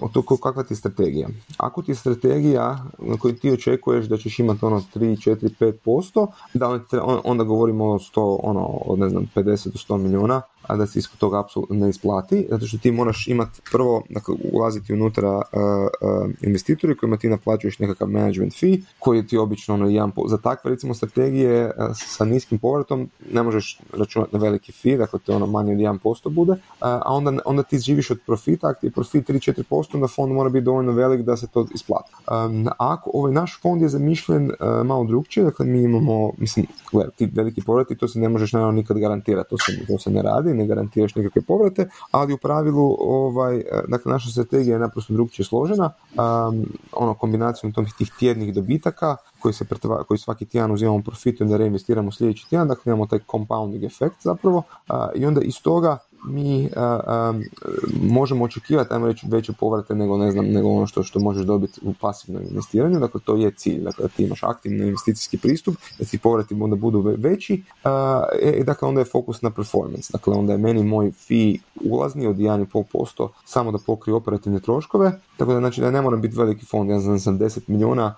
o 0.00 0.08
to 0.12 0.36
kakva 0.36 0.62
ti 0.62 0.72
je 0.72 0.76
strategija. 0.76 1.28
Ako 1.56 1.82
ti 1.82 1.90
je 1.90 1.94
strategija 1.94 2.84
na 2.98 3.16
kojoj 3.16 3.36
ti 3.36 3.52
očekuješ 3.52 4.06
da 4.06 4.16
ćeš 4.16 4.38
imati 4.38 4.64
ono 4.64 4.82
3, 4.94 5.30
4, 5.30 5.76
5%, 5.84 6.26
da 6.54 6.68
onda, 6.68 7.20
onda 7.24 7.44
govorimo 7.44 7.84
o 7.84 7.98
100, 7.98 8.38
ono, 8.42 8.96
ne 8.96 9.08
znam, 9.08 9.26
50 9.34 9.66
do 9.66 9.94
100 9.94 9.96
milijuna, 9.96 10.42
a 10.66 10.76
da 10.76 10.86
se 10.86 10.98
ispod 10.98 11.18
toga 11.18 11.40
apsolutno 11.40 11.76
ne 11.76 11.90
isplati, 11.90 12.46
zato 12.50 12.66
što 12.66 12.78
ti 12.78 12.90
moraš 12.90 13.28
imati 13.28 13.60
prvo, 13.72 14.02
dakle, 14.10 14.34
ulaziti 14.52 14.92
unutra 14.92 15.36
uh, 15.36 15.42
uh, 15.42 16.30
investitori 16.40 16.96
kojima 16.96 17.16
ti 17.16 17.28
naplaćuješ 17.28 17.78
nekakav 17.78 18.08
management 18.08 18.54
fee, 18.60 18.78
koji 18.98 19.26
ti 19.26 19.38
obično 19.38 19.74
ono 19.74 19.88
jedan, 19.88 20.12
za 20.28 20.38
takve 20.38 20.70
recimo 20.70 20.94
strategije 20.94 21.64
uh, 21.66 21.72
sa 21.94 22.24
niskim 22.24 22.58
povratom 22.58 23.10
ne 23.32 23.42
možeš 23.42 23.78
računati 23.92 24.36
na 24.36 24.42
veliki 24.42 24.72
fee, 24.72 24.96
dakle 24.96 25.18
to 25.18 25.32
je 25.32 25.36
ono 25.36 25.46
manje 25.46 25.72
od 25.72 25.78
1% 25.78 26.30
bude, 26.30 26.56
a 26.80 27.14
onda, 27.14 27.32
onda 27.44 27.62
ti 27.62 27.78
živiš 27.78 28.10
od 28.10 28.18
profita, 28.26 28.68
ako 28.68 28.80
ti 28.80 28.86
je 28.86 28.90
profit 28.90 29.28
3-4%, 29.28 29.94
onda 29.94 30.08
fond 30.08 30.32
mora 30.32 30.50
biti 30.50 30.64
dovoljno 30.64 30.92
velik 30.92 31.22
da 31.22 31.36
se 31.36 31.46
to 31.46 31.66
isplati. 31.74 32.12
Um, 32.46 32.68
ako 32.78 33.10
ovaj 33.14 33.32
naš 33.32 33.60
fond 33.62 33.82
je 33.82 33.88
zamišljen 33.88 34.50
malo 34.84 35.04
drugčije, 35.04 35.44
dakle 35.44 35.66
mi 35.66 35.82
imamo, 35.82 36.32
mislim, 36.38 36.66
gledaj, 36.92 37.10
ti 37.16 37.30
veliki 37.34 37.62
povrati, 37.62 37.96
to 37.96 38.08
se 38.08 38.18
ne 38.18 38.28
možeš 38.28 38.52
naravno 38.52 38.72
nikad 38.72 38.98
garantirati, 38.98 39.50
to 39.50 39.56
se, 39.58 39.86
to 39.86 39.98
se 39.98 40.10
ne 40.10 40.22
radi, 40.22 40.51
ne 40.54 40.66
garantiraš 40.66 41.14
nekakve 41.14 41.42
povrate, 41.42 41.88
ali 42.10 42.32
u 42.32 42.38
pravilu 42.38 42.96
ovaj, 43.00 43.62
dakle, 43.88 44.12
naša 44.12 44.30
strategija 44.30 44.74
je 44.74 44.80
naprosto 44.80 45.12
drugčije 45.12 45.46
složena, 45.46 45.90
um, 46.14 46.66
ono 46.92 47.14
kombinacijom 47.14 47.72
tih 47.98 48.12
tjednih 48.18 48.54
dobitaka 48.54 49.16
koji 49.38 49.54
se 49.54 49.64
pretvara, 49.64 50.04
koji 50.04 50.18
svaki 50.18 50.44
tjedan 50.44 50.70
uzimamo 50.70 51.02
profit 51.02 51.40
i 51.40 51.42
onda 51.42 51.56
reinvestiramo 51.56 52.12
sljedeći 52.12 52.48
tjedan, 52.48 52.68
dakle 52.68 52.90
imamo 52.90 53.06
taj 53.06 53.18
compounding 53.30 53.84
efekt 53.84 54.16
zapravo 54.22 54.62
i 55.14 55.26
onda 55.26 55.40
iz 55.40 55.62
toga 55.62 55.98
mi 56.24 56.68
možemo 58.02 58.44
očekivati, 58.44 58.94
ajmo 58.94 59.06
reći, 59.06 59.26
veće 59.30 59.52
povrate 59.52 59.94
nego, 59.94 60.18
ne 60.18 60.30
znam, 60.30 60.46
nego 60.46 60.68
ono 60.68 60.86
što, 60.86 61.02
što 61.02 61.20
možeš 61.20 61.46
dobiti 61.46 61.80
u 61.82 61.94
pasivnom 62.00 62.42
investiranju, 62.42 63.00
dakle 63.00 63.20
to 63.24 63.36
je 63.36 63.50
cilj, 63.50 63.82
dakle 63.82 64.08
ti 64.08 64.24
imaš 64.24 64.42
aktivni 64.42 64.86
investicijski 64.86 65.38
pristup, 65.38 65.76
da 65.98 66.04
ti 66.04 66.18
povrati 66.18 66.54
onda 66.60 66.76
budu 66.76 67.14
veći, 67.18 67.62
e, 68.42 68.64
dakle 68.64 68.88
onda 68.88 69.00
je 69.00 69.04
fokus 69.04 69.42
na 69.42 69.50
performance, 69.50 70.12
dakle 70.12 70.34
onda 70.34 70.52
je 70.52 70.58
meni 70.58 70.84
moj 70.84 71.12
fee 71.12 71.54
ulazni 71.90 72.26
od 72.26 72.36
1,5% 72.36 73.28
samo 73.44 73.72
da 73.72 73.78
pokrije 73.86 74.14
operativne 74.14 74.60
troškove, 74.60 75.20
tako 75.36 75.52
da 75.52 75.58
znači 75.58 75.80
da 75.80 75.90
ne 75.90 76.02
moram 76.02 76.20
biti 76.20 76.36
veliki 76.36 76.66
fond, 76.66 76.90
ja 76.90 77.00
znam 77.00 77.18
sam 77.18 77.38
10 77.38 77.60
milijuna 77.66 78.14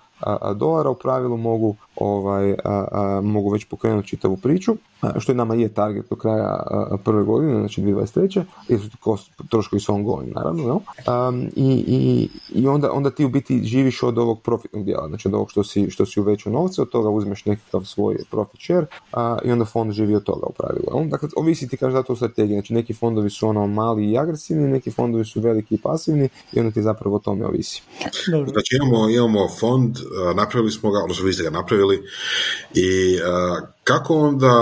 dolara 0.55 0.89
u 0.89 0.95
pravilu 0.95 1.37
mogu 1.37 1.75
ovaj, 1.95 2.55
mogu 3.23 3.49
već 3.49 3.65
pokrenuti 3.65 4.07
čitavu 4.07 4.37
priču, 4.37 4.75
što 5.19 5.31
je 5.31 5.35
nama 5.35 5.55
je 5.55 5.69
target 5.69 6.05
do 6.09 6.15
kraja 6.15 6.63
prve 7.03 7.23
godine, 7.23 7.59
znači 7.59 7.81
2023. 7.81 8.43
jer 8.67 8.79
su 8.79 9.17
troškovi 9.49 9.79
su 9.79 9.93
ongoing, 9.93 10.35
naravno, 10.35 10.63
no? 10.63 10.81
um, 11.27 11.41
i, 11.55 11.83
i, 11.87 12.29
i, 12.59 12.67
onda, 12.67 12.91
onda 12.91 13.09
ti 13.09 13.25
u 13.25 13.29
biti 13.29 13.63
živiš 13.63 14.03
od 14.03 14.17
ovog 14.17 14.41
profitnog 14.41 14.85
dijela, 14.85 15.07
znači 15.07 15.27
od 15.27 15.33
ovog 15.33 15.51
što 15.51 15.63
si, 15.63 15.89
što 15.89 16.05
si 16.05 16.19
uvećao 16.19 16.53
novce, 16.53 16.81
od 16.81 16.89
toga 16.89 17.09
uzmeš 17.09 17.45
nekakav 17.45 17.83
svoj 17.83 18.17
profit 18.31 18.61
share 18.61 18.85
i 19.43 19.51
onda 19.51 19.65
fond 19.65 19.91
živi 19.91 20.15
od 20.15 20.23
toga 20.23 20.45
u 20.49 20.53
pravilu. 20.53 20.85
No? 20.93 21.09
Dakle, 21.09 21.29
ovisi 21.35 21.67
ti 21.67 21.77
kaže 21.77 21.93
da 21.93 22.03
to 22.03 22.15
strategija, 22.15 22.55
znači 22.55 22.73
neki 22.73 22.93
fondovi 22.93 23.29
su 23.29 23.47
ono 23.47 23.67
mali 23.67 24.11
i 24.11 24.17
agresivni, 24.17 24.67
neki 24.67 24.91
fondovi 24.91 25.25
su 25.25 25.41
veliki 25.41 25.75
i 25.75 25.81
pasivni 25.81 26.29
i 26.53 26.59
onda 26.59 26.71
ti 26.71 26.81
zapravo 26.81 27.15
o 27.15 27.19
tome 27.19 27.45
ovisi. 27.45 27.83
Znači 28.51 28.75
imamo, 28.75 29.09
imamo 29.09 29.47
fond, 29.59 29.97
napravili 30.35 30.71
smo 30.71 30.91
ga, 30.91 30.99
odnosno 30.99 31.25
vi 31.25 31.33
ste 31.33 31.43
ga 31.43 31.49
napravili 31.49 32.03
i 32.73 33.17
kako 33.83 34.15
onda, 34.15 34.53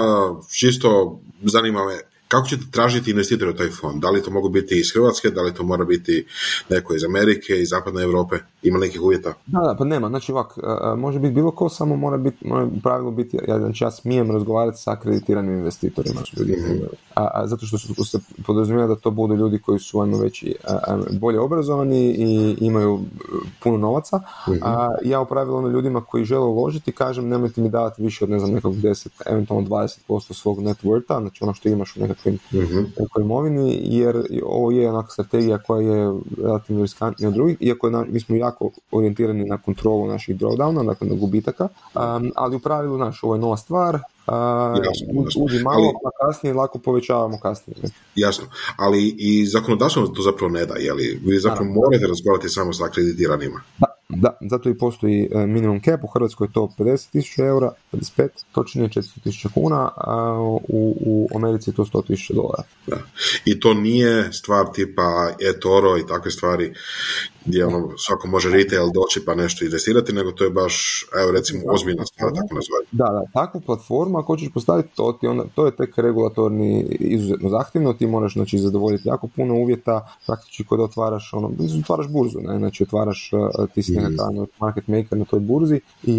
čisto 0.60 1.20
zanima 1.44 1.86
me, 1.86 2.00
kako 2.28 2.48
ćete 2.48 2.64
tražiti 2.72 3.12
investitore 3.12 3.52
u 3.52 3.56
taj 3.56 3.70
fond? 3.70 4.02
Da 4.02 4.10
li 4.10 4.24
to 4.24 4.32
mogu 4.32 4.50
biti 4.50 4.80
iz 4.80 4.94
Hrvatske, 4.94 5.30
da 5.30 5.42
li 5.42 5.54
to 5.54 5.64
mora 5.64 5.86
biti 5.86 6.26
neko 6.70 6.96
iz 6.96 7.04
Amerike, 7.04 7.54
iz 7.62 7.70
Zapadne 7.70 8.04
Europe? 8.04 8.36
Ima 8.64 8.80
nekih 8.80 9.02
uvjeta? 9.02 9.34
Da, 9.46 9.60
da, 9.60 9.76
pa 9.78 9.86
nema. 9.86 10.10
Znači 10.10 10.32
ovak, 10.32 10.58
može 10.98 11.20
biti 11.20 11.34
bilo 11.34 11.52
ko, 11.52 11.70
samo 11.70 11.96
mora 11.96 12.18
biti, 12.18 12.48
mora 12.48 12.66
u 12.66 12.82
pravilu 12.84 13.12
biti, 13.12 13.38
ja, 13.48 13.60
znači 13.60 13.84
ja 13.84 13.92
smijem 13.92 14.32
razgovarati 14.32 14.78
sa 14.78 14.92
akreditiranim 14.92 15.54
investitorima. 15.54 16.22
Ljudi, 16.38 16.52
mhm. 16.52 16.84
a, 17.16 17.30
a, 17.34 17.48
zato 17.48 17.66
što 17.66 17.78
su 17.78 18.06
se 18.06 18.20
podrazumijeli 18.46 18.88
da 18.88 18.96
to 18.96 19.12
budu 19.12 19.36
ljudi 19.36 19.60
koji 19.60 19.80
su 19.80 20.02
ajmo 20.02 20.18
veći, 20.18 20.56
bolje 21.20 21.40
obrazovani 21.40 22.16
i 22.18 22.56
imaju 22.60 23.00
e, 23.00 23.18
puno 23.64 23.78
novaca. 23.78 24.22
Mhm. 24.50 24.58
A 24.62 24.96
ja 25.04 25.22
u 25.22 25.26
pravilu 25.26 25.58
ono 25.58 25.68
ljudima 25.68 26.02
koji 26.02 26.26
žele 26.26 26.46
uložiti 26.46 26.92
kažem 26.92 27.28
nemojte 27.28 27.62
mi 27.62 27.70
davati 27.70 28.02
više 28.02 28.24
od 28.24 28.30
ne 28.30 28.40
znam 28.40 28.52
nekog 28.52 28.76
10, 28.76 29.08
eventualno 29.26 29.68
20% 29.68 30.34
svog 30.34 30.60
net 30.60 30.78
wortha, 30.84 31.22
znači 31.22 31.44
ono 31.44 31.54
što 31.54 31.70
imaš 31.70 31.96
u 31.96 32.00
nekakvim 32.00 32.34
mm-hmm. 32.36 32.94
imovini, 33.22 33.80
jer 33.84 34.24
ovo 34.46 34.72
je 34.72 34.90
onaka 34.90 35.10
strategija 35.10 35.58
koja 35.58 35.82
je 35.82 36.14
relativno 36.44 36.82
riskantnija 36.82 37.30
od 37.30 37.34
drugih, 37.34 37.58
iako 37.60 37.88
je 37.88 38.06
mi 38.10 38.20
smo 38.20 38.36
jako 38.36 38.53
orijentirani 38.92 39.46
na 39.46 39.58
kontrolu 39.58 40.08
naših 40.08 40.38
drawdowna, 40.38 40.86
dakle 40.86 41.08
na 41.08 41.16
gubitaka, 41.16 41.68
um, 41.96 42.32
ali 42.36 42.56
u 42.56 42.60
pravilu, 42.60 42.98
znaš, 42.98 43.24
ovo 43.24 43.36
je 43.36 43.42
nova 43.42 43.58
stvar, 43.58 44.00
Uh, 44.28 45.44
uđi 45.44 45.64
malo, 45.64 45.84
ali, 45.86 45.94
pa 46.04 46.26
kasnije 46.26 46.54
lako 46.54 46.80
povećavamo 46.80 47.40
kasnije. 47.40 47.78
Jasno, 48.16 48.46
ali 48.78 49.16
i 49.18 49.46
zakonodavstvo 49.46 50.08
to 50.08 50.22
zapravo 50.22 50.52
ne 50.52 50.66
da, 50.66 50.74
jeli? 50.74 51.22
Vi 51.26 51.40
zapravo 51.40 51.72
morate 51.72 52.08
razgovarati 52.08 52.50
samo 52.50 52.74
sa 52.74 52.86
akreditiranima. 52.86 53.62
Da, 53.80 53.88
da, 54.10 54.38
zato 54.50 54.70
i 54.70 54.78
postoji 54.78 55.30
e, 55.32 55.46
minimum 55.46 55.82
cap, 55.82 56.04
u 56.04 56.08
Hrvatskoj 56.08 56.48
je 56.48 56.54
to 56.54 56.70
50.000 56.78 57.48
eura, 57.48 57.72
55, 57.92 58.28
točnije 58.52 58.90
400.000 58.90 59.54
kuna, 59.54 59.90
a 59.98 60.38
u, 60.68 60.96
u 61.06 61.28
Americi 61.36 61.70
je 61.70 61.74
to 61.74 61.86
100.000 61.86 62.34
dolara. 62.34 62.64
Da. 62.88 62.98
I 63.46 63.60
to 63.60 63.74
nije 63.74 64.34
stvar 64.34 64.66
tipa 64.74 65.34
eToro 65.50 65.98
i 65.98 66.08
takve 66.08 66.32
stvari 66.32 66.74
gdje 67.46 67.66
ono, 67.66 67.90
svako 67.98 68.28
može 68.28 68.50
retail 68.50 68.86
doći 68.94 69.26
pa 69.26 69.36
nešto 69.36 69.66
investirati, 69.66 70.14
nego 70.14 70.32
to 70.32 70.44
je 70.44 70.50
baš, 70.50 71.06
evo 71.22 71.32
recimo, 71.32 71.62
ozbiljna 71.68 72.06
stvar, 72.06 72.32
tako 72.32 72.56
nazvati. 72.56 72.88
Da, 72.92 73.06
da, 73.06 73.22
takvu 73.34 73.62
platformu, 73.62 74.18
ako 74.18 74.34
hoćeš 74.34 74.50
postaviti, 74.54 74.90
to, 74.96 75.18
ti 75.22 75.28
onda, 75.28 75.44
to 75.56 75.66
je 75.66 75.76
tek 75.76 75.98
regulatorni 75.98 76.82
izuzetno 77.00 77.50
zahtjevno, 77.50 77.94
ti 77.94 78.08
moraš 78.08 78.34
znači, 78.34 78.58
zadovoljiti 78.58 79.08
jako 79.08 79.28
puno 79.28 79.56
uvjeta, 79.56 80.08
praktički 80.26 80.64
kod 80.64 80.80
otvaraš, 80.80 81.34
ono, 81.34 81.52
otvaraš 81.80 82.08
burzu, 82.08 82.40
ne? 82.40 82.58
znači 82.58 82.84
otvaraš, 82.84 83.32
e, 83.34 83.68
ti 83.74 83.84
si 83.84 83.92
mm. 83.92 83.96
nekakav 83.96 84.46
market 84.60 84.88
maker 84.88 85.18
na 85.18 85.26
toj 85.26 85.40
burzi 85.40 85.80
i, 86.04 86.16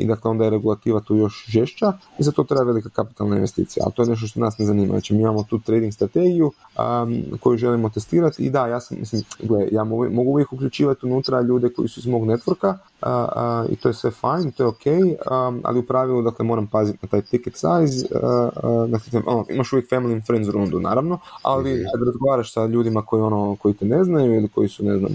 i 0.00 0.06
dakle 0.06 0.30
onda 0.30 0.44
je 0.44 0.50
regulativa 0.50 1.00
tu 1.00 1.16
još 1.16 1.44
žešća 1.48 1.92
i 2.18 2.22
za 2.22 2.32
to 2.32 2.44
treba 2.44 2.64
velika 2.64 2.88
kapitalna 2.88 3.36
investicija, 3.36 3.82
ali 3.84 3.94
to 3.94 4.02
je 4.02 4.08
nešto 4.08 4.26
što 4.26 4.40
nas 4.40 4.58
ne 4.58 4.64
zanima, 4.64 4.92
znači 4.92 5.14
mi 5.14 5.20
imamo 5.20 5.42
tu 5.42 5.58
trading 5.58 5.92
strategiju 5.92 6.46
um, 6.46 7.22
koju 7.40 7.58
želimo 7.58 7.90
testirati 7.90 8.42
i 8.42 8.50
da, 8.50 8.66
ja 8.66 8.80
sam, 8.80 8.96
mislim, 9.00 9.22
gle, 9.42 9.68
ja 9.72 9.84
mogu 9.84 10.31
uvijek 10.32 10.52
uključivati 10.52 11.06
unutra 11.06 11.40
ljude 11.40 11.68
koji 11.72 11.88
su 11.88 12.00
iz 12.00 12.06
mog 12.06 12.22
networka 12.22 12.78
i 13.68 13.76
to 13.76 13.88
je 13.88 13.94
sve 13.94 14.10
fine, 14.10 14.50
to 14.56 14.62
je 14.62 14.66
ok, 14.66 14.82
ali 15.62 15.78
u 15.78 15.86
pravilu 15.86 16.22
dakle 16.22 16.44
moram 16.44 16.66
paziti 16.66 16.98
na 17.02 17.08
taj 17.08 17.22
ticket 17.22 17.54
size, 17.54 18.06
uh, 18.10 19.24
ono, 19.26 19.44
imaš 19.50 19.72
uvijek 19.72 19.90
family 19.90 20.12
and 20.12 20.26
friends 20.26 20.48
rundu 20.48 20.80
naravno, 20.80 21.18
ali 21.42 21.74
mm 21.74 21.82
kad 21.92 22.06
razgovaraš 22.06 22.52
sa 22.52 22.66
ljudima 22.66 23.02
koji 23.02 23.22
ono 23.22 23.56
koji 23.56 23.74
te 23.74 23.84
ne 23.84 24.04
znaju 24.04 24.34
ili 24.34 24.48
koji 24.48 24.68
su 24.68 24.84
ne 24.84 24.98
znam 24.98 25.10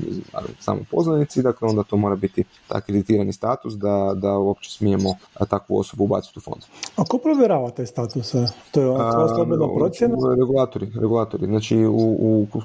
samo 0.60 0.80
poznanici, 0.91 1.41
dakle 1.41 1.69
onda 1.69 1.84
to 1.84 1.97
mora 1.97 2.15
biti 2.15 2.43
akreditirani 2.69 3.34
status 3.34 3.73
da, 3.73 4.13
da 4.15 4.38
uopće 4.38 4.71
smijemo 4.71 5.15
takvu 5.50 5.80
osobu 5.80 6.04
ubaciti 6.04 6.39
u 6.39 6.41
fond. 6.41 6.62
A 6.95 7.04
ko 7.04 7.17
provjerava 7.17 7.69
te 7.69 7.86
statuse? 7.86 8.45
To 8.71 8.82
je 8.82 8.89
ono 8.89 9.28
slobodna 9.36 9.67
procjena? 9.78 10.15
Regulatori, 10.39 10.91
regulatori. 11.02 11.45
Znači 11.45 11.86
u, 11.86 11.95
u, 11.95 12.47
u, 12.54 12.62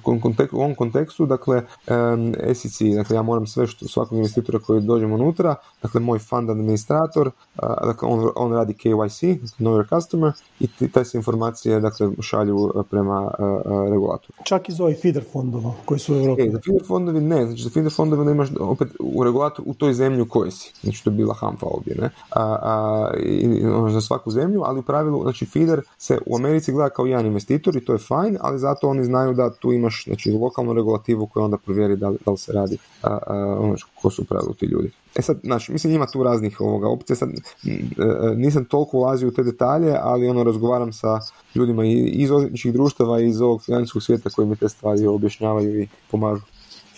ovom 0.53 0.75
kontekstu, 0.75 1.27
dakle 1.27 1.57
um, 1.57 2.35
SEC, 2.55 2.81
dakle 2.97 3.17
ja 3.17 3.23
moram 3.23 3.47
sve 3.47 3.67
što 3.67 3.89
svakog 3.89 4.19
investitora 4.19 4.59
koji 4.59 4.81
dođemo 5.13 5.25
unutra, 5.25 5.55
dakle 5.83 6.01
moj 6.01 6.19
fund 6.19 6.51
administrator, 6.51 7.31
dakle 7.85 8.09
on, 8.09 8.31
on 8.37 8.53
radi 8.53 8.73
KYC, 8.73 9.39
know 9.59 9.77
your 9.77 9.89
customer, 9.89 10.33
i 10.61 10.89
taj 10.89 11.05
se 11.05 11.19
informacije 11.19 11.81
dakle 11.81 12.11
šalju 12.21 12.73
prema 12.91 13.31
regulatoru. 13.91 14.39
Čak 14.45 14.69
iz 14.69 14.81
ovih 14.81 14.99
feeder 15.03 15.25
fondova 15.33 15.73
koji 15.85 16.01
su 16.01 16.15
u 16.15 16.17
Europi? 16.17 16.43
E, 16.43 16.51
za 16.51 16.61
feeder 16.65 16.87
fondovi 16.87 17.21
ne, 17.21 17.47
znači 17.47 17.63
za 17.63 17.71
feeder 17.71 17.93
fondovi 17.93 18.33
imaš 18.33 18.49
opet 18.61 18.89
u 19.01 19.25
regulatoru 19.25 19.71
u 19.71 19.75
toj 19.75 19.93
zemlji 19.93 20.21
u 20.21 20.29
kojoj 20.29 20.51
si, 20.51 20.73
znači 20.83 21.05
to 21.05 21.11
je 21.11 21.17
bila 21.17 21.35
HANFA 21.35 21.67
ovdje, 21.67 21.97
ne, 22.01 22.11
a, 22.31 22.43
a, 22.63 23.11
i, 23.19 23.67
ono, 23.67 23.91
za 23.91 24.01
svaku 24.01 24.31
zemlju, 24.31 24.63
ali 24.65 24.79
u 24.79 24.83
pravilu, 24.83 25.23
znači 25.23 25.47
feeder 25.47 25.81
se 25.99 26.19
u 26.27 26.37
Americi 26.37 26.73
gleda 26.73 26.91
kao 26.91 27.07
jedan 27.07 27.27
investitor 27.27 27.77
i 27.77 27.85
to 27.85 27.93
je 27.93 27.99
fajn, 27.99 28.39
ali 28.41 28.59
zato 28.59 28.89
oni 28.89 29.05
znaju 29.05 29.35
da 29.35 29.51
tu 29.51 29.73
imaš 29.73 30.05
znači, 30.05 30.33
lokalnu 30.33 30.73
regulativu 30.73 31.27
koja 31.27 31.45
onda 31.45 31.57
provjeri 31.57 31.97
da 31.97 32.09
li, 32.09 32.19
da 32.25 32.31
li 32.31 32.39
se 32.39 32.53
radi 32.53 32.79
a, 33.03 33.19
a, 33.27 33.57
ono, 33.61 33.77
ko 34.03 34.11
su 34.11 34.23
u 34.23 34.25
pravilu 34.25 34.55
ti 34.55 34.67
ljudi. 34.67 34.91
E 35.17 35.23
sad, 35.23 35.41
znači, 35.43 35.73
mislim 35.73 35.95
ima 35.95 36.07
tu 36.07 36.23
raznih 36.23 36.61
ovoga 36.61 36.89
opcija, 36.89 37.17
sad 37.17 37.29
e, 37.31 37.35
e, 37.71 38.35
nisam 38.37 38.65
toliko 38.65 38.99
ulazio 38.99 39.29
u 39.29 39.31
te 39.31 39.43
detalje, 39.43 39.97
ali 40.03 40.29
ono 40.29 40.45
razgovaram 40.45 40.93
sa 40.93 41.19
ljudima 41.55 41.85
iz 41.87 42.31
odvjetničkih 42.31 42.73
društava 42.73 43.21
i 43.21 43.29
iz 43.29 43.41
ovog 43.41 43.63
financijskog 43.63 44.03
svijeta 44.03 44.31
koji 44.31 44.49
mi 44.49 44.57
te 44.57 44.69
stvari 44.69 45.07
objašnjavaju 45.07 45.83
i 45.83 45.89
pomažu. 46.11 46.43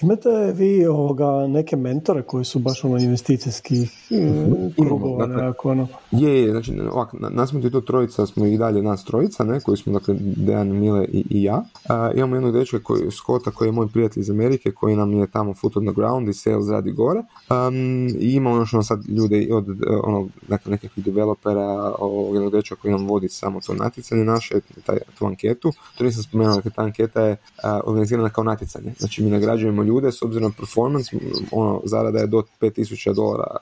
Imate 0.05 0.53
vi 0.53 0.87
ovoga 0.87 1.47
neke 1.47 1.77
mentore 1.77 2.23
koji 2.23 2.45
su 2.45 2.59
baš 2.59 2.85
ono 2.85 2.99
investicijskih 2.99 3.93
uh, 4.11 4.87
krugova 4.87 5.27
dakle, 5.27 5.71
ono? 5.71 5.87
Je, 6.11 6.43
je, 6.43 6.51
znači 6.51 6.73
ovak, 6.93 7.13
nas 7.13 7.51
smo 7.51 7.71
to 7.71 7.81
trojica, 7.81 8.27
smo 8.27 8.47
i 8.47 8.59
dalje 8.59 8.83
nas 8.83 9.05
trojica, 9.05 9.45
ne, 9.45 9.61
koji 9.61 9.77
smo 9.77 9.93
dakle 9.93 10.15
Dejan, 10.19 10.69
Mile 10.69 11.05
i, 11.05 11.25
i 11.31 11.43
ja. 11.43 11.57
Uh, 11.57 12.17
imamo 12.17 12.37
jednog 12.37 12.53
dečka 12.53 12.79
koji, 12.79 13.11
Skota 13.11 13.51
koji 13.51 13.69
je 13.69 13.73
moj 13.73 13.89
prijatelj 13.89 14.21
iz 14.21 14.31
Amerike, 14.31 14.73
koji 14.73 14.97
nam 14.97 15.13
je 15.13 15.27
tamo 15.27 15.55
foot 15.55 15.77
on 15.77 15.87
the 15.87 15.95
ground 15.95 16.29
i 16.29 16.33
sales 16.33 16.69
radi 16.69 16.93
gore. 16.93 17.23
Um, 17.51 18.07
I 18.19 18.35
imamo 18.35 18.57
još 18.57 18.75
ono 18.75 18.83
sad 18.83 19.05
ljude 19.09 19.49
od 19.53 19.67
ono, 20.05 20.29
dakle, 20.49 20.71
nekakvih 20.71 21.05
developera, 21.05 21.95
ovog 21.99 22.35
jednog 22.35 22.53
dečka 22.53 22.77
koji 22.77 22.93
nam 22.93 23.07
vodi 23.07 23.29
samo 23.29 23.61
to 23.61 23.75
natjecanje 23.75 24.25
naše, 24.25 24.61
taj, 24.87 24.99
tu 25.19 25.27
anketu. 25.27 25.73
To 25.99 26.05
nisam 26.05 26.23
spomenuo, 26.23 26.55
dakle 26.55 26.71
ta 26.71 26.83
anketa 26.83 27.23
je 27.23 27.33
uh, 27.33 27.39
organizirana 27.85 28.29
kao 28.29 28.45
natjecanje. 28.45 28.93
Znači 28.99 29.23
mi 29.23 29.31
nagrađujemo 29.31 29.83
ljude 29.83 29.94
s 30.03 30.23
obzirom 30.23 30.51
na 30.51 30.55
performance, 30.59 31.17
ono, 31.53 31.81
zarada 31.85 32.19
je 32.19 32.27
do 32.27 32.43
5000 32.61 33.15
dolara 33.15 33.57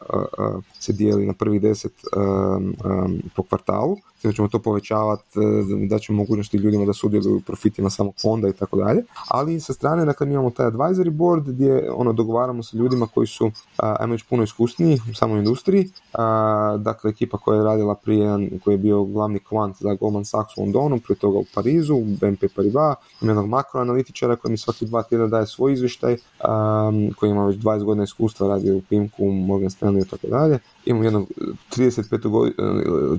se 0.80 0.92
dijeli 0.92 1.26
na 1.26 1.32
prvi 1.32 1.58
deset 1.58 1.92
po 3.36 3.42
kvartalu 3.42 3.96
da 4.28 4.32
ćemo 4.32 4.48
to 4.48 4.58
povećavati, 4.58 5.24
e, 5.38 5.86
da 5.86 5.98
ćemo 5.98 6.16
mogućnosti 6.18 6.56
ljudima 6.56 6.84
da 6.84 6.92
sudjeluju 6.92 7.36
u 7.36 7.40
profitima 7.40 7.90
samog 7.90 8.14
fonda 8.22 8.48
i 8.48 8.52
tako 8.52 8.76
dalje. 8.76 9.02
Ali 9.28 9.60
sa 9.60 9.72
strane, 9.72 10.04
dakle, 10.04 10.26
mi 10.26 10.32
imamo 10.32 10.50
taj 10.50 10.66
advisory 10.66 11.10
board 11.10 11.48
gdje 11.48 11.90
ono, 11.92 12.12
dogovaramo 12.12 12.62
sa 12.62 12.76
ljudima 12.76 13.06
koji 13.14 13.26
su, 13.26 13.50
ajmo 13.76 14.16
puno 14.28 14.42
iskusniji 14.42 15.00
u 15.10 15.14
samoj 15.14 15.38
industriji. 15.38 15.90
Dakle, 16.78 17.10
ekipa 17.10 17.38
koja 17.38 17.58
je 17.58 17.64
radila 17.64 17.94
prije, 17.94 18.50
koji 18.64 18.74
je 18.74 18.78
bio 18.78 19.04
glavni 19.04 19.38
kvant 19.38 19.76
za 19.80 19.94
Goldman 19.94 20.24
Sachs 20.24 20.56
u 20.56 20.60
Londonu, 20.60 21.00
prije 21.00 21.16
toga 21.16 21.38
u 21.38 21.44
Parizu, 21.54 21.94
u 21.94 22.04
BNP 22.04 22.44
Paribas, 22.56 22.96
jednog 23.20 23.48
makroanalitičara 23.48 24.36
koji 24.36 24.50
mi 24.50 24.58
svaki 24.58 24.86
dva 24.86 25.02
tjedna 25.02 25.26
daje 25.26 25.46
svoj 25.46 25.72
izvještaj, 25.72 26.11
koji 27.16 27.30
ima 27.30 27.46
već 27.46 27.56
20 27.56 27.84
godina 27.84 28.04
iskustva, 28.04 28.48
radi 28.48 28.70
u 28.70 28.82
Pimku, 28.88 29.24
Morgan 29.24 29.70
Stanley 29.70 30.06
i 30.06 30.08
tako 30.08 30.26
dalje. 30.26 30.58
Imamo 30.84 31.04
jednog 31.04 31.28
35 31.76 32.28
godina, 32.28 32.56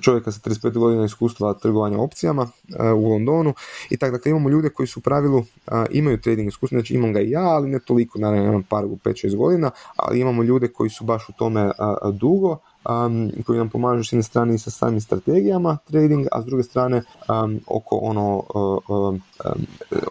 čovjeka 0.01 0.32
sa 0.32 0.39
35 0.49 0.77
godina 0.77 1.06
iskustva 1.06 1.53
trgovanja 1.53 1.99
opcijama 1.99 2.47
e, 2.79 2.91
u 2.91 3.10
Londonu. 3.10 3.53
I 3.89 3.97
tako 3.97 4.12
dakle 4.12 4.29
imamo 4.29 4.49
ljude 4.49 4.69
koji 4.69 4.88
su 4.88 4.99
u 4.99 5.03
pravilu 5.03 5.43
imaju 5.91 6.21
trading 6.21 6.47
iskustva, 6.47 6.79
znači 6.79 6.93
imam 6.93 7.13
ga 7.13 7.21
i 7.21 7.29
ja, 7.29 7.43
ali 7.43 7.69
ne 7.69 7.79
toliko, 7.79 8.19
naravno 8.19 8.45
imam 8.45 8.63
par 8.63 8.86
u 8.86 8.97
5-6 8.97 9.36
godina, 9.36 9.71
ali 9.95 10.19
imamo 10.19 10.43
ljude 10.43 10.67
koji 10.67 10.89
su 10.89 11.03
baš 11.03 11.29
u 11.29 11.34
tome 11.34 11.71
dugo 12.13 12.58
um, 12.89 13.32
koji 13.45 13.58
nam 13.58 13.69
pomažu 13.69 14.03
s 14.03 14.13
jedne 14.13 14.23
strane 14.23 14.56
i 14.56 14.58
sa 14.58 14.71
samim 14.71 15.01
strategijama 15.01 15.77
trading, 15.91 16.27
a 16.32 16.41
s 16.41 16.45
druge 16.45 16.63
strane 16.63 17.03
um, 17.29 17.60
oko 17.67 17.95
ono 17.95 18.43
uh, 18.88 19.19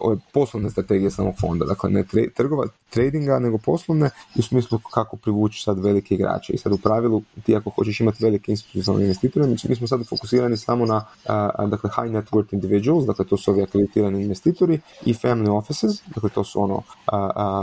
ove 0.01 0.17
poslovne 0.33 0.71
strategije 0.71 1.11
samog 1.11 1.35
fonda, 1.41 1.65
dakle 1.65 1.91
ne 1.91 2.05
trgova, 2.35 2.67
tradinga, 2.91 3.39
nego 3.39 3.59
poslovne 3.59 4.11
u 4.39 4.43
smislu 4.43 4.79
kako 4.95 5.17
privući 5.17 5.63
sad 5.63 5.85
velike 5.85 6.15
igrače. 6.15 6.53
I 6.53 6.59
sad 6.59 6.73
u 6.73 6.79
pravilu 6.79 7.23
ti 7.45 7.57
ako 7.57 7.71
hoćeš 7.71 8.01
imati 8.01 8.25
velike 8.25 8.51
institucionalne 8.51 9.05
investitore, 9.05 9.47
mi 9.69 9.77
smo 9.77 9.87
sad 9.87 10.09
fokusirani 10.09 10.57
samo 10.57 10.87
na 10.87 11.05
dakle 11.67 11.91
high 11.97 12.13
net 12.13 12.31
worth 12.31 12.53
individuals, 12.53 13.07
dakle 13.07 13.25
to 13.25 13.37
su 13.37 13.51
ovi 13.51 13.63
akreditirani 13.63 14.23
investitori 14.23 14.81
i 15.05 15.15
family 15.15 15.59
offices, 15.59 15.91
dakle 16.15 16.31
to 16.31 16.45
su 16.45 16.63
ono 16.63 16.83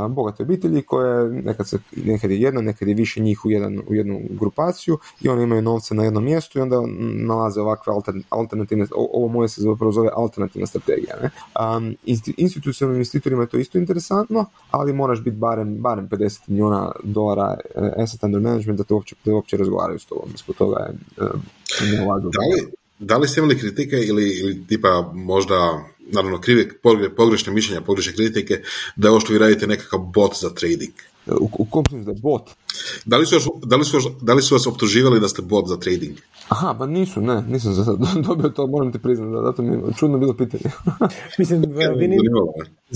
bogate 0.10 0.44
obitelji 0.44 0.82
koje 0.82 1.30
nekad, 1.30 1.68
se, 1.68 1.80
nekad 1.96 2.32
je 2.32 2.42
jedna, 2.42 2.62
nekad 2.62 2.88
je 2.88 2.94
više 2.94 3.22
njih 3.22 3.46
u, 3.46 3.52
jedan, 3.52 3.82
u 3.88 3.96
jednu 3.96 4.22
grupaciju 4.30 4.98
i 5.22 5.30
oni 5.30 5.44
imaju 5.44 5.62
novce 5.62 5.96
na 5.96 6.04
jednom 6.04 6.24
mjestu 6.24 6.60
i 6.60 6.62
onda 6.62 6.82
nalaze 7.28 7.62
ovakve 7.62 7.94
alternativne, 8.30 8.88
ovo 8.96 9.28
moje 9.28 9.50
se 9.50 9.62
zapravo 9.62 9.92
zove 9.92 10.10
alternativna 10.16 10.68
strategija. 10.68 11.16
Ne? 11.22 11.30
Um, 11.60 11.96
institucionalnim 12.38 12.98
investitorima 12.98 13.44
je 13.44 13.50
to 13.50 13.58
isto 13.58 13.78
interesantno, 13.78 14.46
ali 14.72 14.94
moraš 14.94 15.22
biti 15.24 15.38
barem, 15.38 15.82
barem 15.82 16.10
50 16.10 16.40
milijuna 16.48 16.92
dolara 17.04 17.58
uh, 17.76 17.84
asset 17.98 18.24
under 18.24 18.42
management 18.42 18.78
da 18.78 18.84
te 18.84 18.94
uopće, 18.94 19.16
da 19.26 19.34
uopće 19.34 19.58
razgovaraju 19.58 20.00
s 20.00 20.06
tobom. 20.06 20.30
Ispod 20.36 20.56
toga 20.56 20.80
je 20.80 21.26
uh, 21.26 21.32
da 22.22 22.40
li, 22.40 22.72
da 23.00 23.18
li 23.18 23.28
ste 23.28 23.40
imali 23.40 23.60
kritike 23.60 23.96
ili, 23.96 24.30
ili 24.30 24.68
tipa 24.68 25.12
možda 25.14 25.84
naravno 26.00 26.42
krive, 26.42 26.70
pogrešne 27.18 27.54
mišljenja, 27.54 27.82
pogrešne 27.82 28.14
kritike, 28.14 28.62
da 28.96 29.08
je 29.08 29.12
ovo 29.12 29.20
što 29.20 29.34
vi 29.34 29.40
radite 29.40 29.68
nekakav 29.68 30.00
bot 30.00 30.32
za 30.42 30.50
trading? 30.50 30.94
u, 31.32 31.50
u 31.58 31.66
kom 31.66 31.84
da 31.92 32.12
je 32.12 32.18
bot? 32.22 32.50
Da 33.06 33.18
li, 33.18 33.26
su 33.26 33.36
vas, 33.36 33.48
da, 33.64 33.76
li 33.76 33.86
su, 33.86 33.98
da 34.22 34.34
li 34.34 34.42
su 34.42 34.56
vas 34.56 34.68
optuživali 34.68 35.20
da 35.20 35.28
ste 35.28 35.42
bot 35.42 35.68
za 35.68 35.78
trading? 35.78 36.18
Aha, 36.50 36.76
pa 36.80 36.86
nisu, 36.86 37.22
ne, 37.22 37.42
nisam 37.42 37.74
za 37.74 37.84
sad 37.84 37.98
dobio 38.28 38.50
to, 38.50 38.68
moram 38.68 38.92
ti 38.92 39.00
priznati, 39.00 39.32
da, 39.32 39.42
zato 39.42 39.62
mi 39.62 39.74
je 39.74 39.94
čudno 39.98 40.18
bilo 40.18 40.34
pitanje. 40.34 40.64
Mislim, 41.40 41.62
vi 41.98 42.08
niste 42.08 42.30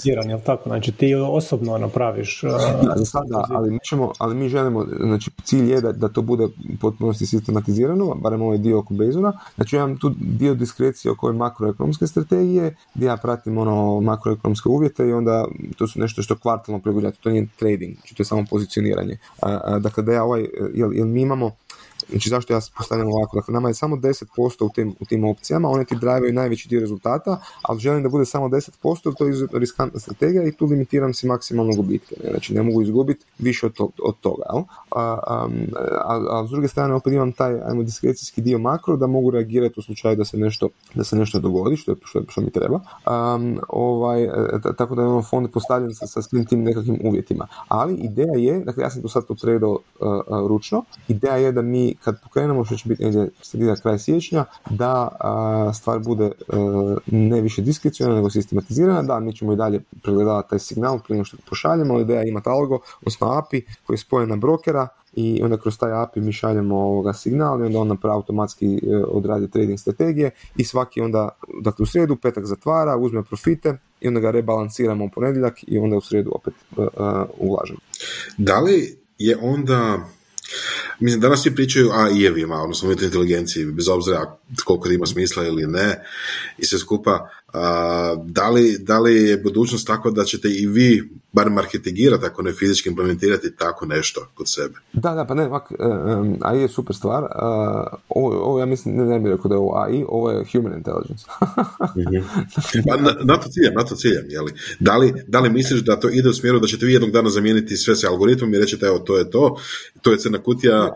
jel 0.04 0.40
tako? 0.46 0.70
Znači, 0.70 0.92
ti 0.92 1.16
osobno 1.16 1.78
napraviš... 1.78 2.42
Da, 2.42 2.94
za 2.96 3.06
sada, 3.06 3.46
ali 3.50 3.72
mi, 3.72 3.80
ćemo, 3.90 4.12
ali 4.18 4.36
mi 4.36 4.50
želimo, 4.50 4.86
znači, 5.00 5.32
cilj 5.44 5.72
je 5.72 5.82
da, 5.82 5.92
da 5.92 6.10
to 6.10 6.22
bude 6.22 6.48
potpunosti 6.82 7.26
sistematizirano, 7.26 8.16
barem 8.16 8.42
ovaj 8.42 8.58
dio 8.58 8.80
oko 8.80 8.94
Bezona. 8.94 9.34
Znači, 9.56 9.76
imam 9.76 9.98
tu 9.98 10.12
dio 10.20 10.54
diskrecije 10.54 11.12
oko 11.12 11.28
ove 11.28 11.38
makroekonomske 11.38 12.08
strategije, 12.08 12.76
gdje 12.96 13.06
ja 13.06 13.18
pratim 13.18 13.58
ono 13.58 14.02
makroekonomske 14.02 14.70
uvjete 14.70 15.08
i 15.08 15.14
onda 15.14 15.46
to 15.78 15.88
su 15.88 16.00
nešto 16.00 16.22
što 16.22 16.38
kvartalno 16.38 16.82
prilagođati, 16.82 17.22
to 17.22 17.30
nije 17.30 17.48
trading, 17.60 17.96
znači 17.96 18.16
to 18.16 18.22
je 18.22 18.26
samo 18.26 18.46
pozicioniranje. 18.50 19.18
Dakle, 19.80 20.04
da 20.04 20.14
ja 20.14 20.24
ovaj, 20.24 20.48
jel, 20.74 20.94
jel 20.94 21.08
mi 21.08 21.22
imamo 21.22 21.56
Znači 22.10 22.30
zašto 22.30 22.54
ja 22.54 22.60
postavljam 22.78 23.08
ovako? 23.08 23.38
Dakle, 23.38 23.54
nama 23.54 23.68
je 23.68 23.74
samo 23.74 23.96
10% 23.96 24.66
u 24.66 24.70
tim, 24.70 24.96
u 25.00 25.06
tim 25.06 25.24
opcijama, 25.24 25.70
one 25.70 25.86
ti 25.86 25.96
drivaju 25.96 26.34
najveći 26.34 26.70
dio 26.70 26.80
rezultata, 26.80 27.42
ali 27.62 27.80
želim 27.80 28.04
da 28.04 28.10
bude 28.10 28.26
samo 28.26 28.48
10%, 28.48 29.16
to 29.18 29.28
je 29.28 29.48
riskantna 29.54 30.00
strategija 30.00 30.44
i 30.44 30.52
tu 30.52 30.66
limitiram 30.66 31.14
si 31.14 31.28
maksimalno 31.28 31.76
gubitke. 31.76 32.16
Ne? 32.24 32.30
Znači 32.30 32.54
ne 32.54 32.64
mogu 32.64 32.82
izgubiti 32.82 33.26
više 33.40 33.66
od, 33.66 33.74
od 34.04 34.16
toga. 34.22 34.44
Jel? 34.54 34.64
A, 34.92 35.20
a, 35.28 35.48
a, 36.30 36.48
s 36.48 36.50
druge 36.50 36.68
strane 36.68 36.94
opet 36.94 37.14
imam 37.14 37.32
taj 37.32 37.62
ajmo, 37.62 37.84
diskrecijski 37.84 38.42
dio 38.42 38.58
makro 38.58 38.98
da 38.98 39.08
mogu 39.08 39.32
reagirati 39.32 39.80
u 39.80 39.84
slučaju 39.84 40.16
da 40.16 40.26
se 40.26 40.38
nešto, 40.38 40.70
da 40.96 41.04
se 41.04 41.16
nešto 41.16 41.40
dogodi, 41.40 41.78
što 41.78 41.92
je 41.92 41.96
što, 42.04 42.22
što 42.28 42.42
mi 42.42 42.52
treba. 42.52 42.80
ovaj, 43.70 44.24
e, 44.24 44.30
tako 44.78 44.96
da 44.96 45.02
imamo 45.02 45.22
fond 45.22 45.52
postavljen 45.52 45.96
sa, 45.96 46.08
sa 46.08 46.22
svim 46.22 46.46
tim 46.46 46.64
nekakvim 46.64 47.00
uvjetima. 47.04 47.48
Ali 47.68 47.94
ideja 47.94 48.36
je, 48.38 48.60
dakle 48.60 48.84
ja 48.84 48.90
sam 48.90 49.02
to 49.02 49.08
sad 49.08 49.26
to 49.28 49.36
predao 49.42 49.80
e, 50.02 50.06
e, 50.06 50.48
ručno, 50.48 50.84
ideja 51.08 51.36
je 51.36 51.52
da 51.52 51.62
mi 51.62 51.93
kad 52.04 52.22
pokrenemo, 52.24 52.66
što 52.66 52.76
će 52.76 52.90
biti 52.90 53.04
negdje 53.04 53.30
sredina 53.42 53.76
kraj 53.76 54.00
siječnja, 54.00 54.46
da 54.70 55.08
stvar 55.74 56.00
bude 56.00 56.26
uh, 56.26 56.98
ne 57.06 57.42
više 57.42 57.62
diskrecijalna 57.62 58.16
nego 58.16 58.30
sistematizirana, 58.30 59.02
da 59.02 59.20
mi 59.20 59.36
ćemo 59.36 59.54
i 59.54 59.56
dalje 59.56 59.80
pregledavati 60.04 60.50
taj 60.50 60.60
signal 60.60 61.00
prije 61.08 61.24
što 61.24 61.38
pošaljemo, 61.50 62.00
ideja 62.00 62.22
je 62.22 62.30
imati 62.30 62.50
algo, 62.50 62.80
odnosno 63.02 63.28
API 63.32 63.66
koji 63.86 63.96
je 63.96 64.00
spojen 64.00 64.30
na 64.30 64.36
brokera 64.36 64.88
i 65.14 65.42
onda 65.44 65.58
kroz 65.58 65.78
taj 65.78 66.04
API 66.04 66.22
mi 66.22 66.32
šaljemo 66.32 66.76
ovoga 66.76 67.14
signal 67.14 67.62
i 67.62 67.66
onda 67.66 67.80
on 67.80 67.88
napravi 67.88 68.14
automatski 68.14 68.76
e, 68.76 68.98
odradi 69.08 69.52
trading 69.52 69.80
strategije 69.80 70.32
i 70.56 70.64
svaki 70.64 71.02
onda, 71.02 71.30
dakle 71.62 71.84
u 71.84 71.86
srijedu, 71.86 72.16
petak 72.16 72.46
zatvara, 72.46 72.98
uzme 72.98 73.24
profite 73.24 73.78
i 74.02 74.08
onda 74.08 74.20
ga 74.20 74.32
rebalansiramo 74.32 75.06
u 75.06 75.10
ponedjeljak 75.16 75.64
i 75.68 75.78
onda 75.78 75.98
u 75.98 76.02
srijedu 76.02 76.32
opet 76.36 76.54
uh, 76.78 76.86
ulažemo. 77.38 77.80
Da 78.38 78.60
li 78.60 78.98
je 79.18 79.38
onda 79.42 80.00
Mislim, 81.00 81.22
danas 81.22 81.42
svi 81.44 81.56
pričaju 81.56 81.90
o 81.90 81.94
AI-evima, 81.94 82.62
odnosno 82.62 82.88
umjetnoj 82.88 83.06
inteligenciji, 83.06 83.66
bez 83.66 83.88
obzira 83.88 84.38
koliko 84.66 84.90
ima 84.90 85.06
smisla 85.06 85.48
ili 85.48 85.68
ne, 85.68 86.04
i 86.58 86.66
sve 86.66 86.80
skupa. 86.80 87.30
Da, 88.26 88.50
li, 88.50 88.78
da 88.78 89.00
li 89.00 89.16
je 89.16 89.38
budućnost 89.38 89.88
tako 89.88 90.12
da 90.12 90.24
ćete 90.24 90.48
i 90.50 90.68
vi 90.68 91.10
bar 91.32 91.50
marketingirati, 91.50 92.26
ako 92.26 92.42
ne 92.42 92.54
fizički 92.54 92.90
implementirati 92.90 93.56
tako 93.56 93.86
nešto 93.86 94.28
kod 94.34 94.46
sebe? 94.50 94.76
Da, 94.94 95.14
da, 95.14 95.26
pa 95.26 95.34
ne, 95.34 95.46
ovak, 95.46 95.72
e, 95.72 95.76
AI 96.42 96.62
je 96.62 96.68
super 96.68 96.96
stvar. 96.96 97.24
Ovo, 98.10 98.44
ovo 98.44 98.60
ja 98.60 98.66
mislim, 98.66 98.96
ne, 98.96 99.06
ne 99.06 99.20
bih 99.20 99.32
rekao 99.32 99.50
da 99.50 99.56
je 99.56 99.60
ovo 99.60 99.78
AI, 99.78 100.06
ovo 100.08 100.32
je 100.32 100.46
human 100.52 100.74
intelligence. 100.78 101.26
Mhm. 101.98 102.18
pa 102.90 102.98
na, 102.98 103.16
na, 103.24 103.38
to 103.38 103.50
ciljam, 103.50 103.74
na 103.76 103.84
to 103.84 103.96
ciljam, 103.96 104.26
jeli? 104.30 104.52
Da 104.80 104.98
li, 104.98 105.14
da 105.28 105.40
li 105.40 105.50
misliš 105.50 105.82
da 105.82 106.00
to 106.00 106.10
ide 106.10 106.30
u 106.30 106.34
smjeru 106.34 106.60
da 106.60 106.68
ćete 106.68 106.86
vi 106.86 106.94
jednog 106.94 107.12
dana 107.12 107.30
zamijeniti 107.30 107.78
sve 107.78 107.96
sa 107.96 108.10
algoritmom 108.10 108.54
i 108.54 108.60
reći 108.60 108.78
evo, 108.82 109.00
to 109.00 109.18
je 109.18 109.30
to, 109.30 109.58
to 110.02 110.12
je 110.12 110.18
crna 110.18 110.44
kutija, 110.44 110.94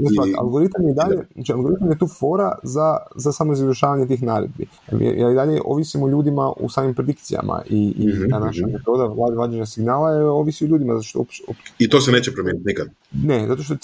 i... 0.00 0.34
algoritam 0.38 0.88
je 0.88 0.94
dalje, 0.94 1.26
znači 1.34 1.52
algoritam 1.52 1.90
je 1.90 1.98
tu 1.98 2.08
fora 2.20 2.58
za, 2.62 2.96
za 3.16 3.32
samo 3.32 3.52
izvršavanje 3.52 4.06
tih 4.06 4.22
naredbi. 4.22 4.66
Ja 5.00 5.30
i 5.30 5.34
dalje 5.34 5.60
ovisimo 5.98 6.08
ljudima 6.08 6.52
u 6.56 6.68
samim 6.68 6.94
predikcijama 6.94 7.62
i, 7.70 7.94
i 7.98 8.06
mm-hmm. 8.06 8.28
naša 8.30 8.66
mhm. 8.66 8.72
metoda 8.72 9.04
vađenja 9.36 9.66
signala 9.66 10.10
je 10.10 10.24
ovisi 10.24 10.64
o 10.64 10.68
ljudima. 10.68 10.94
Zato 10.94 11.02
što 11.02 11.24
I 11.78 11.88
to 11.88 12.00
se 12.00 12.12
neće 12.12 12.32
promijeniti 12.32 12.66
nikad? 12.66 12.88
Ne, 13.12 13.46
zato 13.46 13.62
što 13.62 13.74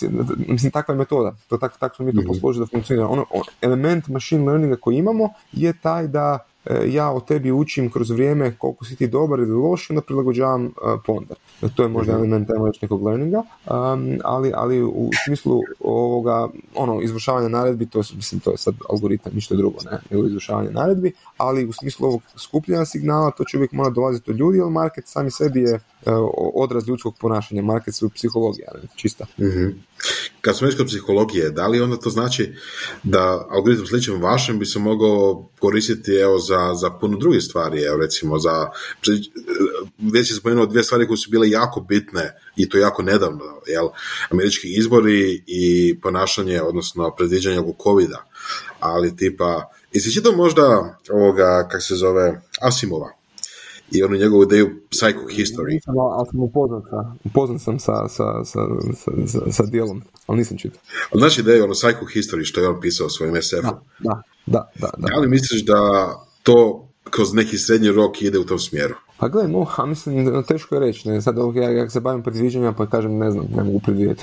mislim, 0.49 0.73
takva 0.73 0.95
je 0.95 0.99
metoda. 0.99 1.37
To, 1.49 1.57
tak, 1.57 1.79
tako 1.79 1.97
smo 1.97 2.05
mi 2.05 2.13
to 2.13 2.21
mm-hmm. 2.21 2.29
posložili 2.29 2.67
da 2.67 2.71
funkcionira. 2.71 3.09
Ono, 3.09 3.25
element 3.63 4.09
machine 4.09 4.47
learninga 4.47 4.77
koji 4.77 4.97
imamo 4.97 5.29
je 5.53 5.73
taj 5.83 6.09
da 6.09 6.39
E, 6.67 6.93
ja 6.93 7.11
o 7.11 7.21
tebi 7.21 7.53
učim 7.53 7.91
kroz 7.91 8.11
vrijeme 8.11 8.55
koliko 8.59 8.85
si 8.85 8.97
ti 8.97 9.07
dobar 9.07 9.39
ili 9.39 9.53
loš, 9.53 9.91
onda 9.91 10.03
prilagođavam 10.03 10.65
uh, 10.65 10.73
ponder. 11.07 11.37
To 11.75 11.83
je 11.83 11.89
možda 11.89 12.13
mhm. 12.13 12.21
element 12.21 12.51
ajmo 12.51 12.71
nekog 12.83 13.03
learninga, 13.03 13.39
um, 13.39 14.19
ali, 14.25 14.53
ali 14.55 14.83
u 14.83 15.11
smislu 15.27 15.61
ovoga, 15.81 16.49
ono, 16.75 17.03
izvršavanja 17.03 17.49
naredbi, 17.49 17.87
to 17.87 17.99
je, 17.99 18.05
mislim, 18.17 18.41
to 18.41 18.51
je 18.51 18.57
sad 18.59 18.75
algoritam, 18.89 19.33
ništa 19.35 19.55
drugo, 19.55 19.79
ne, 19.91 19.99
nego 20.11 20.27
izvršavanje 20.27 20.71
naredbi, 20.71 21.13
ali 21.37 21.67
u 21.67 21.73
smislu 21.73 22.07
ovog 22.07 22.23
skupljanja 22.37 22.85
signala, 22.85 23.31
to 23.31 23.45
će 23.45 23.57
uvijek 23.57 23.73
mora 23.73 23.91
dolaziti 23.91 24.31
od 24.31 24.37
ljudi, 24.37 24.59
jer 24.59 24.67
market 24.67 25.09
sami 25.09 25.31
sebi 25.31 25.61
je 25.61 25.81
odraz 26.55 26.89
ljudskog 26.89 27.15
ponašanja, 27.21 27.63
market 27.63 27.95
su 27.95 28.11
psihologija, 28.11 28.69
ne, 28.75 28.89
čista. 28.97 29.27
Mm-hmm. 29.41 29.85
Kad 30.41 30.57
smo 30.57 30.67
već 30.67 30.77
kod 30.77 30.87
psihologije, 30.87 31.51
da 31.51 31.67
li 31.67 31.81
onda 31.81 31.97
to 31.97 32.11
znači 32.11 32.53
da 33.03 33.47
algoritam 33.51 33.87
sličan 33.87 34.23
vašem 34.23 34.59
bi 34.59 34.67
se 34.67 34.79
mogao 34.79 35.49
koristiti 35.59 36.13
evo, 36.13 36.39
za, 36.39 36.75
za 36.75 36.91
puno 36.91 37.19
drugih 37.19 37.43
stvari, 37.43 37.83
evo 37.83 37.97
recimo 37.97 38.39
za, 38.39 38.71
već 40.13 40.31
je 40.31 40.37
spomenuo 40.37 40.67
dvije 40.67 40.83
stvari 40.85 41.07
koje 41.07 41.17
su 41.17 41.31
bile 41.31 41.51
jako 41.51 41.81
bitne 41.81 42.41
i 42.57 42.69
to 42.69 42.79
jako 42.79 43.03
nedavno, 43.03 43.45
jel, 43.67 43.89
američki 44.31 44.69
izbori 44.79 45.43
i 45.47 45.95
ponašanje, 46.01 46.63
odnosno 46.63 47.15
predviđanje 47.17 47.61
oko 47.61 47.75
covid 47.83 48.11
ali 48.81 49.17
tipa, 49.17 49.71
jesi 49.93 50.23
to 50.23 50.37
možda 50.37 50.97
ovoga, 51.11 51.69
kak 51.71 51.83
se 51.83 51.95
zove, 51.95 52.41
Asimova, 52.61 53.11
i 53.91 54.03
onu 54.03 54.17
njegovu 54.17 54.43
ideju 54.43 54.71
Psycho 54.91 55.27
History. 55.29 55.69
Nisam, 55.69 55.95
ali 55.99 56.27
sam 56.31 56.41
upoznat, 56.41 56.83
sa, 56.91 57.15
upoznat 57.25 57.63
sam 57.63 57.79
sa, 57.79 58.09
sa, 58.09 58.45
sa, 58.45 58.61
sa, 59.27 59.53
sa 59.53 59.63
dijelom, 59.63 60.03
ali 60.27 60.39
nisam 60.39 60.59
čitao. 60.59 60.81
Ali 61.11 61.21
znaš 61.21 61.39
ideju 61.39 61.65
ono 61.65 61.75
Psycho 61.75 62.05
History 62.05 62.45
što 62.45 62.61
je 62.61 62.69
on 62.69 62.81
pisao 62.81 63.09
svojim 63.09 63.43
SF-u? 63.43 63.63
Da, 63.63 64.23
da, 64.47 64.71
da, 64.75 64.91
da. 64.99 65.09
Da 65.09 65.21
li 65.21 65.29
misliš 65.29 65.65
da 65.65 66.13
to 66.43 66.89
kroz 67.11 67.35
neki 67.35 67.59
srednji 67.59 67.89
rok 67.89 68.23
ide 68.23 68.39
u 68.39 68.45
tom 68.45 68.59
smjeru? 68.59 68.95
Pa 69.17 69.29
gledaj, 69.29 69.53
no, 69.53 69.67
a 69.77 69.87
mislim, 69.87 70.45
teško 70.49 70.75
je 70.75 70.81
reći, 70.81 71.09
ne, 71.09 71.23
sad 71.23 71.37
ja, 71.55 71.71
ja 71.71 71.91
se 71.91 72.01
bavim 72.01 72.23
predviđanja 72.23 72.73
pa 72.73 72.87
kažem, 72.87 73.19
ne 73.19 73.31
znam, 73.31 73.47
ne 73.57 73.65
mogu 73.65 73.81
predvidjeti. 73.81 74.23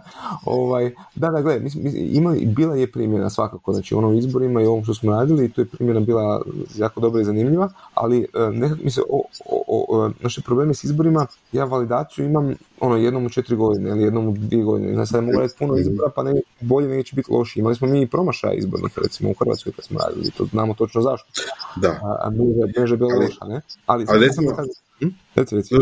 ovaj, 0.44 0.94
da, 1.14 1.30
da, 1.30 1.42
gledaj, 1.42 1.60
mislim, 1.60 1.92
ima, 1.94 2.34
bila 2.46 2.76
je 2.76 2.92
primjena 2.92 3.30
svakako, 3.30 3.72
znači 3.72 3.94
ono 3.94 4.12
izborima 4.12 4.62
i 4.62 4.66
ovom 4.66 4.84
što 4.84 4.94
smo 4.94 5.12
radili, 5.12 5.48
to 5.48 5.60
je 5.60 5.64
primjena 5.64 6.00
bila 6.00 6.42
jako 6.76 7.00
dobra 7.00 7.20
i 7.20 7.24
zanimljiva, 7.24 7.68
ali 7.94 8.18
e, 8.20 8.50
nekako 8.52 8.80
mi 8.84 8.90
se, 8.90 9.00
o, 9.10 9.22
o, 9.46 9.84
o, 9.88 10.10
naše 10.20 10.42
probleme 10.42 10.74
s 10.74 10.84
izborima, 10.84 11.26
ja 11.52 11.64
validaciju 11.64 12.24
imam 12.24 12.54
ono 12.80 12.96
jednom 12.96 13.26
u 13.26 13.28
četiri 13.28 13.56
godine 13.56 13.90
ili 13.90 14.02
jednom 14.02 14.28
u 14.28 14.32
dvije 14.32 14.64
godine, 14.64 14.94
znači 14.94 15.10
sad 15.10 15.24
mogu 15.24 15.38
raditi 15.38 15.58
puno 15.58 15.76
izbora, 15.76 16.10
pa 16.16 16.22
ne, 16.22 16.40
bolje 16.60 16.88
neće 16.88 17.16
biti 17.16 17.32
loši. 17.32 17.60
Imali 17.60 17.74
smo 17.74 17.88
mi 17.88 18.02
i 18.02 18.06
promašaja 18.06 18.52
izbornih, 18.54 18.98
recimo 19.02 19.30
u 19.30 19.34
Hrvatskoj 19.38 19.72
kad 19.72 19.84
smo 19.84 19.98
radili, 19.98 20.30
to 20.30 20.44
znamo 20.44 20.74
točno 20.74 21.02
zašto. 21.02 21.28
Da. 21.76 21.88
A, 21.88 22.16
a 22.22 22.30
mreža 22.76 22.94
je 22.94 22.98
bila 22.98 23.14
loša, 23.14 23.44
ne? 23.44 23.60
Ali, 23.86 24.06
ali 24.08 24.29
recimo, 24.30 24.56
Hm? 25.00 25.08
Reci, 25.34 25.56
reci. 25.56 25.74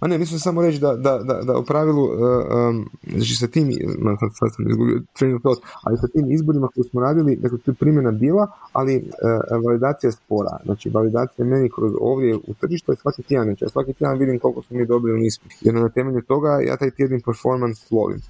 Ma 0.00 0.08
ne, 0.08 0.18
mislim 0.18 0.40
samo 0.40 0.62
reći 0.62 0.78
da, 0.78 0.96
da, 0.96 1.18
da, 1.18 1.42
da 1.42 1.58
u 1.58 1.64
pravilu, 1.64 2.04
um, 2.04 2.88
znači 3.16 3.34
sa 3.34 3.46
tim, 3.46 3.66
ma, 3.98 4.16
sad, 4.20 4.30
sad 4.32 4.54
sam 4.54 4.70
izgubio 4.70 5.02
train 5.18 5.34
of 5.34 5.42
thought, 5.42 5.62
ali 5.82 5.98
sa 5.98 6.08
tim 6.08 6.32
izborima 6.32 6.68
koje 6.74 6.84
smo 6.84 7.00
radili, 7.00 7.36
dakle 7.36 7.58
tu 7.58 7.70
je 7.70 7.74
primjena 7.74 8.10
bila, 8.10 8.46
ali 8.72 8.96
uh, 8.96 9.64
validacija 9.64 10.08
je 10.08 10.12
spora. 10.12 10.58
Znači 10.64 10.90
validacija 10.90 11.44
meni 11.46 11.70
kroz 11.70 11.92
ovdje 12.00 12.36
u 12.36 12.54
tržištu 12.60 12.92
je 12.92 12.96
svaki 12.96 13.22
tjedan, 13.22 13.46
znači 13.46 13.64
ja 13.64 13.68
svaki 13.68 13.92
tjedan 13.92 14.18
vidim 14.18 14.38
koliko 14.38 14.62
smo 14.62 14.76
mi 14.76 14.86
dobili 14.86 15.12
ili 15.12 15.20
nismo. 15.20 15.44
Jer 15.60 15.74
na 15.74 15.88
temelju 15.88 16.22
toga 16.22 16.60
ja 16.66 16.76
taj 16.76 16.90
tjedni 16.90 17.22
performance 17.26 17.80
lovim. 17.90 18.20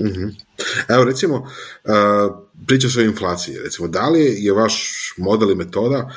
Mm 0.00 0.46
Evo 0.88 1.04
recimo, 1.04 1.36
uh, 1.36 2.46
pričaš 2.66 2.96
o 2.96 3.00
inflaciji, 3.00 3.58
recimo, 3.64 3.88
da 3.88 4.08
li 4.08 4.44
je 4.44 4.52
vaš 4.52 5.14
model 5.16 5.50
i 5.50 5.54
metoda 5.54 6.10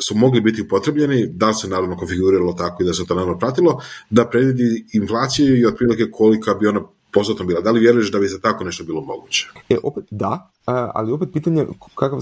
su 0.00 0.14
mogli 0.14 0.40
biti 0.40 0.62
upotrebljeni, 0.62 1.26
da 1.26 1.54
se 1.54 1.68
naravno 1.68 1.96
konfiguriralo 1.96 2.52
tako 2.52 2.82
i 2.82 2.86
da 2.86 2.94
se 2.94 3.06
to 3.06 3.14
naravno 3.14 3.38
pratilo, 3.38 3.82
da 4.10 4.28
predvidi 4.28 4.86
inflaciju 4.92 5.56
i 5.56 5.66
otprilike 5.66 6.10
kolika 6.10 6.54
bi 6.54 6.66
ona 6.66 6.80
postotno 7.12 7.44
bila. 7.44 7.60
Da 7.60 7.70
li 7.70 7.80
vjeruješ 7.80 8.12
da 8.12 8.18
bi 8.18 8.28
za 8.28 8.40
tako 8.40 8.64
nešto 8.64 8.84
bilo 8.84 9.00
moguće? 9.00 9.48
E, 9.68 9.76
opet 9.82 10.04
da, 10.10 10.50
ali 10.66 11.12
opet 11.12 11.28
pitanje 11.32 11.66
kakav, 11.94 12.20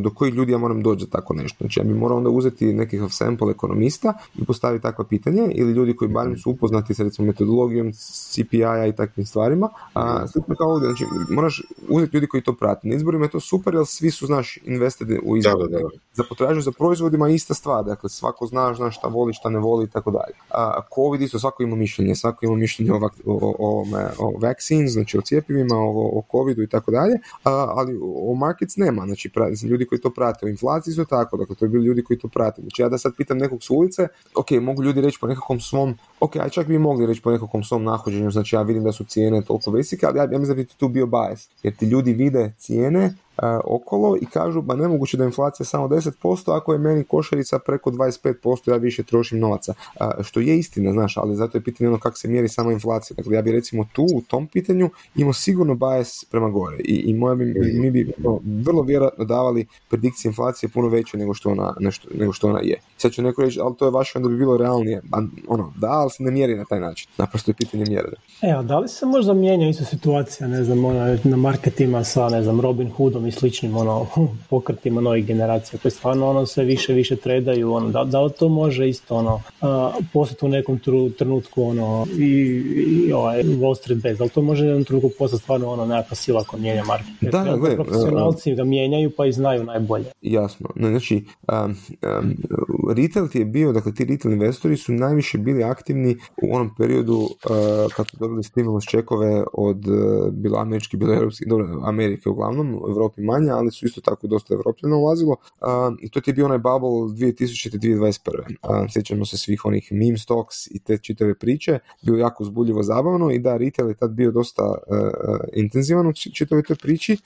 do 0.00 0.10
kojih 0.10 0.34
ljudi 0.34 0.52
ja 0.52 0.58
moram 0.58 0.82
doći 0.82 1.04
za 1.04 1.10
tako 1.10 1.34
nešto. 1.34 1.56
Znači 1.60 1.80
ja 1.80 1.84
bi 1.84 1.94
morao 1.94 2.18
onda 2.18 2.30
uzeti 2.30 2.72
nekakav 2.72 3.08
sample 3.08 3.50
ekonomista 3.50 4.14
i 4.34 4.44
postaviti 4.44 4.82
takva 4.82 5.04
pitanje 5.04 5.52
ili 5.54 5.72
ljudi 5.72 5.96
koji 5.96 6.08
barem 6.08 6.36
su 6.36 6.50
upoznati 6.50 6.94
sa 6.94 7.02
recimo 7.02 7.26
metodologijom 7.26 7.92
CPI-a 8.32 8.86
i 8.86 8.92
takvim 8.92 9.26
stvarima. 9.26 9.68
A, 9.94 10.26
kao 10.58 10.72
ovdje, 10.72 10.86
znači 10.88 11.04
moraš 11.30 11.62
uzeti 11.88 12.16
ljudi 12.16 12.26
koji 12.26 12.42
to 12.42 12.52
prate. 12.52 12.88
Na 12.88 12.94
izborima 12.94 13.24
je 13.24 13.30
to 13.30 13.40
super 13.40 13.74
jer 13.74 13.86
svi 13.86 14.10
su, 14.10 14.26
znaš, 14.26 14.58
invested 14.64 15.08
u 15.24 15.36
izbor. 15.36 15.68
Za 16.12 16.24
potražnju 16.28 16.62
za 16.62 16.72
proizvodima 16.72 17.28
ista 17.28 17.54
stvar, 17.54 17.84
dakle 17.84 18.08
svako 18.10 18.46
zna, 18.46 18.74
zna 18.74 18.90
šta 18.90 19.08
voli, 19.08 19.32
šta 19.32 19.50
ne 19.50 19.58
voli 19.58 19.84
i 19.84 19.88
tako 19.88 20.10
dalje. 20.10 20.34
A 20.50 20.80
COVID 20.94 21.22
isto 21.22 21.38
svako 21.38 21.62
ima 21.62 21.76
mišljenje, 21.76 22.14
svako 22.14 22.46
ima 22.46 22.56
mišljenje 22.56 22.92
o, 22.92 23.10
o, 23.26 23.54
o, 23.58 23.84
o 24.18 24.38
vaccines, 24.38 24.92
znači 24.92 25.18
o 25.18 25.20
cijepivima, 25.20 25.76
o, 25.76 26.18
o 26.18 26.22
covidu 26.30 26.62
i 26.62 26.66
tako 26.66 26.90
dalje, 26.90 27.18
ali 27.50 27.98
o 28.02 28.34
markets 28.34 28.76
nema, 28.76 29.06
znači 29.06 29.30
ljudi 29.68 29.86
koji 29.86 30.00
to 30.00 30.10
prate, 30.10 30.46
o 30.46 30.48
inflaciji 30.48 30.94
su 30.94 31.04
tako, 31.04 31.36
dakle 31.36 31.56
to 31.56 31.64
je 31.64 31.68
bili 31.68 31.86
ljudi 31.86 32.04
koji 32.04 32.18
to 32.18 32.28
prate. 32.28 32.62
Znači 32.62 32.82
ja 32.82 32.88
da 32.88 32.98
sad 32.98 33.12
pitam 33.16 33.38
nekog 33.38 33.62
s 33.62 33.70
ulice, 33.70 34.08
ok, 34.34 34.50
mogu 34.50 34.82
ljudi 34.82 35.00
reći 35.00 35.18
po 35.20 35.26
nekakvom 35.26 35.60
svom, 35.60 35.98
ok, 36.20 36.36
aj 36.36 36.50
čak 36.50 36.66
bi 36.66 36.78
mogli 36.78 37.06
reći 37.06 37.22
po 37.22 37.30
nekakvom 37.30 37.64
svom 37.64 37.84
nahođenju, 37.84 38.30
znači 38.30 38.56
ja 38.56 38.62
vidim 38.62 38.84
da 38.84 38.92
su 38.92 39.04
cijene 39.04 39.42
toliko 39.42 39.70
visoke, 39.70 40.06
ali 40.06 40.18
ja, 40.18 40.22
ja 40.22 40.38
mislim 40.38 40.56
da 40.56 40.62
bi 40.62 40.64
tu 40.64 40.88
bio 40.88 41.06
bias, 41.06 41.48
jer 41.62 41.76
ti 41.76 41.86
ljudi 41.86 42.12
vide 42.12 42.52
cijene 42.58 43.14
okolo 43.64 44.16
i 44.20 44.26
kažu 44.26 44.62
ba 44.62 44.76
nemoguće 44.76 45.16
da 45.16 45.24
je 45.24 45.28
inflacija 45.28 45.66
samo 45.66 45.88
10% 45.88 46.56
ako 46.56 46.72
je 46.72 46.78
meni 46.78 47.04
košarica 47.04 47.58
preko 47.58 47.90
25% 47.90 48.70
ja 48.70 48.76
više 48.76 49.02
trošim 49.02 49.38
novaca. 49.38 49.74
što 50.22 50.40
je 50.40 50.58
istina, 50.58 50.92
znaš, 50.92 51.16
ali 51.16 51.36
zato 51.36 51.58
je 51.58 51.62
pitanje 51.62 51.88
ono 51.88 51.98
kako 51.98 52.16
se 52.16 52.28
mjeri 52.28 52.48
sama 52.48 52.72
inflacija. 52.72 53.14
Dakle, 53.16 53.36
ja 53.36 53.42
bi 53.42 53.52
recimo 53.52 53.86
tu 53.92 54.02
u 54.02 54.22
tom 54.28 54.46
pitanju 54.46 54.90
imao 55.16 55.32
sigurno 55.32 55.74
bias 55.74 56.24
prema 56.30 56.50
gore 56.50 56.76
i, 56.76 56.94
i 56.94 57.14
moja 57.14 57.34
bi, 57.34 57.44
mi 57.74 57.90
bi 57.90 58.12
ono, 58.24 58.40
vrlo 58.44 58.82
vjerojatno 58.82 59.24
davali 59.24 59.66
predikcije 59.88 60.28
inflacije 60.28 60.70
puno 60.70 60.88
veće 60.88 61.18
nego 61.18 61.34
što 61.34 61.50
ona, 61.50 61.74
nešto, 61.80 62.08
nego 62.14 62.32
što 62.32 62.48
ona 62.48 62.60
je. 62.62 62.80
Sad 62.96 63.12
će 63.12 63.22
neko 63.22 63.42
reći, 63.42 63.60
ali 63.60 63.76
to 63.76 63.84
je 63.84 63.90
vaše 63.90 64.12
onda 64.18 64.28
bi 64.28 64.36
bilo 64.36 64.56
realnije. 64.56 65.02
ono, 65.48 65.72
da, 65.76 65.90
ali 65.90 66.10
se 66.10 66.22
ne 66.22 66.30
mjeri 66.30 66.56
na 66.56 66.64
taj 66.64 66.80
način. 66.80 67.10
Naprosto 67.18 67.50
je 67.50 67.54
pitanje 67.54 67.84
mjerenja. 67.88 68.16
Evo, 68.42 68.62
da 68.62 68.78
li 68.78 68.88
se 68.88 69.06
možda 69.06 69.34
mijenja 69.34 69.68
isto 69.68 69.84
situacija, 69.84 70.48
ne 70.48 70.64
znam, 70.64 70.84
ona, 70.84 71.18
na 71.24 71.36
marketima 71.36 72.04
sa, 72.04 72.28
ne 72.28 72.42
znam, 72.42 72.60
Robin 72.60 72.90
Hoodom 72.90 73.26
i 73.30 73.32
sličnim 73.32 73.76
ono, 73.76 74.06
pokretima 74.50 75.00
novih 75.00 75.26
generacija 75.26 75.78
koji 75.82 75.92
stvarno 75.92 76.30
ono 76.30 76.46
sve 76.46 76.64
više 76.64 76.92
više 76.92 77.16
tredaju, 77.16 77.72
ono, 77.72 77.88
da, 77.88 78.04
da 78.04 78.20
li 78.20 78.32
to 78.38 78.48
može 78.48 78.88
isto 78.88 79.14
ono, 79.16 79.40
postati 80.12 80.44
u 80.44 80.48
nekom 80.48 80.78
tru, 80.78 81.10
trenutku 81.10 81.62
ono, 81.62 82.06
i, 82.18 82.30
i 83.08 83.12
ovaj, 83.12 83.42
Wall 83.42 83.78
Street 83.78 84.02
bez, 84.02 84.18
da 84.18 84.24
li 84.24 84.30
to 84.30 84.42
može 84.42 84.64
u 84.64 84.66
jednom 84.66 84.84
trenutku 84.84 85.10
postati 85.18 85.42
stvarno 85.42 85.70
ono, 85.70 85.86
nekakva 85.86 86.14
sila 86.14 86.44
koja 86.44 86.60
mijenja 86.60 86.84
market? 86.84 87.06
Da, 87.20 87.44
da, 87.44 87.56
gle, 87.56 87.74
profesionalci 87.74 88.54
ga 88.54 88.64
mijenjaju 88.64 89.10
pa 89.16 89.26
i 89.26 89.32
znaju 89.32 89.64
najbolje. 89.64 90.04
Jasno, 90.20 90.68
znači 90.76 91.24
um, 91.52 91.76
um, 92.20 92.36
retail 92.96 93.28
ti 93.28 93.38
je 93.38 93.44
bio, 93.44 93.72
dakle 93.72 93.94
ti 93.94 94.04
retail 94.04 94.34
investori 94.34 94.76
su 94.76 94.92
najviše 94.92 95.38
bili 95.38 95.64
aktivni 95.64 96.16
u 96.42 96.54
onom 96.54 96.70
periodu 96.78 97.16
uh, 97.16 97.92
kad 97.96 98.08
su 98.08 98.16
dobili 98.20 98.42
stimulus 98.42 98.84
čekove 98.84 99.44
od 99.52 99.88
uh, 99.88 100.32
bilo 100.32 100.58
američki, 100.58 100.96
bilo 100.96 101.14
europski, 101.14 101.44
dobro, 101.48 101.66
Amerike 101.84 102.28
uglavnom, 102.28 102.74
u 102.74 102.90
Europi 103.10 103.22
manje, 103.22 103.50
ali 103.50 103.70
su 103.70 103.86
isto 103.86 104.00
tako 104.00 104.26
dosta 104.26 104.54
evropljeno 104.54 104.98
ulazilo 104.98 105.36
i 106.00 106.10
to 106.10 106.20
ti 106.20 106.30
je 106.30 106.34
bio 106.34 106.44
onaj 106.44 106.58
bubble 106.58 106.90
2000-2021. 106.90 108.10
Uh, 108.38 108.92
sjećamo 108.92 109.24
se 109.24 109.38
svih 109.38 109.64
onih 109.64 109.88
meme 109.92 110.18
stocks 110.18 110.66
i 110.70 110.78
te 110.84 110.98
čitave 110.98 111.34
priče, 111.34 111.78
bilo 112.02 112.18
jako 112.18 112.44
zbuljivo 112.44 112.82
zabavno 112.82 113.30
i 113.30 113.38
da, 113.38 113.56
retail 113.56 113.88
je 113.88 113.94
tad 113.94 114.10
bio 114.10 114.30
dosta 114.30 114.64
uh, 114.64 114.76
intenzivan 115.52 116.06
u 116.06 116.12
čitavoj 116.12 116.62
toj 116.62 116.76
priči 116.76 117.16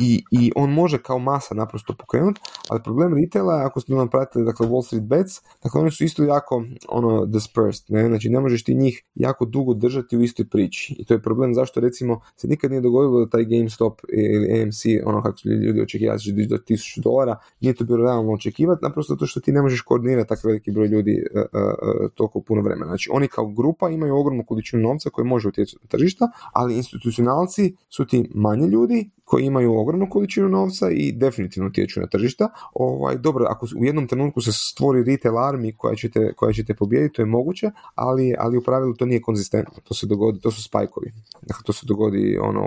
i, 0.00 0.24
i 0.30 0.52
on 0.56 0.72
može 0.72 0.98
kao 0.98 1.18
masa 1.18 1.54
naprosto 1.54 1.94
pokrenuti, 1.98 2.40
ali 2.68 2.82
problem 2.82 3.14
retaila 3.14 3.62
ako 3.66 3.80
ste 3.80 3.92
nam 3.92 4.08
pratili 4.08 4.44
dakle, 4.44 4.66
Wall 4.66 4.86
Street 4.86 5.04
Bets, 5.04 5.32
dakle 5.62 5.80
oni 5.80 5.90
su 5.90 6.04
isto 6.04 6.22
jako 6.22 6.64
ono, 6.88 7.26
dispersed, 7.26 7.84
ne? 7.88 8.08
znači 8.08 8.28
ne 8.28 8.40
možeš 8.40 8.64
ti 8.64 8.74
njih 8.74 9.04
jako 9.14 9.44
dugo 9.44 9.74
držati 9.74 10.16
u 10.16 10.22
istoj 10.22 10.48
priči 10.48 10.96
i 10.98 11.04
to 11.04 11.14
je 11.14 11.22
problem 11.22 11.54
zašto 11.54 11.80
recimo 11.80 12.20
se 12.36 12.48
nikad 12.48 12.70
nije 12.70 12.80
dogodilo 12.80 13.24
da 13.24 13.30
taj 13.30 13.44
GameStop 13.44 14.00
ili 14.12 14.62
AMC, 14.62 14.82
ono 15.04 15.19
kako 15.22 15.38
su 15.38 15.48
ljudi 15.48 15.80
očekivali 15.80 16.16
da 16.16 16.18
će 16.18 16.32
do 16.32 16.56
1000 16.56 17.00
dolara, 17.00 17.36
nije 17.60 17.74
to 17.74 17.84
bilo 17.84 18.04
realno 18.04 18.32
očekivati, 18.32 18.84
naprosto 18.84 19.14
zato 19.14 19.26
što 19.26 19.40
ti 19.40 19.52
ne 19.52 19.62
možeš 19.62 19.80
koordinirati 19.80 20.28
tako 20.28 20.48
veliki 20.48 20.70
broj 20.70 20.86
ljudi 20.86 21.22
uh, 21.34 22.10
toliko 22.14 22.40
puno 22.40 22.62
vremena. 22.62 22.86
Znači 22.86 23.10
oni 23.12 23.28
kao 23.28 23.46
grupa 23.46 23.88
imaju 23.88 24.16
ogromnu 24.16 24.44
količinu 24.44 24.82
novca 24.82 25.10
koji 25.10 25.26
može 25.26 25.48
utjecati 25.48 25.78
na 25.82 25.88
tržišta, 25.88 26.30
ali 26.52 26.76
institucionalci 26.76 27.76
su 27.88 28.06
ti 28.06 28.30
manje 28.34 28.66
ljudi 28.66 29.10
koji 29.30 29.44
imaju 29.44 29.78
ogromnu 29.78 30.06
količinu 30.10 30.48
novca 30.48 30.90
i 30.90 31.12
definitivno 31.12 31.68
utječu 31.68 32.00
na 32.00 32.06
tržišta. 32.06 32.48
Ovaj, 32.74 33.18
dobro, 33.18 33.46
ako 33.48 33.66
u 33.80 33.84
jednom 33.84 34.06
trenutku 34.08 34.40
se 34.40 34.52
stvori 34.52 35.04
retail 35.04 35.34
army 35.34 35.76
koja 35.76 35.94
ćete, 35.94 36.32
koja 36.36 36.52
ćete 36.52 36.74
pobijediti, 36.74 37.14
to 37.14 37.22
je 37.22 37.26
moguće, 37.26 37.70
ali, 37.94 38.34
ali 38.38 38.58
u 38.58 38.62
pravilu 38.62 38.94
to 38.94 39.06
nije 39.06 39.22
konzistentno. 39.22 39.74
To 39.84 39.94
se 39.94 40.06
dogodi, 40.06 40.40
to 40.40 40.50
su 40.50 40.62
spajkovi. 40.62 41.12
Dakle, 41.42 41.62
to 41.64 41.72
se 41.72 41.86
dogodi 41.86 42.38
ono 42.42 42.64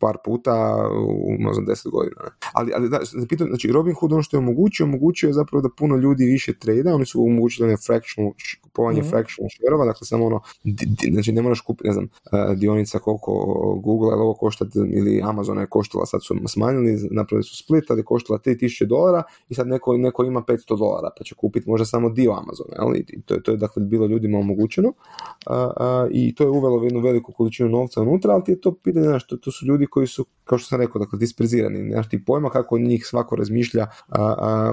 par 0.00 0.16
puta 0.24 0.88
u 1.06 1.36
možda 1.38 1.62
deset 1.66 1.89
godina. 1.90 2.20
Ali, 2.52 2.72
ali 2.76 2.88
da, 2.88 3.00
pitam, 3.28 3.46
znači 3.46 3.72
Robin 3.72 3.94
Hood 3.94 4.12
ono 4.12 4.22
što 4.22 4.36
je 4.36 4.38
omogućio, 4.38 4.86
omogućio 4.86 5.26
je 5.26 5.32
zapravo 5.32 5.62
da 5.62 5.68
puno 5.76 5.96
ljudi 5.96 6.24
više 6.24 6.52
trade, 6.58 6.92
oni 6.92 7.06
su 7.06 7.22
omogućili 7.22 7.68
one 7.68 7.76
fractional, 7.86 8.32
kupovanje 8.62 9.00
mm-hmm. 9.00 9.10
fractional 9.10 9.48
share 9.50 9.86
dakle 9.86 10.06
samo 10.06 10.26
ono, 10.26 10.40
znači 11.12 11.32
ne 11.32 11.42
moraš 11.42 11.60
kupiti, 11.60 11.88
ne 11.88 11.92
znam, 11.92 12.04
uh, 12.04 12.56
dionica 12.56 12.98
koliko 12.98 13.32
Google 13.84 14.08
ili 14.12 14.20
ovo 14.20 14.34
košta, 14.34 14.66
ili 14.74 15.22
Amazona 15.24 15.60
je 15.60 15.66
koštala, 15.66 16.06
sad 16.06 16.24
su 16.24 16.34
smanjili, 16.46 17.08
napravili 17.10 17.44
su 17.44 17.56
split, 17.56 17.90
ali 17.90 18.00
je 18.00 18.04
koštala 18.04 18.38
3000 18.38 18.86
dolara 18.86 19.22
i 19.48 19.54
sad 19.54 19.66
neko, 19.66 19.96
neko 19.96 20.24
ima 20.24 20.42
500 20.42 20.78
dolara, 20.78 21.10
pa 21.18 21.24
će 21.24 21.34
kupiti 21.34 21.70
možda 21.70 21.84
samo 21.84 22.10
dio 22.10 22.30
Amazona, 22.32 22.76
ali 22.76 23.06
to, 23.24 23.36
to 23.36 23.50
je 23.50 23.56
dakle 23.56 23.82
bilo 23.82 24.06
ljudima 24.06 24.38
omogućeno 24.38 24.88
uh, 24.88 24.94
uh, 25.56 26.10
i 26.10 26.34
to 26.34 26.44
je 26.44 26.50
uvelo 26.50 26.84
jednu 26.84 27.00
veliku 27.00 27.32
količinu 27.32 27.68
novca 27.68 28.02
unutra, 28.02 28.32
ali 28.32 28.44
ti 28.44 28.52
je 28.52 28.60
to 28.60 28.74
pitanje, 28.74 29.06
znaš, 29.06 29.26
to, 29.26 29.36
to 29.36 29.50
su 29.50 29.66
ljudi 29.66 29.86
koji 29.86 30.06
su, 30.06 30.26
kao 30.44 30.58
što 30.58 30.68
sam 30.68 30.80
rekao, 30.80 30.98
dakle 30.98 31.18
disperzirani, 31.18 31.79
nemaš 31.88 32.08
ti 32.08 32.24
pojma 32.24 32.50
kako 32.50 32.78
njih 32.78 33.06
svako 33.06 33.36
razmišlja 33.36 33.86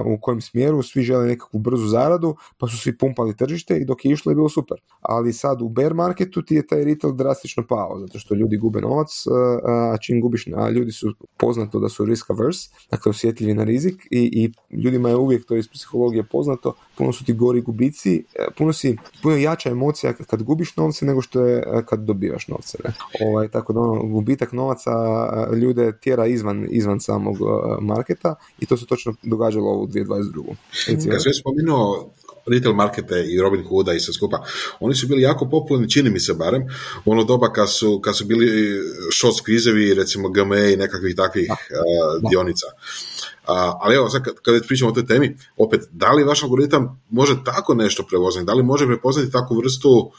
u 0.04 0.20
kojem 0.20 0.40
smjeru, 0.40 0.82
svi 0.82 1.02
žele 1.02 1.26
nekakvu 1.26 1.60
brzu 1.60 1.86
zaradu, 1.86 2.36
pa 2.58 2.66
su 2.66 2.78
svi 2.78 2.98
pumpali 2.98 3.36
tržište 3.36 3.76
i 3.76 3.84
dok 3.84 4.04
je 4.04 4.12
išlo 4.12 4.32
je 4.32 4.36
bilo 4.36 4.48
super. 4.48 4.78
Ali 5.00 5.32
sad 5.32 5.62
u 5.62 5.68
bear 5.68 5.94
marketu 5.94 6.42
ti 6.42 6.54
je 6.54 6.66
taj 6.66 6.84
retail 6.84 7.12
drastično 7.12 7.66
pao, 7.66 7.98
zato 8.00 8.18
što 8.18 8.34
ljudi 8.34 8.56
gube 8.56 8.80
novac, 8.80 9.24
a 9.92 9.96
čim 9.96 10.20
gubiš, 10.20 10.46
a 10.56 10.70
ljudi 10.70 10.92
su 10.92 11.14
poznato 11.36 11.80
da 11.80 11.88
su 11.88 12.04
risk 12.04 12.30
averse, 12.30 12.70
dakle 12.90 13.10
osjetljivi 13.10 13.54
na 13.54 13.64
rizik 13.64 14.06
i, 14.10 14.20
i 14.20 14.76
ljudima 14.76 15.08
je 15.08 15.16
uvijek 15.16 15.46
to 15.46 15.56
iz 15.56 15.68
psihologije 15.68 16.22
poznato, 16.22 16.74
puno 16.96 17.12
su 17.12 17.24
ti 17.24 17.32
gori 17.32 17.60
gubici, 17.60 18.24
e, 18.34 18.46
puno 18.58 18.72
si, 18.72 18.96
puno 19.22 19.36
jača 19.36 19.70
emocija 19.70 20.12
kad 20.12 20.42
gubiš 20.42 20.76
novce 20.76 21.06
nego 21.06 21.22
što 21.22 21.40
je 21.40 21.58
e, 21.58 21.82
kad 21.86 22.00
dobivaš 22.00 22.48
novce. 22.48 22.78
Ne? 22.84 22.92
Ovaj, 23.26 23.48
tako 23.48 23.72
da 23.72 23.80
ono, 23.80 24.02
gubitak 24.02 24.52
novaca 24.52 24.92
ljude 25.56 25.92
tjera 26.00 26.26
izvan, 26.26 26.66
izvan 26.70 26.97
samog 27.00 27.36
marketa 27.80 28.34
i 28.58 28.66
to 28.66 28.76
se 28.76 28.86
točno 28.86 29.14
događalo 29.22 29.72
u 29.72 29.86
2022. 29.86 30.54
Kad 31.10 31.22
sve 31.22 31.34
spomenuo 31.34 32.10
retail 32.50 32.74
markete 32.74 33.24
i 33.24 33.40
Robin 33.40 33.64
Hooda 33.68 33.92
i 33.92 34.00
sve 34.00 34.14
skupa, 34.14 34.44
oni 34.80 34.94
su 34.94 35.06
bili 35.06 35.22
jako 35.22 35.48
popularni, 35.48 35.90
čini 35.90 36.10
mi 36.10 36.20
se 36.20 36.34
barem, 36.34 36.62
u 37.04 37.12
ono 37.12 37.24
doba 37.24 37.52
kad 37.52 37.72
su, 37.72 38.00
kad 38.00 38.16
su 38.16 38.24
bili 38.24 38.78
short 39.12 39.36
squeezevi, 39.36 39.94
recimo 39.94 40.28
GME 40.28 40.72
i 40.72 40.76
nekakvih 40.76 41.16
takvih 41.16 41.50
uh, 41.50 42.30
dionica. 42.30 42.66
Uh, 42.66 43.54
ali 43.80 43.96
evo, 43.96 44.08
sad 44.08 44.22
kad, 44.22 44.34
kad 44.34 44.66
pričamo 44.66 44.90
o 44.90 44.94
toj 44.94 45.06
temi, 45.06 45.36
opet, 45.56 45.80
da 45.90 46.12
li 46.12 46.24
vaš 46.24 46.42
algoritam 46.42 47.02
može 47.10 47.44
tako 47.44 47.74
nešto 47.74 48.02
prepoznati? 48.08 48.46
Da 48.46 48.54
li 48.54 48.62
može 48.62 48.86
prepoznati 48.86 49.32
takvu 49.32 49.56
vrstu 49.56 50.10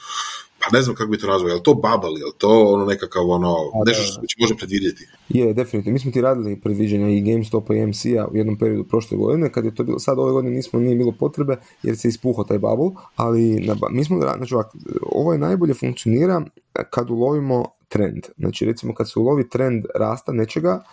pa 0.60 0.78
ne 0.78 0.82
znam 0.82 0.96
kako 0.96 1.12
bi 1.12 1.18
to 1.18 1.28
nazvao, 1.28 1.50
je 1.50 1.56
li 1.56 1.64
to 1.64 1.74
bubble, 1.74 2.20
je 2.20 2.26
li 2.26 2.32
to 2.38 2.74
ono 2.74 2.86
nekakav 2.86 3.30
ono, 3.30 3.56
nešto 3.86 4.04
što 4.04 4.14
se 4.14 4.36
može 4.40 4.56
predvidjeti? 4.58 5.08
Je, 5.30 5.54
definitivno. 5.54 5.94
Mi 5.94 6.00
smo 6.00 6.12
ti 6.12 6.22
radili 6.22 6.60
predviđenja 6.62 7.10
i 7.10 7.22
GameStopa 7.22 7.74
i 7.74 7.86
MC-a 7.86 8.28
u 8.32 8.38
jednom 8.38 8.58
periodu 8.58 8.84
prošle 8.84 9.18
godine, 9.18 9.52
kad 9.52 9.66
je 9.66 9.76
to 9.76 9.84
bilo, 9.84 10.00
sad 10.00 10.20
ove 10.20 10.32
godine 10.32 10.56
nismo, 10.56 10.80
nije 10.80 10.96
bilo 10.96 11.12
potrebe 11.12 11.58
jer 11.84 11.98
se 11.98 12.08
ispuhao 12.08 12.44
taj 12.44 12.60
bubble, 12.60 12.90
ali 13.16 13.60
na, 13.60 13.76
mi 13.92 14.04
smo, 14.04 14.18
znači 14.38 14.54
ovak, 14.54 14.68
ovo 15.02 15.34
je 15.34 15.40
najbolje 15.40 15.74
funkcionira 15.74 16.42
kad 16.90 17.10
ulovimo 17.10 17.66
trend. 17.90 18.26
Znači 18.38 18.66
recimo 18.66 18.94
kad 18.94 19.12
se 19.12 19.20
ulovi 19.20 19.50
trend 19.50 19.86
rasta 19.96 20.32
nečega, 20.32 20.84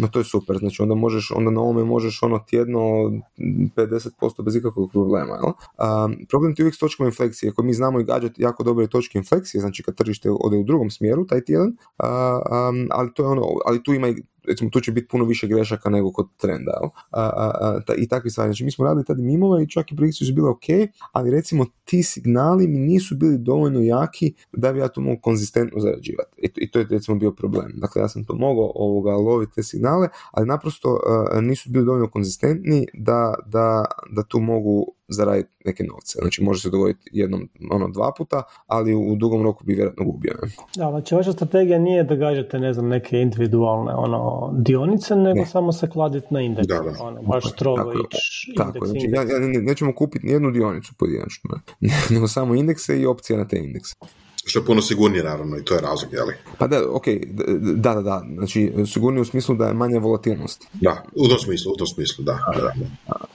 no 0.00 0.08
to 0.08 0.18
je 0.18 0.24
super, 0.24 0.56
znači 0.58 0.82
onda 0.82 0.94
možeš, 0.94 1.30
onda 1.30 1.50
na 1.50 1.60
ovome 1.60 1.84
možeš 1.84 2.22
ono 2.22 2.38
tjedno 2.38 2.80
50% 3.38 4.42
bez 4.44 4.56
ikakvog 4.56 4.90
problema, 4.90 5.34
jel? 5.34 5.52
problem 6.28 6.54
ti 6.54 6.62
uvijek 6.62 6.74
s 6.74 6.78
točkom 6.78 7.06
infleksije, 7.06 7.50
ako 7.50 7.62
mi 7.62 7.74
znamo 7.74 8.00
i 8.00 8.04
gađati 8.04 8.42
jako 8.42 8.62
dobre 8.62 8.86
točke 8.86 9.18
infleksije, 9.18 9.60
znači 9.60 9.82
kad 9.82 9.94
tržište 9.94 10.30
ode 10.40 10.56
u 10.56 10.64
drugom 10.64 10.90
smjeru 10.90 11.26
taj 11.26 11.44
tjedan, 11.44 11.76
ali 12.90 13.12
to 13.14 13.22
je 13.22 13.28
ono, 13.28 13.42
ali 13.66 13.82
tu 13.82 13.94
ima 13.94 14.08
i 14.08 14.16
recimo 14.50 14.70
tu 14.70 14.80
će 14.80 14.92
biti 14.92 15.08
puno 15.08 15.24
više 15.24 15.46
grešaka 15.46 15.90
nego 15.90 16.12
kod 16.12 16.28
trenda, 16.36 16.72
a, 16.82 16.90
a, 17.10 17.80
a, 17.88 17.94
i 17.98 18.08
takve 18.08 18.30
stvari. 18.30 18.48
Znači 18.48 18.64
mi 18.64 18.70
smo 18.70 18.84
radili 18.84 19.04
tada 19.04 19.22
mimove 19.22 19.62
i 19.62 19.68
čak 19.68 19.92
i 19.92 19.96
projekcije 19.96 20.26
su 20.26 20.34
bile 20.34 20.48
ok, 20.48 20.64
ali 21.12 21.30
recimo 21.30 21.66
ti 21.84 22.02
signali 22.02 22.68
mi 22.68 22.78
nisu 22.78 23.16
bili 23.16 23.38
dovoljno 23.38 23.80
jaki 23.80 24.34
da 24.52 24.72
bi 24.72 24.78
ja 24.78 24.88
to 24.88 25.00
mogu 25.00 25.20
konzistentno 25.20 25.80
zarađivati. 25.80 26.40
I, 26.42 26.48
I, 26.56 26.70
to 26.70 26.78
je 26.78 26.86
recimo 26.90 27.18
bio 27.18 27.32
problem. 27.32 27.72
Dakle, 27.74 28.02
ja 28.02 28.08
sam 28.08 28.24
to 28.24 28.34
mogao 28.34 28.72
ovoga 28.74 29.10
loviti 29.10 29.54
te 29.54 29.62
signale, 29.62 30.08
ali 30.30 30.46
naprosto 30.46 31.00
nisu 31.42 31.70
bili 31.70 31.84
dovoljno 31.84 32.10
konzistentni 32.10 32.86
da, 32.94 33.34
da, 33.46 33.84
da 34.10 34.22
tu 34.22 34.40
mogu 34.40 34.94
zaraditi 35.10 35.50
neke 35.64 35.84
novce. 35.84 36.18
Znači 36.20 36.42
može 36.42 36.62
se 36.62 36.70
dogoditi 36.70 37.10
jednom, 37.12 37.48
ono, 37.70 37.88
dva 37.88 38.12
puta, 38.18 38.42
ali 38.66 38.94
u 38.94 39.16
dugom 39.16 39.42
roku 39.42 39.64
bi 39.64 39.74
vjerojatno 39.74 40.04
gubio. 40.04 40.32
Ne? 40.42 40.48
Da, 40.76 40.90
znači 40.90 41.14
vaša 41.14 41.32
strategija 41.32 41.78
nije 41.78 42.04
da 42.04 42.14
gađate, 42.14 42.58
ne 42.58 42.72
znam, 42.72 42.88
neke 42.88 43.20
individualne 43.20 43.92
ono, 43.94 44.52
dionice, 44.58 45.16
nego 45.16 45.44
samo 45.44 45.72
se 45.72 45.90
kladiti 45.90 46.26
na 46.30 46.40
indeks. 46.40 46.68
Da, 46.68 46.80
da. 46.80 47.04
Ono, 47.04 47.22
baš 47.22 47.52
strogo 47.52 47.92
ići 47.92 48.54
Tako, 48.56 48.86
znači, 48.86 49.06
ja, 49.10 49.22
ja, 49.22 49.62
nećemo 49.62 49.94
kupiti 49.94 50.26
nijednu 50.26 50.50
dionicu 50.50 50.94
pojedinačno, 50.98 51.50
nego 52.14 52.28
samo 52.28 52.54
indekse 52.54 53.00
i 53.00 53.06
opcije 53.06 53.38
na 53.38 53.48
te 53.48 53.58
indekse. 53.58 53.94
Što 54.50 54.58
je 54.58 54.64
puno 54.64 54.82
sigurnije, 54.82 55.24
naravno, 55.24 55.58
i 55.58 55.64
to 55.64 55.74
je 55.74 55.80
razlog, 55.80 56.12
jeli? 56.12 56.34
Pa 56.58 56.66
da, 56.66 56.82
ok, 56.90 57.04
da, 57.76 57.94
da, 57.94 58.02
da, 58.02 58.22
znači 58.34 58.72
sigurnije 58.86 59.22
u 59.22 59.24
smislu 59.24 59.54
da 59.54 59.66
je 59.66 59.74
manja 59.74 59.98
volatilnost. 59.98 60.66
Da, 60.72 61.04
u 61.14 61.28
tom 61.28 61.38
smislu, 61.38 61.72
u 61.72 61.76
tom 61.76 61.86
smislu, 61.86 62.24
da. 62.24 62.38
da, 62.54 62.60
da, 62.60 62.72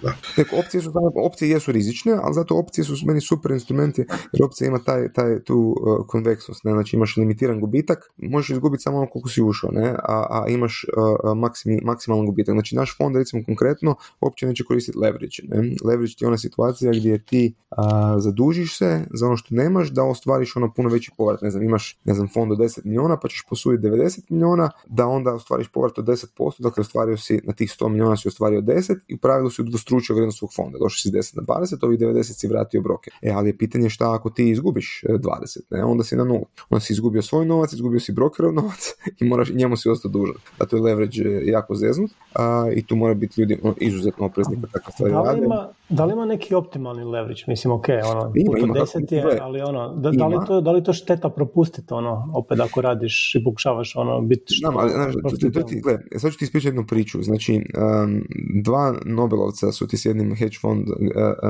da. 0.02 0.14
opcije, 0.60 0.82
su, 0.82 0.92
opcije 1.26 1.50
jesu 1.50 1.72
rizične, 1.72 2.14
ali 2.24 2.34
zato 2.34 2.56
opcije 2.56 2.86
su 2.86 2.94
meni 3.06 3.22
super 3.22 3.52
instrumenti, 3.52 4.06
jer 4.34 4.44
opcija 4.44 4.68
ima 4.68 4.80
taj, 4.80 5.14
taj 5.14 5.44
tu 5.44 5.58
uh, 5.58 6.08
konveksnost, 6.08 6.64
ne? 6.64 6.72
znači 6.72 6.96
imaš 6.96 7.18
limitiran 7.18 7.60
gubitak, 7.60 8.12
možeš 8.18 8.50
izgubiti 8.50 8.84
samo 8.84 8.98
ono 8.98 9.08
koliko 9.08 9.30
si 9.30 9.42
ušao, 9.42 9.72
ne? 9.72 9.90
A, 9.90 10.26
a 10.30 10.46
imaš 10.50 10.86
uh, 10.98 11.38
maksimi, 11.38 11.80
maksimalan 11.84 12.26
gubitak. 12.26 12.54
Znači 12.54 12.76
naš 12.76 12.98
fond, 12.98 13.16
recimo 13.16 13.44
konkretno, 13.46 13.96
uopće 14.22 14.48
neće 14.48 14.64
koristiti 14.64 14.98
leverage. 14.98 15.36
Ne? 15.44 15.76
Leverage 15.84 16.14
je 16.20 16.28
ona 16.28 16.38
situacija 16.38 16.92
gdje 16.92 17.26
ti 17.26 17.54
uh, 17.72 17.78
zadužiš 18.18 18.78
se 18.78 19.06
za 19.14 19.28
ono 19.28 19.38
što 19.38 19.56
nemaš, 19.56 19.90
da 19.90 20.04
ostvariš 20.04 20.56
ono 20.56 20.74
puno 20.74 20.90
veći 20.90 21.05
povrat, 21.18 21.42
ne 21.42 21.50
znam, 21.50 21.64
imaš, 21.64 22.00
ne 22.04 22.14
znam, 22.14 22.28
fond 22.28 22.52
od 22.52 22.58
10 22.58 22.86
milijuna, 22.86 23.18
pa 23.20 23.28
ćeš 23.28 23.46
posuditi 23.50 23.88
90 23.88 24.20
milijuna, 24.30 24.70
da 24.88 25.08
onda 25.08 25.34
ostvariš 25.34 25.68
povrat 25.68 25.98
od 25.98 26.06
10%, 26.06 26.62
dakle 26.62 26.82
ostvario 26.82 27.18
si 27.18 27.42
na 27.44 27.54
tih 27.54 27.70
100 27.80 27.90
milijuna 27.90 28.18
si 28.18 28.28
ostvario 28.28 28.62
10 28.62 28.96
i 29.08 29.14
u 29.14 29.18
pravilu 29.18 29.50
si 29.50 29.62
udvostručio 29.62 30.16
vrijednost 30.16 30.40
svog 30.40 30.54
fonda, 30.56 30.78
došao 30.80 30.98
si 30.98 31.10
10 31.10 31.38
na 31.38 31.44
20, 31.44 31.86
ovih 31.86 32.00
90 32.00 32.24
si 32.24 32.48
vratio 32.48 32.82
broke. 32.82 33.12
E, 33.22 33.32
ali 33.32 33.50
je 33.50 33.58
pitanje 33.58 33.90
šta 33.90 34.14
ako 34.14 34.30
ti 34.30 34.50
izgubiš 34.50 35.04
20, 35.08 35.58
e, 35.58 35.76
ne, 35.76 35.84
onda 35.84 36.04
si 36.04 36.16
na 36.16 36.24
nulu. 36.24 36.46
Onda 36.70 36.80
si 36.80 36.94
izgubio 36.94 37.22
svoj 37.22 37.46
novac, 37.46 37.74
izgubio 37.74 38.00
si 38.00 38.12
brokerov 38.12 38.54
novac 38.54 38.94
i 39.20 39.26
moraš, 39.26 39.50
njemu 39.50 39.78
si 39.78 39.90
ostao 39.90 40.12
dužan. 40.12 40.36
Zato 40.60 40.76
je 40.76 40.82
leverage 40.82 41.22
jako 41.46 41.76
zeznut 41.76 42.12
a, 42.34 42.70
i 42.76 42.86
tu 42.86 42.96
mora 42.96 43.14
biti 43.14 43.42
ljudi 43.42 43.60
ono, 43.64 43.76
izuzetno 43.78 44.26
oprezni 44.26 44.62
kad 44.62 44.72
takve 44.72 44.92
stvari 44.92 45.14
da 45.14 45.32
li, 45.32 45.46
ima, 45.46 45.68
da 45.90 46.06
li 46.06 46.14
ima 46.14 46.26
neki 46.26 46.56
optimalni 46.56 47.04
leverage? 47.04 47.42
Mislim, 47.48 47.74
ok, 47.74 47.86
ono, 48.06 48.32
ima, 48.36 48.58
ima, 48.58 48.74
10 48.74 49.14
je, 49.14 49.40
ali 49.42 49.62
ono, 49.62 49.96
da, 49.96 50.12
da, 50.12 50.28
li 50.28 50.38
to, 50.48 50.62
da 50.62 50.72
li 50.72 50.84
to 50.86 50.94
šteta 50.94 51.30
propustiti, 51.30 51.94
ono, 51.94 52.32
opet 52.34 52.60
ako 52.60 52.82
radiš 52.82 53.36
i 53.36 53.44
pokušavaš 53.44 53.96
ono, 53.96 54.22
biti 54.22 54.54
što 54.54 54.72
Znam, 54.72 54.78
ali, 54.78 55.52
to, 55.54 55.64
ti, 55.64 55.82
gle, 55.82 56.00
sad 56.18 56.32
ću 56.32 56.38
ti 56.38 56.46
ispričati 56.46 56.68
jednu 56.68 56.86
priču. 56.88 57.22
Znači, 57.22 57.54
um, 57.56 58.22
dva 58.64 58.96
Nobelovca 59.06 59.72
su 59.72 59.88
ti 59.88 59.98
s 59.98 60.06
jednim 60.06 60.36
hedge 60.36 60.58
fund 60.62 60.90
uh, 60.90 60.96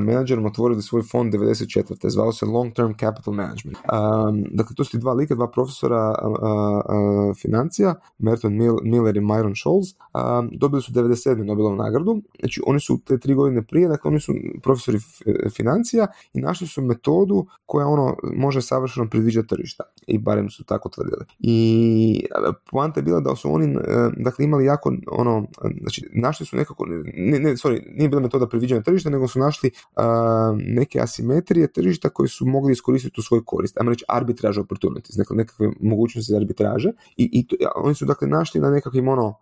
menadžerom 0.01 0.45
otvorili 0.45 0.81
svoj 0.81 1.03
fond 1.03 1.33
94. 1.33 2.09
Zvao 2.09 2.31
se 2.31 2.45
Long 2.45 2.73
Term 2.73 2.91
Capital 2.99 3.33
Management. 3.33 3.77
Um, 3.77 4.43
dakle, 4.51 4.75
to 4.75 4.83
su 4.83 4.91
ti 4.91 4.97
dva 4.97 5.13
lika, 5.13 5.35
dva 5.35 5.51
profesora 5.51 6.15
uh, 6.23 6.31
uh, 6.31 7.35
financija, 7.41 7.95
Merton 8.17 8.53
Miller 8.83 9.17
i 9.17 9.21
Myron 9.21 9.61
Scholes, 9.61 9.87
um, 9.89 10.49
dobili 10.53 10.81
su 10.81 10.91
97. 10.91 11.43
Nobelovu 11.43 11.75
nagradu. 11.75 12.21
Znači, 12.39 12.61
oni 12.67 12.79
su 12.79 12.99
te 13.05 13.19
tri 13.19 13.33
godine 13.33 13.61
prije, 13.63 13.87
dakle, 13.87 14.09
oni 14.09 14.19
su 14.19 14.33
profesori 14.63 14.97
financija 15.55 16.07
i 16.33 16.41
našli 16.41 16.67
su 16.67 16.81
metodu 16.81 17.45
koja 17.65 17.87
ono 17.87 18.15
može 18.35 18.61
savršeno 18.61 19.09
predviđati 19.25 19.47
tržišta 19.47 19.83
i 20.07 20.17
barem 20.17 20.49
su 20.49 20.63
tako 20.63 20.89
tvrdili. 20.89 21.25
I 21.39 22.25
poanta 22.71 22.99
je 22.99 23.03
bila 23.03 23.19
da 23.19 23.35
su 23.35 23.53
oni 23.53 23.65
e, 23.65 23.77
dakle, 24.17 24.45
imali 24.45 24.65
jako 24.65 24.93
ono, 25.11 25.47
znači 25.81 26.09
našli 26.13 26.45
su 26.45 26.57
nekako, 26.57 26.85
ne, 27.13 27.39
ne 27.39 27.51
sorry, 27.51 27.81
nije 27.97 28.09
bila 28.09 28.21
metoda 28.21 28.47
predviđanja 28.47 28.81
tržišta, 28.81 29.09
nego 29.09 29.27
su 29.27 29.39
našli 29.39 29.71
neke 30.55 30.99
asimetrije 30.99 31.73
tržišta 31.73 32.09
koje 32.09 32.29
su 32.29 32.45
mogli 32.45 32.71
iskoristiti 32.71 33.19
u 33.19 33.23
svoj 33.23 33.41
korist, 33.45 33.77
ajmo 33.77 33.91
reći 33.91 34.05
arbitraže 34.07 34.61
opportunities, 34.61 35.15
dakle 35.15 35.35
nekakve 35.35 35.69
mogućnosti 35.81 36.35
arbitraže 36.35 36.91
i, 37.17 37.29
i 37.33 37.47
to, 37.47 37.55
oni 37.75 37.95
su 37.95 38.05
dakle 38.05 38.27
našli 38.27 38.61
na 38.61 38.69
nekakvim 38.69 39.07
ono 39.07 39.33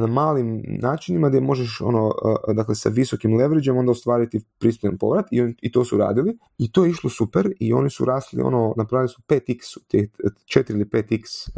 na 0.00 0.06
malim 0.06 0.62
načinima 0.66 1.28
gdje 1.28 1.40
možeš 1.40 1.80
ono, 1.80 2.12
dakle 2.54 2.74
sa 2.74 2.88
visokim 2.88 3.36
leverageom 3.36 3.76
onda 3.76 3.92
ostvariti 3.92 4.40
pristojan 4.58 4.98
povrat 4.98 5.26
i, 5.30 5.54
i 5.62 5.72
to 5.72 5.84
su 5.84 5.96
radili 5.96 6.38
i 6.58 6.72
to 6.72 6.84
je 6.84 6.90
išlo 6.90 7.10
super 7.10 7.52
i 7.60 7.72
oni 7.72 7.90
su 7.90 8.04
rasli 8.04 8.42
ono, 8.42 8.74
napravili 8.76 9.08
su 9.08 9.21
5x, 9.28 9.78
4 10.44 10.72
ili 10.72 10.84
5x 10.84 11.50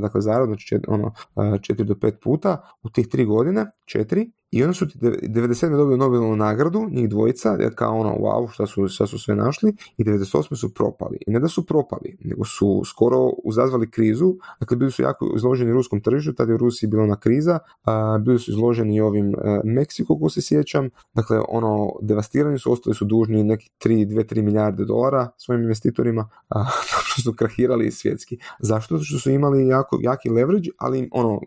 dakle 0.00 0.20
zarad, 0.20 0.46
znači 0.46 0.78
ono, 0.88 1.12
4 1.34 1.84
do 1.84 1.94
5 1.94 2.12
puta 2.22 2.70
u 2.82 2.90
tih 2.90 3.08
3 3.08 3.26
godine, 3.26 3.66
4 3.84 4.30
i 4.50 4.62
onda 4.62 4.74
su 4.74 4.86
97. 4.86 5.76
dobili 5.76 5.98
Nobelovu 5.98 6.36
nagradu, 6.36 6.88
njih 6.90 7.08
dvojica, 7.08 7.58
kao 7.74 7.98
ono, 7.98 8.10
wow, 8.10 8.52
šta 8.52 8.66
su, 8.66 8.88
šta 8.88 9.06
su 9.06 9.18
sve 9.18 9.34
našli, 9.34 9.72
i 9.96 10.04
98. 10.04 10.56
su 10.56 10.74
propali. 10.74 11.18
I 11.26 11.30
ne 11.30 11.40
da 11.40 11.48
su 11.48 11.66
propali, 11.66 12.16
nego 12.24 12.44
su 12.44 12.82
skoro 12.84 13.30
uzazvali 13.44 13.90
krizu, 13.90 14.34
dakle 14.60 14.76
bili 14.76 14.90
su 14.90 15.02
jako 15.02 15.32
izloženi 15.36 15.72
ruskom 15.72 16.00
tržištu, 16.00 16.32
tada 16.32 16.50
je 16.50 16.54
u 16.54 16.58
Rusiji 16.58 16.90
bila 16.90 17.02
ona 17.02 17.16
kriza, 17.16 17.58
a, 17.84 18.18
bili 18.18 18.38
su 18.38 18.50
izloženi 18.50 18.96
i 18.96 19.00
ovim 19.00 19.34
a, 19.34 19.50
e, 19.50 19.60
Meksiku, 19.64 20.18
ko 20.20 20.30
se 20.30 20.42
sjećam, 20.42 20.90
dakle 21.14 21.40
ono, 21.48 21.92
devastirani 22.02 22.58
su, 22.58 22.72
ostali 22.72 22.94
su 22.94 23.04
dužni 23.04 23.44
neki 23.44 23.70
3, 23.84 24.06
2-3 24.06 24.42
milijarde 24.42 24.84
dolara 24.84 25.28
svojim 25.36 25.62
investitorima, 25.62 26.28
a, 26.48 26.64
što 27.06 27.22
su 27.22 27.32
krahirali 27.36 27.90
svjetski. 27.90 28.38
Zašto? 28.60 28.94
Zato 28.96 29.04
što 29.04 29.18
su 29.18 29.30
imali 29.30 29.66
jako, 29.66 29.98
jaki 30.02 30.28
leverage, 30.30 30.70
ali 30.78 31.08
ono, 31.12 31.40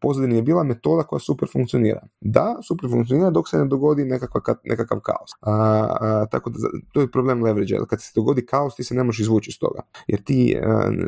pozadini 0.00 0.36
je 0.36 0.42
bila 0.42 0.64
metoda 0.64 1.02
koja 1.02 1.20
super 1.20 1.48
funkcionira 1.52 2.06
da, 2.24 2.58
super 2.62 2.90
funkcionira 2.90 3.30
dok 3.30 3.48
se 3.48 3.58
ne 3.58 3.64
dogodi 3.64 4.04
nekakav, 4.04 4.54
nekakav 4.64 5.00
kaos. 5.00 5.30
A, 5.40 6.26
tako 6.30 6.50
da, 6.50 6.56
to 6.92 7.00
je 7.00 7.10
problem 7.10 7.42
leverage 7.42 7.76
Kad 7.88 8.02
se 8.02 8.12
dogodi 8.14 8.46
kaos, 8.46 8.76
ti 8.76 8.84
se 8.84 8.94
ne 8.94 9.04
možeš 9.04 9.20
izvući 9.20 9.50
iz 9.50 9.58
toga. 9.58 9.80
Jer 10.06 10.22
ti, 10.22 10.56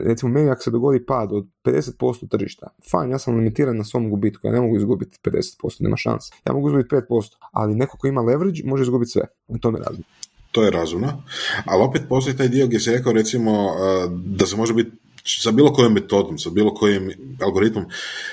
recimo, 0.04 0.32
meni 0.32 0.50
ako 0.50 0.62
se 0.62 0.70
dogodi 0.70 1.06
pad 1.06 1.32
od 1.32 1.46
50% 1.64 2.28
tržišta, 2.28 2.66
fajn, 2.90 3.10
ja 3.10 3.18
sam 3.18 3.36
limitiran 3.36 3.76
na 3.76 3.84
svom 3.84 4.10
gubitku, 4.10 4.46
ja 4.46 4.52
ne 4.52 4.60
mogu 4.60 4.76
izgubiti 4.76 5.18
50%, 5.24 5.82
nema 5.82 5.96
šanse. 5.96 6.32
Ja 6.46 6.52
mogu 6.52 6.68
izgubiti 6.68 6.94
5%, 6.94 7.34
ali 7.52 7.74
neko 7.74 7.98
ko 7.98 8.06
ima 8.06 8.20
leverage 8.20 8.62
može 8.64 8.82
izgubiti 8.82 9.10
sve. 9.10 9.22
To 9.60 9.70
me 9.70 9.78
razlika 9.78 10.08
to 10.54 10.62
je 10.62 10.70
razumno, 10.70 11.22
ali 11.64 11.82
opet 11.82 12.02
postoji 12.08 12.36
taj 12.36 12.48
dio 12.48 12.66
gdje 12.66 12.80
se 12.80 12.92
rekao 12.92 13.12
recimo 13.12 13.70
da 14.08 14.46
se 14.46 14.56
može 14.56 14.74
biti 14.74 14.90
sa 15.24 15.50
bilo 15.50 15.72
kojom 15.72 15.92
metodom, 15.92 16.38
sa 16.38 16.50
bilo 16.50 16.74
kojim 16.74 17.12
algoritmom 17.40 17.84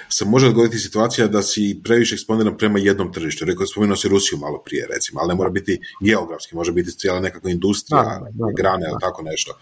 se 0.10 0.26
može 0.26 0.48
dogoditi 0.48 0.78
situacija 0.78 1.28
da 1.28 1.42
si 1.42 1.82
previše 1.84 2.16
eksponiran 2.16 2.58
prema 2.58 2.80
jednom 2.80 3.14
tržištu. 3.14 3.46
Rekao, 3.46 3.68
spomenuo 3.68 3.96
si 3.96 4.08
Rusiju 4.08 4.40
malo 4.40 4.62
prije, 4.66 4.88
recimo, 4.94 5.20
ali 5.22 5.28
ne 5.28 5.36
mora 5.36 5.50
biti 5.50 5.80
geografski, 6.02 6.56
može 6.56 6.72
biti 6.72 6.92
cijela 6.92 7.20
nekakva 7.20 7.50
industrija, 7.52 8.22
grane 8.58 8.86
ili 8.90 9.00
tako 9.02 9.22
nešto. 9.22 9.58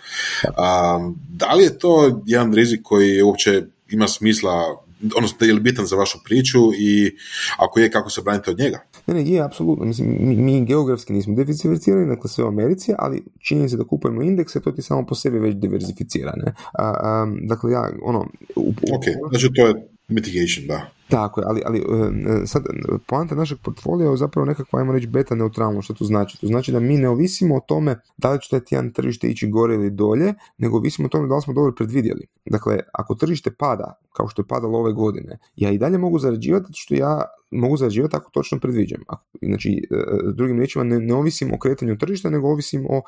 da 1.30 1.54
li 1.54 1.64
je 1.64 1.80
to 1.80 2.22
jedan 2.26 2.54
rizik 2.54 2.80
koji 2.84 3.22
uopće 3.22 3.64
ima 3.90 4.08
smisla 4.08 4.84
odnosno 5.16 5.48
je 5.48 5.54
li 5.54 5.60
bitan 5.60 5.86
za 5.86 5.96
vašu 5.96 6.20
priču 6.24 6.60
i 6.80 7.18
ako 7.58 7.80
je, 7.80 7.92
kako 7.92 8.10
se 8.10 8.22
branite 8.22 8.52
od 8.52 8.60
njega? 8.60 8.80
Ne, 9.10 9.16
ne, 9.16 9.32
je, 9.32 9.42
apsolutno. 9.42 9.86
Mislim, 9.86 10.18
mi, 10.20 10.36
mi 10.36 10.66
geografski 10.66 11.14
nismo 11.14 11.36
diversificirani, 11.36 12.08
dakle 12.08 12.30
sve 12.30 12.44
u 12.44 12.48
Americi, 12.48 12.94
ali 12.98 13.24
se 13.70 13.78
da 13.78 13.84
kupujemo 13.84 14.22
indekse, 14.22 14.62
to 14.62 14.72
ti 14.72 14.82
samo 14.82 15.06
po 15.06 15.16
sebi 15.16 15.40
već 15.40 15.56
diversificira, 15.56 16.34
ne? 16.36 16.54
A, 16.74 17.26
dakle, 17.42 17.72
ja, 17.72 17.90
ono... 18.02 18.20
U, 18.56 18.70
ok, 18.70 19.04
znači 19.30 19.50
to 19.56 19.68
je 19.68 19.88
mitigation, 20.10 20.68
da. 20.68 20.90
Tako 21.10 21.42
je, 21.42 21.46
ali, 21.48 21.62
ali 21.66 21.80
e, 21.80 22.46
sad, 22.46 22.64
poanta 23.08 23.36
našeg 23.36 23.58
portfolija 23.64 24.12
je 24.12 24.18
zapravo 24.18 24.46
nekakva, 24.46 24.80
ajmo 24.80 24.94
reći, 24.94 25.08
beta 25.08 25.36
neutralno, 25.36 25.82
što 25.82 25.94
to 25.94 26.06
znači? 26.06 26.42
To 26.42 26.48
znači 26.48 26.72
da 26.72 26.80
mi 26.80 26.98
ne 26.98 27.10
ovisimo 27.10 27.56
o 27.56 27.60
tome 27.68 27.96
da 28.18 28.32
li 28.32 28.42
će 28.42 28.50
taj 28.50 28.60
tjedan 28.60 28.92
tržište 28.92 29.28
ići 29.28 29.48
gore 29.48 29.76
ili 29.76 29.92
dolje, 29.92 30.34
nego 30.58 30.78
ovisimo 30.78 31.06
o 31.06 31.10
tome 31.10 31.28
da 31.28 31.36
li 31.36 31.42
smo 31.42 31.54
dobro 31.54 31.72
predvidjeli. 31.72 32.28
Dakle, 32.46 32.80
ako 32.94 33.16
tržište 33.16 33.52
pada, 33.52 34.00
kao 34.14 34.28
što 34.28 34.42
je 34.42 34.48
padalo 34.48 34.80
ove 34.80 34.94
godine, 34.94 35.38
ja 35.56 35.72
i 35.72 35.78
dalje 35.78 35.98
mogu 35.98 36.20
zarađivati 36.20 36.68
što 36.74 36.96
ja 36.96 37.22
mogu 37.52 37.78
zarađivati 37.78 38.16
ako 38.16 38.32
točno 38.32 38.60
predviđam. 38.60 39.02
Znači, 39.42 39.88
e, 39.92 39.96
drugim 40.34 40.58
riječima, 40.58 40.84
ne, 40.84 41.00
ne 41.00 41.14
ovisim 41.14 41.54
o 41.54 41.60
kretanju 41.60 41.98
tržišta, 41.98 42.30
nego 42.30 42.48
ovisim 42.48 42.86
o 42.90 43.02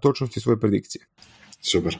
točnosti 0.00 0.40
svoje 0.40 0.60
predikcije. 0.60 1.06
Super. 1.60 1.98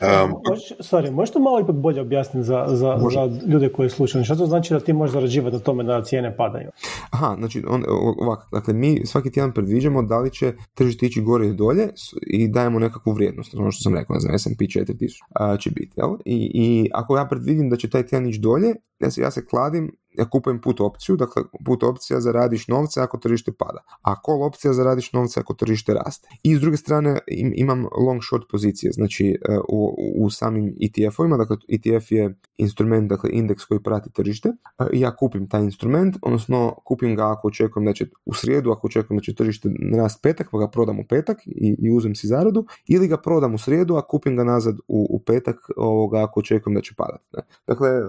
Um, 0.00 0.34
Možeš, 0.48 0.72
sorry, 0.78 1.10
možeš 1.10 1.32
to 1.32 1.38
malo 1.38 1.60
ipak 1.60 1.76
bolje 1.76 2.00
objasniti 2.00 2.46
za, 2.46 2.64
za, 2.68 2.98
za 3.12 3.30
ljude 3.46 3.68
koji 3.68 3.90
slušaju? 3.90 4.24
Što 4.24 4.36
to 4.36 4.46
znači 4.46 4.74
da 4.74 4.80
ti 4.80 4.92
možeš 4.92 5.12
zarađivati 5.12 5.56
na 5.56 5.62
tome 5.62 5.84
da 5.84 6.02
cijene 6.02 6.36
padaju? 6.36 6.70
Aha, 7.10 7.34
znači 7.38 7.62
on, 7.68 7.84
ovako, 8.18 8.48
dakle 8.52 8.74
mi 8.74 9.06
svaki 9.06 9.30
tjedan 9.30 9.52
predviđamo 9.52 10.02
da 10.02 10.18
li 10.18 10.30
će 10.30 10.52
tržište 10.74 11.06
ići 11.06 11.20
gore 11.20 11.46
ili 11.46 11.56
dolje 11.56 11.88
i 12.26 12.48
dajemo 12.48 12.78
nekakvu 12.78 13.12
vrijednost, 13.12 13.54
ono 13.54 13.70
što 13.70 13.82
sam 13.82 13.94
rekao, 13.94 14.14
ne 14.14 14.20
znam, 14.20 14.38
S&P 14.38 14.64
4000 14.64 15.60
će 15.60 15.70
biti, 15.70 15.92
jel? 15.96 16.10
I, 16.24 16.50
I 16.54 16.90
ako 16.92 17.16
ja 17.16 17.26
predvidim 17.26 17.70
da 17.70 17.76
će 17.76 17.90
taj 17.90 18.06
tjedan 18.06 18.28
ići 18.28 18.38
dolje, 18.38 18.74
ja 19.00 19.10
se, 19.10 19.20
ja 19.20 19.30
se 19.30 19.46
kladim 19.46 19.92
ja 20.18 20.24
kupujem 20.30 20.60
put 20.60 20.80
opciju, 20.80 21.16
dakle 21.16 21.42
put 21.64 21.82
opcija 21.82 22.20
zaradiš 22.20 22.68
novce 22.68 23.00
ako 23.00 23.18
tržište 23.18 23.52
pada, 23.58 23.84
a 24.02 24.14
call 24.26 24.42
opcija 24.42 24.72
zaradiš 24.72 25.12
novce 25.12 25.40
ako 25.40 25.54
tržište 25.54 25.94
raste. 25.94 26.28
I 26.42 26.56
s 26.56 26.60
druge 26.60 26.76
strane 26.76 27.18
imam 27.54 27.86
long 28.06 28.20
short 28.22 28.44
pozicije, 28.50 28.92
znači 28.92 29.28
e, 29.28 29.58
u, 29.68 29.94
u 30.24 30.30
samim 30.30 30.74
ETF-ovima, 30.80 31.36
dakle 31.36 31.56
ETF 31.68 32.12
je 32.12 32.34
instrument, 32.56 33.08
dakle 33.08 33.30
indeks 33.32 33.64
koji 33.64 33.82
prati 33.82 34.12
tržište, 34.12 34.48
e, 34.48 34.84
ja 34.92 35.16
kupim 35.16 35.48
taj 35.48 35.62
instrument, 35.62 36.16
odnosno 36.22 36.74
kupim 36.84 37.16
ga 37.16 37.32
ako 37.32 37.48
očekujem 37.48 37.86
da 37.86 37.92
će 37.92 38.06
u 38.24 38.34
srijedu, 38.34 38.70
ako 38.70 38.86
očekujem 38.86 39.18
da 39.18 39.22
će 39.22 39.34
tržište 39.34 39.68
rast 39.96 40.22
petak, 40.22 40.48
pa 40.52 40.58
ga 40.58 40.68
prodam 40.68 41.00
u 41.00 41.04
petak 41.08 41.38
i, 41.46 41.76
i 41.78 41.90
uzem 41.90 42.14
si 42.14 42.26
zaradu, 42.26 42.66
ili 42.88 43.08
ga 43.08 43.16
prodam 43.16 43.54
u 43.54 43.58
srijedu, 43.58 43.96
a 43.96 44.06
kupim 44.06 44.36
ga 44.36 44.44
nazad 44.44 44.78
u, 44.88 45.06
u 45.10 45.22
petak 45.26 45.56
ovoga, 45.76 46.22
ako 46.22 46.40
očekujem 46.40 46.74
da 46.74 46.80
će 46.80 46.94
padati. 46.96 47.24
Dakle, 47.66 47.88
e, 47.88 48.02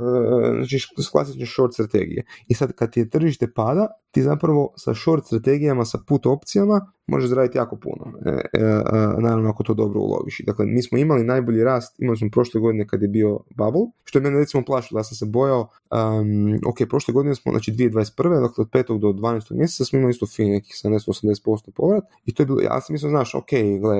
znači 0.56 0.88
klasične 1.12 1.46
short 1.46 1.74
strategije. 1.92 2.24
I 2.48 2.54
sad 2.54 2.74
kad 2.74 2.98
je 2.98 3.10
tržište 3.10 3.54
pada, 3.54 3.88
ti 4.12 4.22
zapravo 4.22 4.74
sa 4.78 4.94
short 4.94 5.26
strategijama, 5.26 5.86
sa 5.86 5.98
put 6.08 6.26
opcijama 6.26 6.92
možeš 7.12 7.30
zaraditi 7.30 7.58
jako 7.58 7.76
puno. 7.76 8.14
E, 8.26 8.30
e, 8.30 8.42
e, 8.54 8.82
naravno 9.20 9.50
ako 9.50 9.64
to 9.64 9.74
dobro 9.74 10.00
uloviš. 10.00 10.42
Dakle, 10.46 10.66
mi 10.66 10.84
smo 10.84 10.98
imali 10.98 11.24
najbolji 11.24 11.64
rast, 11.64 12.00
imali 12.00 12.18
smo 12.18 12.30
prošle 12.30 12.62
godine 12.62 12.88
kad 12.88 13.02
je 13.02 13.08
bio 13.08 13.40
bubble, 13.50 13.82
što 14.04 14.20
je 14.20 14.24
mene 14.24 14.40
recimo 14.40 14.66
plašilo, 14.66 15.00
ja 15.00 15.04
sam 15.04 15.16
se 15.16 15.26
bojao, 15.26 15.60
um, 15.62 16.60
ok, 16.68 16.78
prošle 16.90 17.14
godine 17.14 17.36
smo, 17.36 17.52
znači 17.52 17.72
2021. 17.72 18.42
dakle 18.42 18.62
od 18.62 18.70
5. 18.70 19.00
do 19.00 19.08
12. 19.08 19.54
mjeseca 19.56 19.86
smo 19.86 20.00
imali 20.00 20.12
isto 20.12 20.28
fin 20.28 20.52
nekih 20.52 20.76
70-80% 20.84 21.72
povrat 21.76 22.04
i 22.26 22.34
to 22.34 22.44
je 22.44 22.48
bilo, 22.48 22.62
ja 22.62 22.82
sam 22.82 22.94
mislio, 22.94 23.10
znaš, 23.10 23.36
ok, 23.36 23.50
gle, 23.82 23.96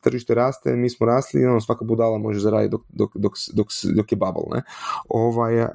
tržište 0.00 0.34
raste, 0.34 0.76
mi 0.76 0.90
smo 0.90 1.06
rasli 1.06 1.46
ono, 1.46 1.60
svaka 1.60 1.84
budala 1.84 2.18
može 2.18 2.40
zaraditi 2.40 2.70
dok, 2.70 2.82
dok, 2.88 3.16
dok, 3.16 3.32
dok, 3.52 3.66
dok 3.96 4.12
je 4.12 4.16
bubble, 4.16 4.42
ne? 4.54 4.62
Ovaj, 5.08 5.66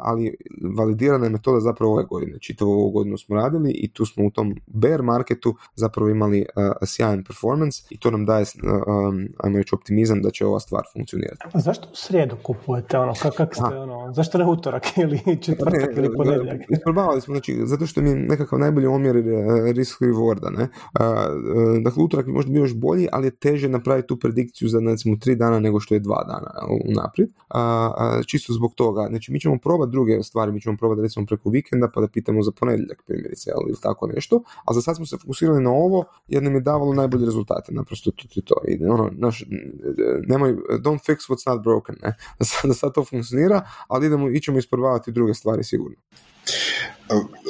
ali 0.00 0.36
validirana 0.76 1.24
je 1.24 1.30
metoda 1.30 1.60
zapravo 1.60 1.92
ove 1.92 2.04
godine, 2.04 2.38
čitavu 2.40 2.70
ovu 2.70 2.90
godinu 2.96 3.18
smo 3.18 3.36
radili 3.36 3.70
i 3.70 3.88
tu 3.92 4.06
smo 4.06 4.26
u 4.26 4.30
tom 4.30 4.54
bear 4.66 5.02
marketu 5.02 5.54
zapravo 5.74 6.10
imali 6.10 6.40
uh, 6.40 6.86
sjajan 6.86 7.24
performance 7.24 7.82
i 7.90 7.98
to 7.98 8.10
nam 8.10 8.26
daje, 8.26 8.42
uh, 8.42 8.72
um, 8.72 9.28
ajmo 9.38 9.58
reći, 9.58 9.74
optimizam 9.74 10.22
da 10.22 10.30
će 10.30 10.46
ova 10.46 10.60
stvar 10.60 10.82
funkcionirati. 10.92 11.42
A 11.52 11.60
zašto 11.60 11.88
u 11.92 11.94
srijedu 11.94 12.36
kupujete 12.42 12.98
ono? 12.98 13.12
Kak, 13.22 13.34
kak 13.34 13.54
ste, 13.54 13.64
ono, 13.64 14.12
zašto 14.12 14.38
ne 14.38 14.46
utorak 14.46 14.84
ili 15.02 15.18
četvrtak 15.40 15.96
ili 15.96 16.16
ponedjeljak? 16.16 16.60
Isprobavali 16.70 17.20
smo, 17.20 17.34
znači, 17.34 17.56
zato 17.64 17.86
što 17.86 18.02
mi 18.02 18.10
je 18.10 18.16
nekakav 18.16 18.58
najbolji 18.58 18.86
omjer 18.86 19.16
risk 19.74 20.00
rewarda, 20.02 20.50
ne? 20.50 20.62
Uh, 20.62 21.82
dakle, 21.84 22.02
utorak 22.02 22.26
bi 22.26 22.32
možda 22.32 22.52
bio 22.52 22.60
još 22.60 22.74
bolji, 22.74 23.08
ali 23.12 23.26
je 23.26 23.36
teže 23.36 23.68
napraviti 23.68 24.08
tu 24.08 24.18
predikciju 24.18 24.68
za, 24.68 24.80
recimo, 24.80 25.16
tri 25.16 25.36
dana 25.36 25.60
nego 25.60 25.80
što 25.80 25.94
je 25.94 26.00
dva 26.00 26.24
dana 26.24 26.50
unaprijed. 26.88 27.28
Uh, 27.54 28.24
čisto 28.26 28.52
zbog 28.52 28.74
toga. 28.74 29.06
Znači, 29.08 29.32
mi 29.32 29.40
ćemo 29.40 29.58
probati 29.58 29.92
druge 29.92 30.22
stvari, 30.22 30.52
mi 30.52 30.60
ćemo 30.60 30.76
probati 30.76 31.02
recimo 31.02 31.26
preko 31.26 31.50
vikenda 31.50 31.88
pa 31.94 32.00
da 32.00 32.08
pitamo 32.08 32.42
za 32.42 32.52
ponedjeljak 32.60 32.85
primjerice 33.06 33.50
ili 33.68 33.80
tako 33.82 34.06
nešto, 34.06 34.42
a 34.64 34.74
za 34.74 34.82
sad 34.82 34.96
smo 34.96 35.06
se 35.06 35.16
fokusirali 35.18 35.62
na 35.62 35.70
ovo 35.70 36.04
jer 36.28 36.42
nam 36.42 36.54
je 36.54 36.60
davalo 36.60 36.94
najbolje 36.94 37.24
rezultate, 37.24 37.72
naprosto 37.72 38.10
to 38.10 38.24
je 38.34 38.44
to. 38.44 38.54
I 38.68 38.84
ono, 38.84 39.10
naš, 39.12 39.44
nemoj, 40.26 40.56
don't 40.70 41.00
fix 41.06 41.16
what's 41.28 41.50
not 41.50 41.62
broken, 41.62 41.96
ne? 42.02 42.16
Da 42.38 42.44
sad, 42.44 42.76
sad 42.76 42.94
to 42.94 43.04
funkcionira, 43.04 43.68
ali 43.88 44.06
idemo, 44.06 44.30
ićemo 44.30 44.58
isprobavati 44.58 45.12
druge 45.12 45.34
stvari 45.34 45.64
sigurno. 45.64 45.96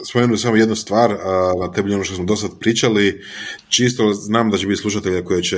Spomenuo 0.08 0.36
samo 0.36 0.56
jednu 0.56 0.76
stvar, 0.76 1.16
na 1.60 1.72
temelju 1.72 1.94
ono 1.94 2.04
što 2.04 2.14
smo 2.14 2.24
do 2.24 2.36
sad 2.36 2.50
pričali, 2.60 3.20
čisto 3.68 4.12
znam 4.12 4.50
da 4.50 4.56
će 4.56 4.66
biti 4.66 4.80
slušatelja 4.80 5.24
koji 5.24 5.42
će 5.42 5.56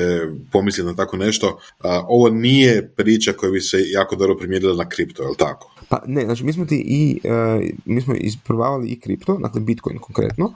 pomisliti 0.53 0.87
na 0.87 0.97
tako 0.97 1.17
nešto, 1.17 1.59
ovo 2.09 2.31
nije 2.31 2.93
priča 2.97 3.33
koja 3.33 3.53
bi 3.53 3.61
se 3.61 3.77
jako 3.91 4.17
dobro 4.17 4.37
primijenila 4.37 4.75
na 4.77 4.89
kripto, 4.89 5.23
je 5.23 5.29
li 5.29 5.37
tako? 5.37 5.75
Pa 5.89 6.03
ne, 6.07 6.25
znači 6.25 6.45
mi 6.45 6.53
smo 6.53 6.67
ti 6.67 6.85
i, 6.87 7.21
uh, 7.25 7.63
mi 7.85 8.01
smo 8.01 8.15
isprobavali 8.15 8.89
i 8.89 9.01
kripto, 9.01 9.39
dakle 9.43 9.61
Bitcoin 9.61 9.99
konkretno, 9.99 10.53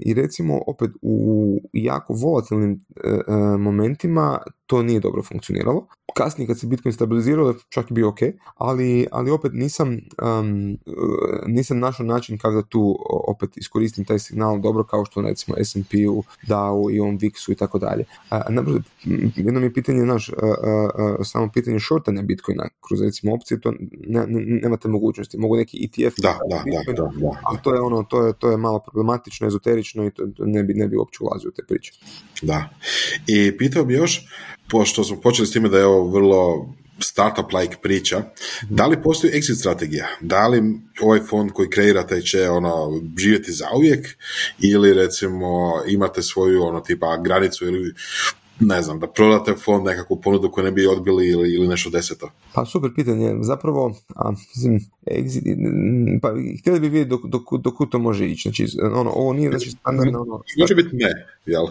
i 0.00 0.14
recimo 0.14 0.62
opet 0.66 0.90
u 1.02 1.60
jako 1.72 2.14
volatilnim 2.14 2.84
uh, 3.04 3.60
momentima 3.60 4.38
to 4.66 4.82
nije 4.82 5.00
dobro 5.00 5.22
funkcioniralo. 5.22 5.86
Kasnije 6.16 6.46
kad 6.46 6.58
se 6.58 6.66
Bitcoin 6.66 6.92
stabilizirao, 6.92 7.54
čak 7.68 7.90
je 7.90 7.94
bio 7.94 8.08
ok, 8.08 8.18
ali, 8.56 9.06
ali 9.12 9.30
opet 9.30 9.52
nisam, 9.54 9.98
nisam 11.46 11.78
našao 11.78 12.06
način 12.06 12.38
kako 12.44 12.54
da 12.54 12.62
tu 12.62 12.98
opet 13.08 13.56
iskoristim 13.56 14.04
taj 14.04 14.18
signal 14.18 14.60
dobro 14.60 14.84
kao 14.84 15.04
što 15.04 15.22
recimo 15.22 15.56
S&P-u, 15.64 16.22
DAO 16.46 16.90
i 16.90 17.00
on 17.00 17.18
VIX-u 17.18 17.52
i 17.52 17.54
tako 17.54 17.78
dalje. 17.78 18.04
Jedno 19.36 19.60
mi 19.60 19.66
je 19.66 19.72
pitanje, 19.72 20.04
naš, 20.04 20.30
samo 21.24 21.50
pitanje 21.54 21.80
shortanja 21.80 22.22
Bitcoina 22.22 22.68
kroz 22.88 23.02
recimo 23.02 23.34
opcije, 23.34 23.60
to 23.60 23.72
ne, 24.06 24.26
nemate 24.62 24.88
mogućnosti. 24.88 25.38
Mogu 25.38 25.56
neki 25.56 25.84
ETF 25.84 26.16
da, 26.22 26.38
da, 26.50 26.62
da, 26.66 26.92
da, 26.92 27.10
ali 27.42 27.58
to 27.62 27.74
je 27.74 27.80
ono, 27.80 28.02
to 28.02 28.26
je, 28.26 28.32
to 28.32 28.50
je 28.50 28.56
malo 28.56 28.78
problematično, 28.78 29.46
ezoterično 29.46 30.06
i 30.06 30.10
to, 30.10 30.22
ne 30.38 30.62
bi, 30.62 30.74
ne 30.74 30.88
bi 30.88 30.96
uopće 30.96 31.18
ulazio 31.20 31.48
u 31.48 31.52
te 31.52 31.62
priče. 31.68 31.92
Da. 32.42 32.68
I 33.26 33.58
pitao 33.58 33.84
bi 33.84 33.94
još, 33.94 34.26
pošto 34.70 35.04
smo 35.04 35.20
počeli 35.20 35.46
s 35.46 35.52
time 35.52 35.68
da 35.68 35.78
je 35.78 35.86
ovo 35.86 36.10
vrlo 36.10 36.68
startup-like 36.98 37.76
priča, 37.82 38.22
da 38.70 38.86
li 38.86 39.02
postoji 39.02 39.32
exit 39.32 39.58
strategija? 39.60 40.06
Da 40.20 40.48
li 40.48 40.62
ovaj 41.00 41.20
fond 41.20 41.52
koji 41.52 41.70
kreirate 41.70 42.20
će 42.20 42.48
ono, 42.48 43.02
živjeti 43.18 43.52
zauvijek 43.52 44.08
ili 44.58 44.94
recimo 44.94 45.72
imate 45.86 46.22
svoju 46.22 46.62
ono 46.62 46.80
tipa 46.80 47.16
granicu 47.16 47.66
ili 47.66 47.94
ne 48.60 48.82
znam, 48.82 49.00
da 49.00 49.06
prodate 49.06 49.54
fond 49.64 49.84
nekakvu 49.86 50.20
ponudu 50.20 50.50
koju 50.50 50.64
ne 50.64 50.70
bi 50.70 50.86
odbili 50.86 51.28
ili, 51.28 51.54
ili 51.54 51.68
nešto 51.68 51.90
deseto? 51.90 52.30
Pa 52.52 52.64
super 52.64 52.90
pitanje, 52.94 53.36
zapravo, 53.40 53.94
a, 54.14 54.30
mislim, 54.30 54.80
exit, 55.06 56.20
pa 56.22 56.32
htjeli 56.60 56.80
bi 56.80 56.88
vidjeti 56.88 57.10
dok, 57.10 57.20
dok, 57.24 57.42
dok 57.60 57.90
to 57.90 57.98
može 57.98 58.26
ići, 58.26 58.48
znači, 58.48 58.66
ono, 58.94 59.10
ovo 59.10 59.32
nije, 59.32 59.50
znači, 59.50 59.70
standardno, 59.70 60.20
ono... 60.20 60.40
Može 60.60 60.74
biti 60.74 60.96
ne, 60.96 61.26
jel? 61.46 61.66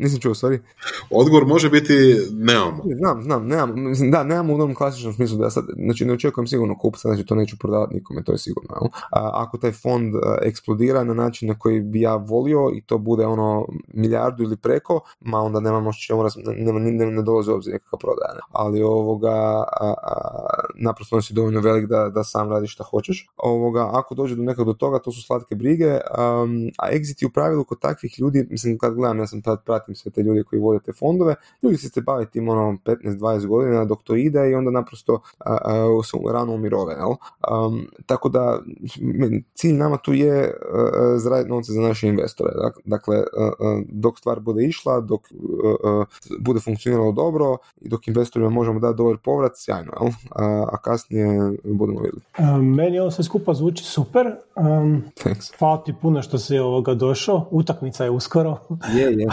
Nisam 0.00 0.20
čuo, 0.20 0.34
sorry. 0.34 0.58
Odgovor 1.10 1.46
može 1.46 1.70
biti 1.70 1.94
nemamo. 2.32 2.82
Znam, 2.96 3.22
znam, 3.22 3.46
nemam, 3.46 3.88
mislim, 3.88 4.10
da, 4.10 4.24
nemamo 4.24 4.52
u 4.52 4.56
onom 4.56 4.74
klasičnom 4.74 5.12
smislu 5.12 5.38
da 5.38 5.44
ja 5.44 5.50
sad, 5.50 5.64
znači, 5.76 6.04
ne 6.04 6.12
očekujem 6.12 6.46
sigurno 6.46 6.78
kupca, 6.78 7.08
znači, 7.08 7.26
to 7.26 7.34
neću 7.34 7.56
prodavati 7.58 7.94
nikome, 7.94 8.24
to 8.24 8.32
je 8.32 8.38
sigurno, 8.38 8.70
jel? 8.80 8.90
A, 9.10 9.30
ako 9.34 9.58
taj 9.58 9.72
fond 9.72 10.14
eksplodira 10.42 11.04
na 11.04 11.14
način 11.14 11.48
na 11.48 11.58
koji 11.58 11.80
bi 11.80 12.00
ja 12.00 12.16
volio 12.16 12.70
i 12.74 12.80
to 12.80 12.98
bude, 12.98 13.26
ono, 13.26 13.66
milijardu 13.94 14.42
ili 14.42 14.56
preko, 14.56 15.00
ma 15.20 15.38
onda 15.38 15.60
nemamo 15.60 15.92
čemu 16.12 16.80
ne, 16.80 16.90
ne, 16.90 17.06
ne 17.06 17.22
dolazi 17.22 17.50
u 17.50 17.54
obzir 17.54 17.72
nekakva 17.72 17.98
prodaja. 17.98 18.40
Ali 18.52 18.82
ovoga, 18.82 19.34
a, 19.80 19.94
a, 20.02 20.14
naprosto 20.74 21.16
on 21.16 21.22
si 21.22 21.34
dovoljno 21.34 21.60
velik 21.60 21.86
da, 21.86 22.08
da 22.08 22.24
sam 22.24 22.50
radi 22.50 22.66
šta 22.66 22.84
hoćeš. 22.84 23.28
Ovoga, 23.36 23.90
ako 23.92 24.14
dođe 24.14 24.36
do 24.36 24.42
nekog 24.42 24.66
do 24.66 24.72
toga, 24.72 24.98
to 24.98 25.12
su 25.12 25.22
slatke 25.22 25.54
brige, 25.54 25.98
a 26.78 26.90
exit 26.92 27.22
je 27.22 27.26
u 27.26 27.30
pravilu 27.30 27.64
kod 27.64 27.80
takvih 27.80 28.20
ljudi, 28.20 28.46
mislim 28.50 28.78
kad 28.78 28.94
gledam, 28.94 29.18
ja 29.18 29.26
sam 29.26 29.42
tad 29.42 29.64
pratim 29.64 29.94
sve 29.94 30.12
te 30.12 30.22
ljude 30.22 30.44
koji 30.44 30.60
vode 30.60 30.80
te 30.84 30.92
fondove, 30.92 31.34
ljudi 31.62 31.76
se 31.76 31.88
se 31.88 32.00
bave 32.00 32.26
tim 32.30 32.48
ono 32.48 32.78
15-20 32.84 33.46
godina 33.46 33.84
dok 33.84 34.02
to 34.02 34.14
ide 34.14 34.50
i 34.50 34.54
onda 34.54 34.70
naprosto 34.70 35.12
uh, 35.14 36.04
se 36.04 36.32
rano 36.32 36.52
umirove. 36.52 36.94
Jel? 36.94 37.14
Tako 38.06 38.28
da 38.28 38.60
cilj 39.54 39.72
nama 39.74 39.96
tu 39.96 40.12
je 40.12 40.54
zaraditi 41.16 41.50
novce 41.50 41.72
za 41.72 41.80
naše 41.80 42.08
investore. 42.08 42.50
Dakle, 42.84 43.22
dok 43.88 44.18
stvar 44.18 44.40
bude 44.40 44.64
išla, 44.64 45.00
dok 45.00 45.20
bude 46.40 46.60
funkcioniralo 46.60 47.12
dobro 47.12 47.56
i 47.80 47.88
dok 47.88 48.08
investorima 48.08 48.50
možemo 48.50 48.80
dati 48.80 48.96
dobar 48.96 49.16
povrat, 49.24 49.52
sjajno, 49.54 49.92
jel? 50.00 50.10
A, 50.30 50.66
a 50.72 50.76
kasnije 50.78 51.52
budemo 51.64 52.00
vidjeli. 52.00 52.62
meni 52.62 52.98
ovo 52.98 53.10
sve 53.10 53.24
skupa 53.24 53.54
zvuči 53.54 53.84
super. 53.84 54.26
Um, 54.56 55.02
Hvala 55.58 55.82
ti 55.84 55.94
puno 56.02 56.22
što 56.22 56.38
si 56.38 56.58
ovoga 56.58 56.94
došao. 56.94 57.48
Utakmica 57.50 58.04
je 58.04 58.10
uskoro. 58.10 58.58
Je, 58.94 59.02
je, 59.02 59.12
je, 59.12 59.26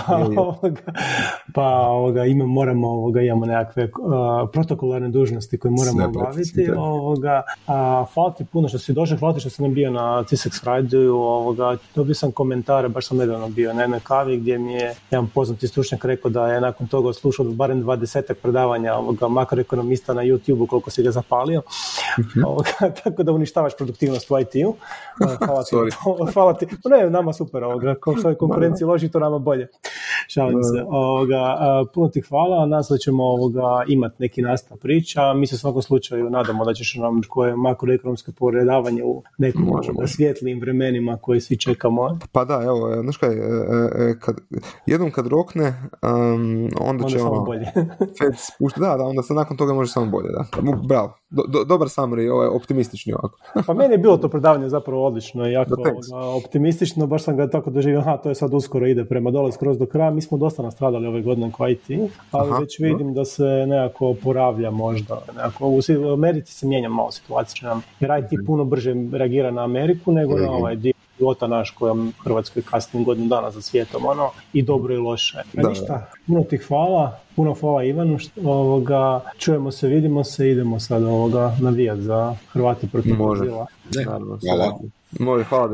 pa 1.56 1.68
ovoga, 1.88 2.26
ima, 2.26 2.46
moramo, 2.46 2.88
ovoga, 2.88 3.22
imamo 3.22 3.46
nekakve 3.46 3.84
uh, 3.84 4.50
protokolarne 4.54 5.10
dužnosti 5.10 5.58
koje 5.58 5.72
moramo 5.72 6.06
obaviti. 6.06 6.72
Ovoga, 6.78 7.44
a, 7.68 8.06
hvala 8.14 8.34
ti 8.34 8.46
puno 8.52 8.68
što 8.68 8.80
si 8.80 8.94
došao. 8.94 9.18
Hvala 9.18 9.34
ti 9.34 9.40
što 9.40 9.50
sam 9.50 9.74
bio 9.74 9.92
na 9.92 10.24
Cisex 10.24 10.66
Fridayu. 10.66 11.12
Ovoga, 11.12 11.78
dobio 11.96 12.16
sam 12.16 12.32
komentare, 12.32 12.90
baš 12.90 13.08
sam 13.08 13.18
nedavno 13.18 13.50
bio 13.50 13.74
na 13.74 13.82
jednoj 13.82 14.00
kavi 14.00 14.38
gdje 14.38 14.58
mi 14.58 14.74
je 14.74 14.96
jedan 15.12 15.28
poznati 15.28 15.68
stručnjak 15.68 16.06
rekao 16.06 16.32
da 16.32 16.48
je 16.48 16.59
nakon 16.60 16.88
toga 16.88 17.14
slušao 17.14 17.46
barem 17.46 17.82
dvadesetak 17.82 18.38
predavanja 18.38 18.94
ovoga 18.94 19.28
makroekonomista 19.28 20.14
na 20.14 20.22
YouTube-u 20.22 20.68
koliko 20.68 20.90
si 20.90 21.04
ga 21.04 21.12
zapalio. 21.12 21.62
Mhm. 22.20 22.46
Ovoga, 22.46 22.70
tako 23.04 23.24
da 23.24 23.32
uništavaš 23.32 23.78
produktivnost 23.78 24.32
u 24.32 24.40
IT-u. 24.40 24.76
Hvala 25.46 25.64
ti. 25.64 25.76
hvala 26.34 26.54
ti. 26.54 26.68
Ne, 26.90 27.10
nama 27.10 27.34
super 27.34 27.64
ovoga. 27.64 27.96
Ko 27.96 28.16
svoj 28.22 28.36
konkurenciji 28.36 28.88
loži, 28.88 29.10
to 29.10 29.20
nama 29.20 29.40
bolje. 29.40 29.68
šalim 30.28 30.64
se. 30.64 30.84
Ovoga, 30.88 31.58
puno 31.94 32.10
ti 32.10 32.22
hvala, 32.22 32.66
nas 32.66 32.88
da 32.90 32.98
ćemo 32.98 33.24
ovoga, 33.24 33.84
imati 33.88 34.16
neki 34.20 34.42
nastav 34.42 34.78
priča. 34.78 35.34
Mi 35.34 35.48
se 35.48 35.56
u 35.56 35.58
svakom 35.58 35.82
slučaju 35.82 36.30
nadamo 36.30 36.66
da 36.66 36.74
ćeš 36.74 36.96
nam 36.96 37.22
koje 37.28 37.56
makroekonomsko 37.56 38.32
poredavanje 38.32 39.04
u 39.04 39.24
nekom 39.38 39.64
Možemo. 39.64 40.08
svjetlijim 40.08 40.60
vremenima 40.60 41.18
koje 41.22 41.42
svi 41.42 41.58
čekamo. 41.58 42.20
Pa 42.32 42.46
da, 42.46 42.62
evo, 42.64 43.02
znaš 43.02 43.18
kaj, 43.18 43.34
e, 43.34 43.40
e, 43.96 44.20
kad, 44.20 44.36
jednom 44.86 45.12
kad 45.12 45.28
rokne, 45.28 45.90
um, 46.02 46.49
onda, 46.56 46.78
onda 46.80 47.04
će 47.04 47.20
samo 47.20 47.32
ono, 47.32 47.44
bolje. 47.44 47.66
Fed 48.20 48.34
spušti, 48.38 48.80
da, 48.80 48.98
da, 48.98 49.04
onda 49.04 49.24
se 49.24 49.34
nakon 49.34 49.58
toga 49.58 49.74
može 49.74 49.92
samo 49.92 50.06
bolje, 50.06 50.30
da. 50.32 50.46
Bravo, 50.88 51.14
do, 51.30 51.44
do, 51.48 51.64
dobar 51.64 51.88
summary, 51.88 52.32
ovaj, 52.32 52.48
optimistični 52.48 53.14
ovako. 53.14 53.38
pa 53.68 53.74
meni 53.74 53.94
je 53.94 53.98
bilo 53.98 54.18
to 54.18 54.30
predavanje 54.30 54.70
zapravo 54.70 55.08
odlično 55.08 55.48
i 55.48 55.52
jako 55.52 55.76
optimistično, 56.38 57.08
baš 57.08 57.24
sam 57.24 57.38
ga 57.38 57.50
tako 57.50 57.70
doživio, 57.70 58.00
aha, 58.00 58.18
to 58.18 58.30
je 58.30 58.36
sad 58.36 58.54
uskoro 58.54 58.88
ide 58.88 59.06
prema 59.06 59.32
dole 59.32 59.52
skroz 59.52 59.78
do 59.78 59.86
kraja. 59.86 60.12
Mi 60.12 60.22
smo 60.22 60.38
dosta 60.38 60.64
nastradali 60.64 61.08
ove 61.08 61.22
godine 61.22 61.52
kao 61.58 61.70
IT, 61.70 61.90
ali 62.32 62.50
aha, 62.50 62.60
već 62.60 62.80
vidim 62.80 63.14
da 63.14 63.26
se 63.26 63.44
nekako 63.68 64.16
poravlja 64.24 64.72
možda. 64.72 65.22
Nekako, 65.36 65.68
u 65.68 66.14
Americi 66.14 66.54
se 66.54 66.68
mijenja 66.68 66.90
malo 66.90 67.12
situacija, 67.12 67.80
jer 68.00 68.12
IT 68.20 68.32
mhm. 68.32 68.46
puno 68.46 68.66
brže 68.66 68.96
reagira 69.12 69.52
na 69.52 69.64
Ameriku 69.64 70.12
nego 70.12 70.38
na 70.38 70.46
mhm. 70.46 70.54
ovaj 70.54 70.76
dio 70.76 70.94
života 71.20 71.48
naš 71.48 71.72
kojom 71.72 72.14
Hrvatskoj 72.24 72.62
kasnim 72.62 73.04
godinu 73.04 73.28
dana 73.28 73.52
za 73.52 73.62
svijetom, 73.62 74.06
ono, 74.06 74.30
i 74.54 74.62
dobro 74.62 74.94
i 74.94 74.98
loše. 74.98 75.38
Da, 75.54 75.70
ništa, 75.70 76.06
puno 76.28 76.44
ti 76.44 76.58
hvala, 76.58 77.20
puno 77.36 77.54
hvala 77.54 77.84
Ivanu, 77.84 78.20
što, 78.20 78.42
ovoga, 78.44 79.22
čujemo 79.38 79.72
se, 79.72 79.88
vidimo 79.88 80.24
se, 80.24 80.50
idemo 80.50 80.80
sad 80.80 81.04
ovoga 81.04 81.56
navijat 81.62 82.00
za 82.00 82.36
Hrvati 82.52 82.88
protiv 82.88 83.16
Može. 83.16 83.44
Može, 83.46 84.04
hvala. 84.46 84.80
Može, 85.20 85.44
hvala 85.44 85.70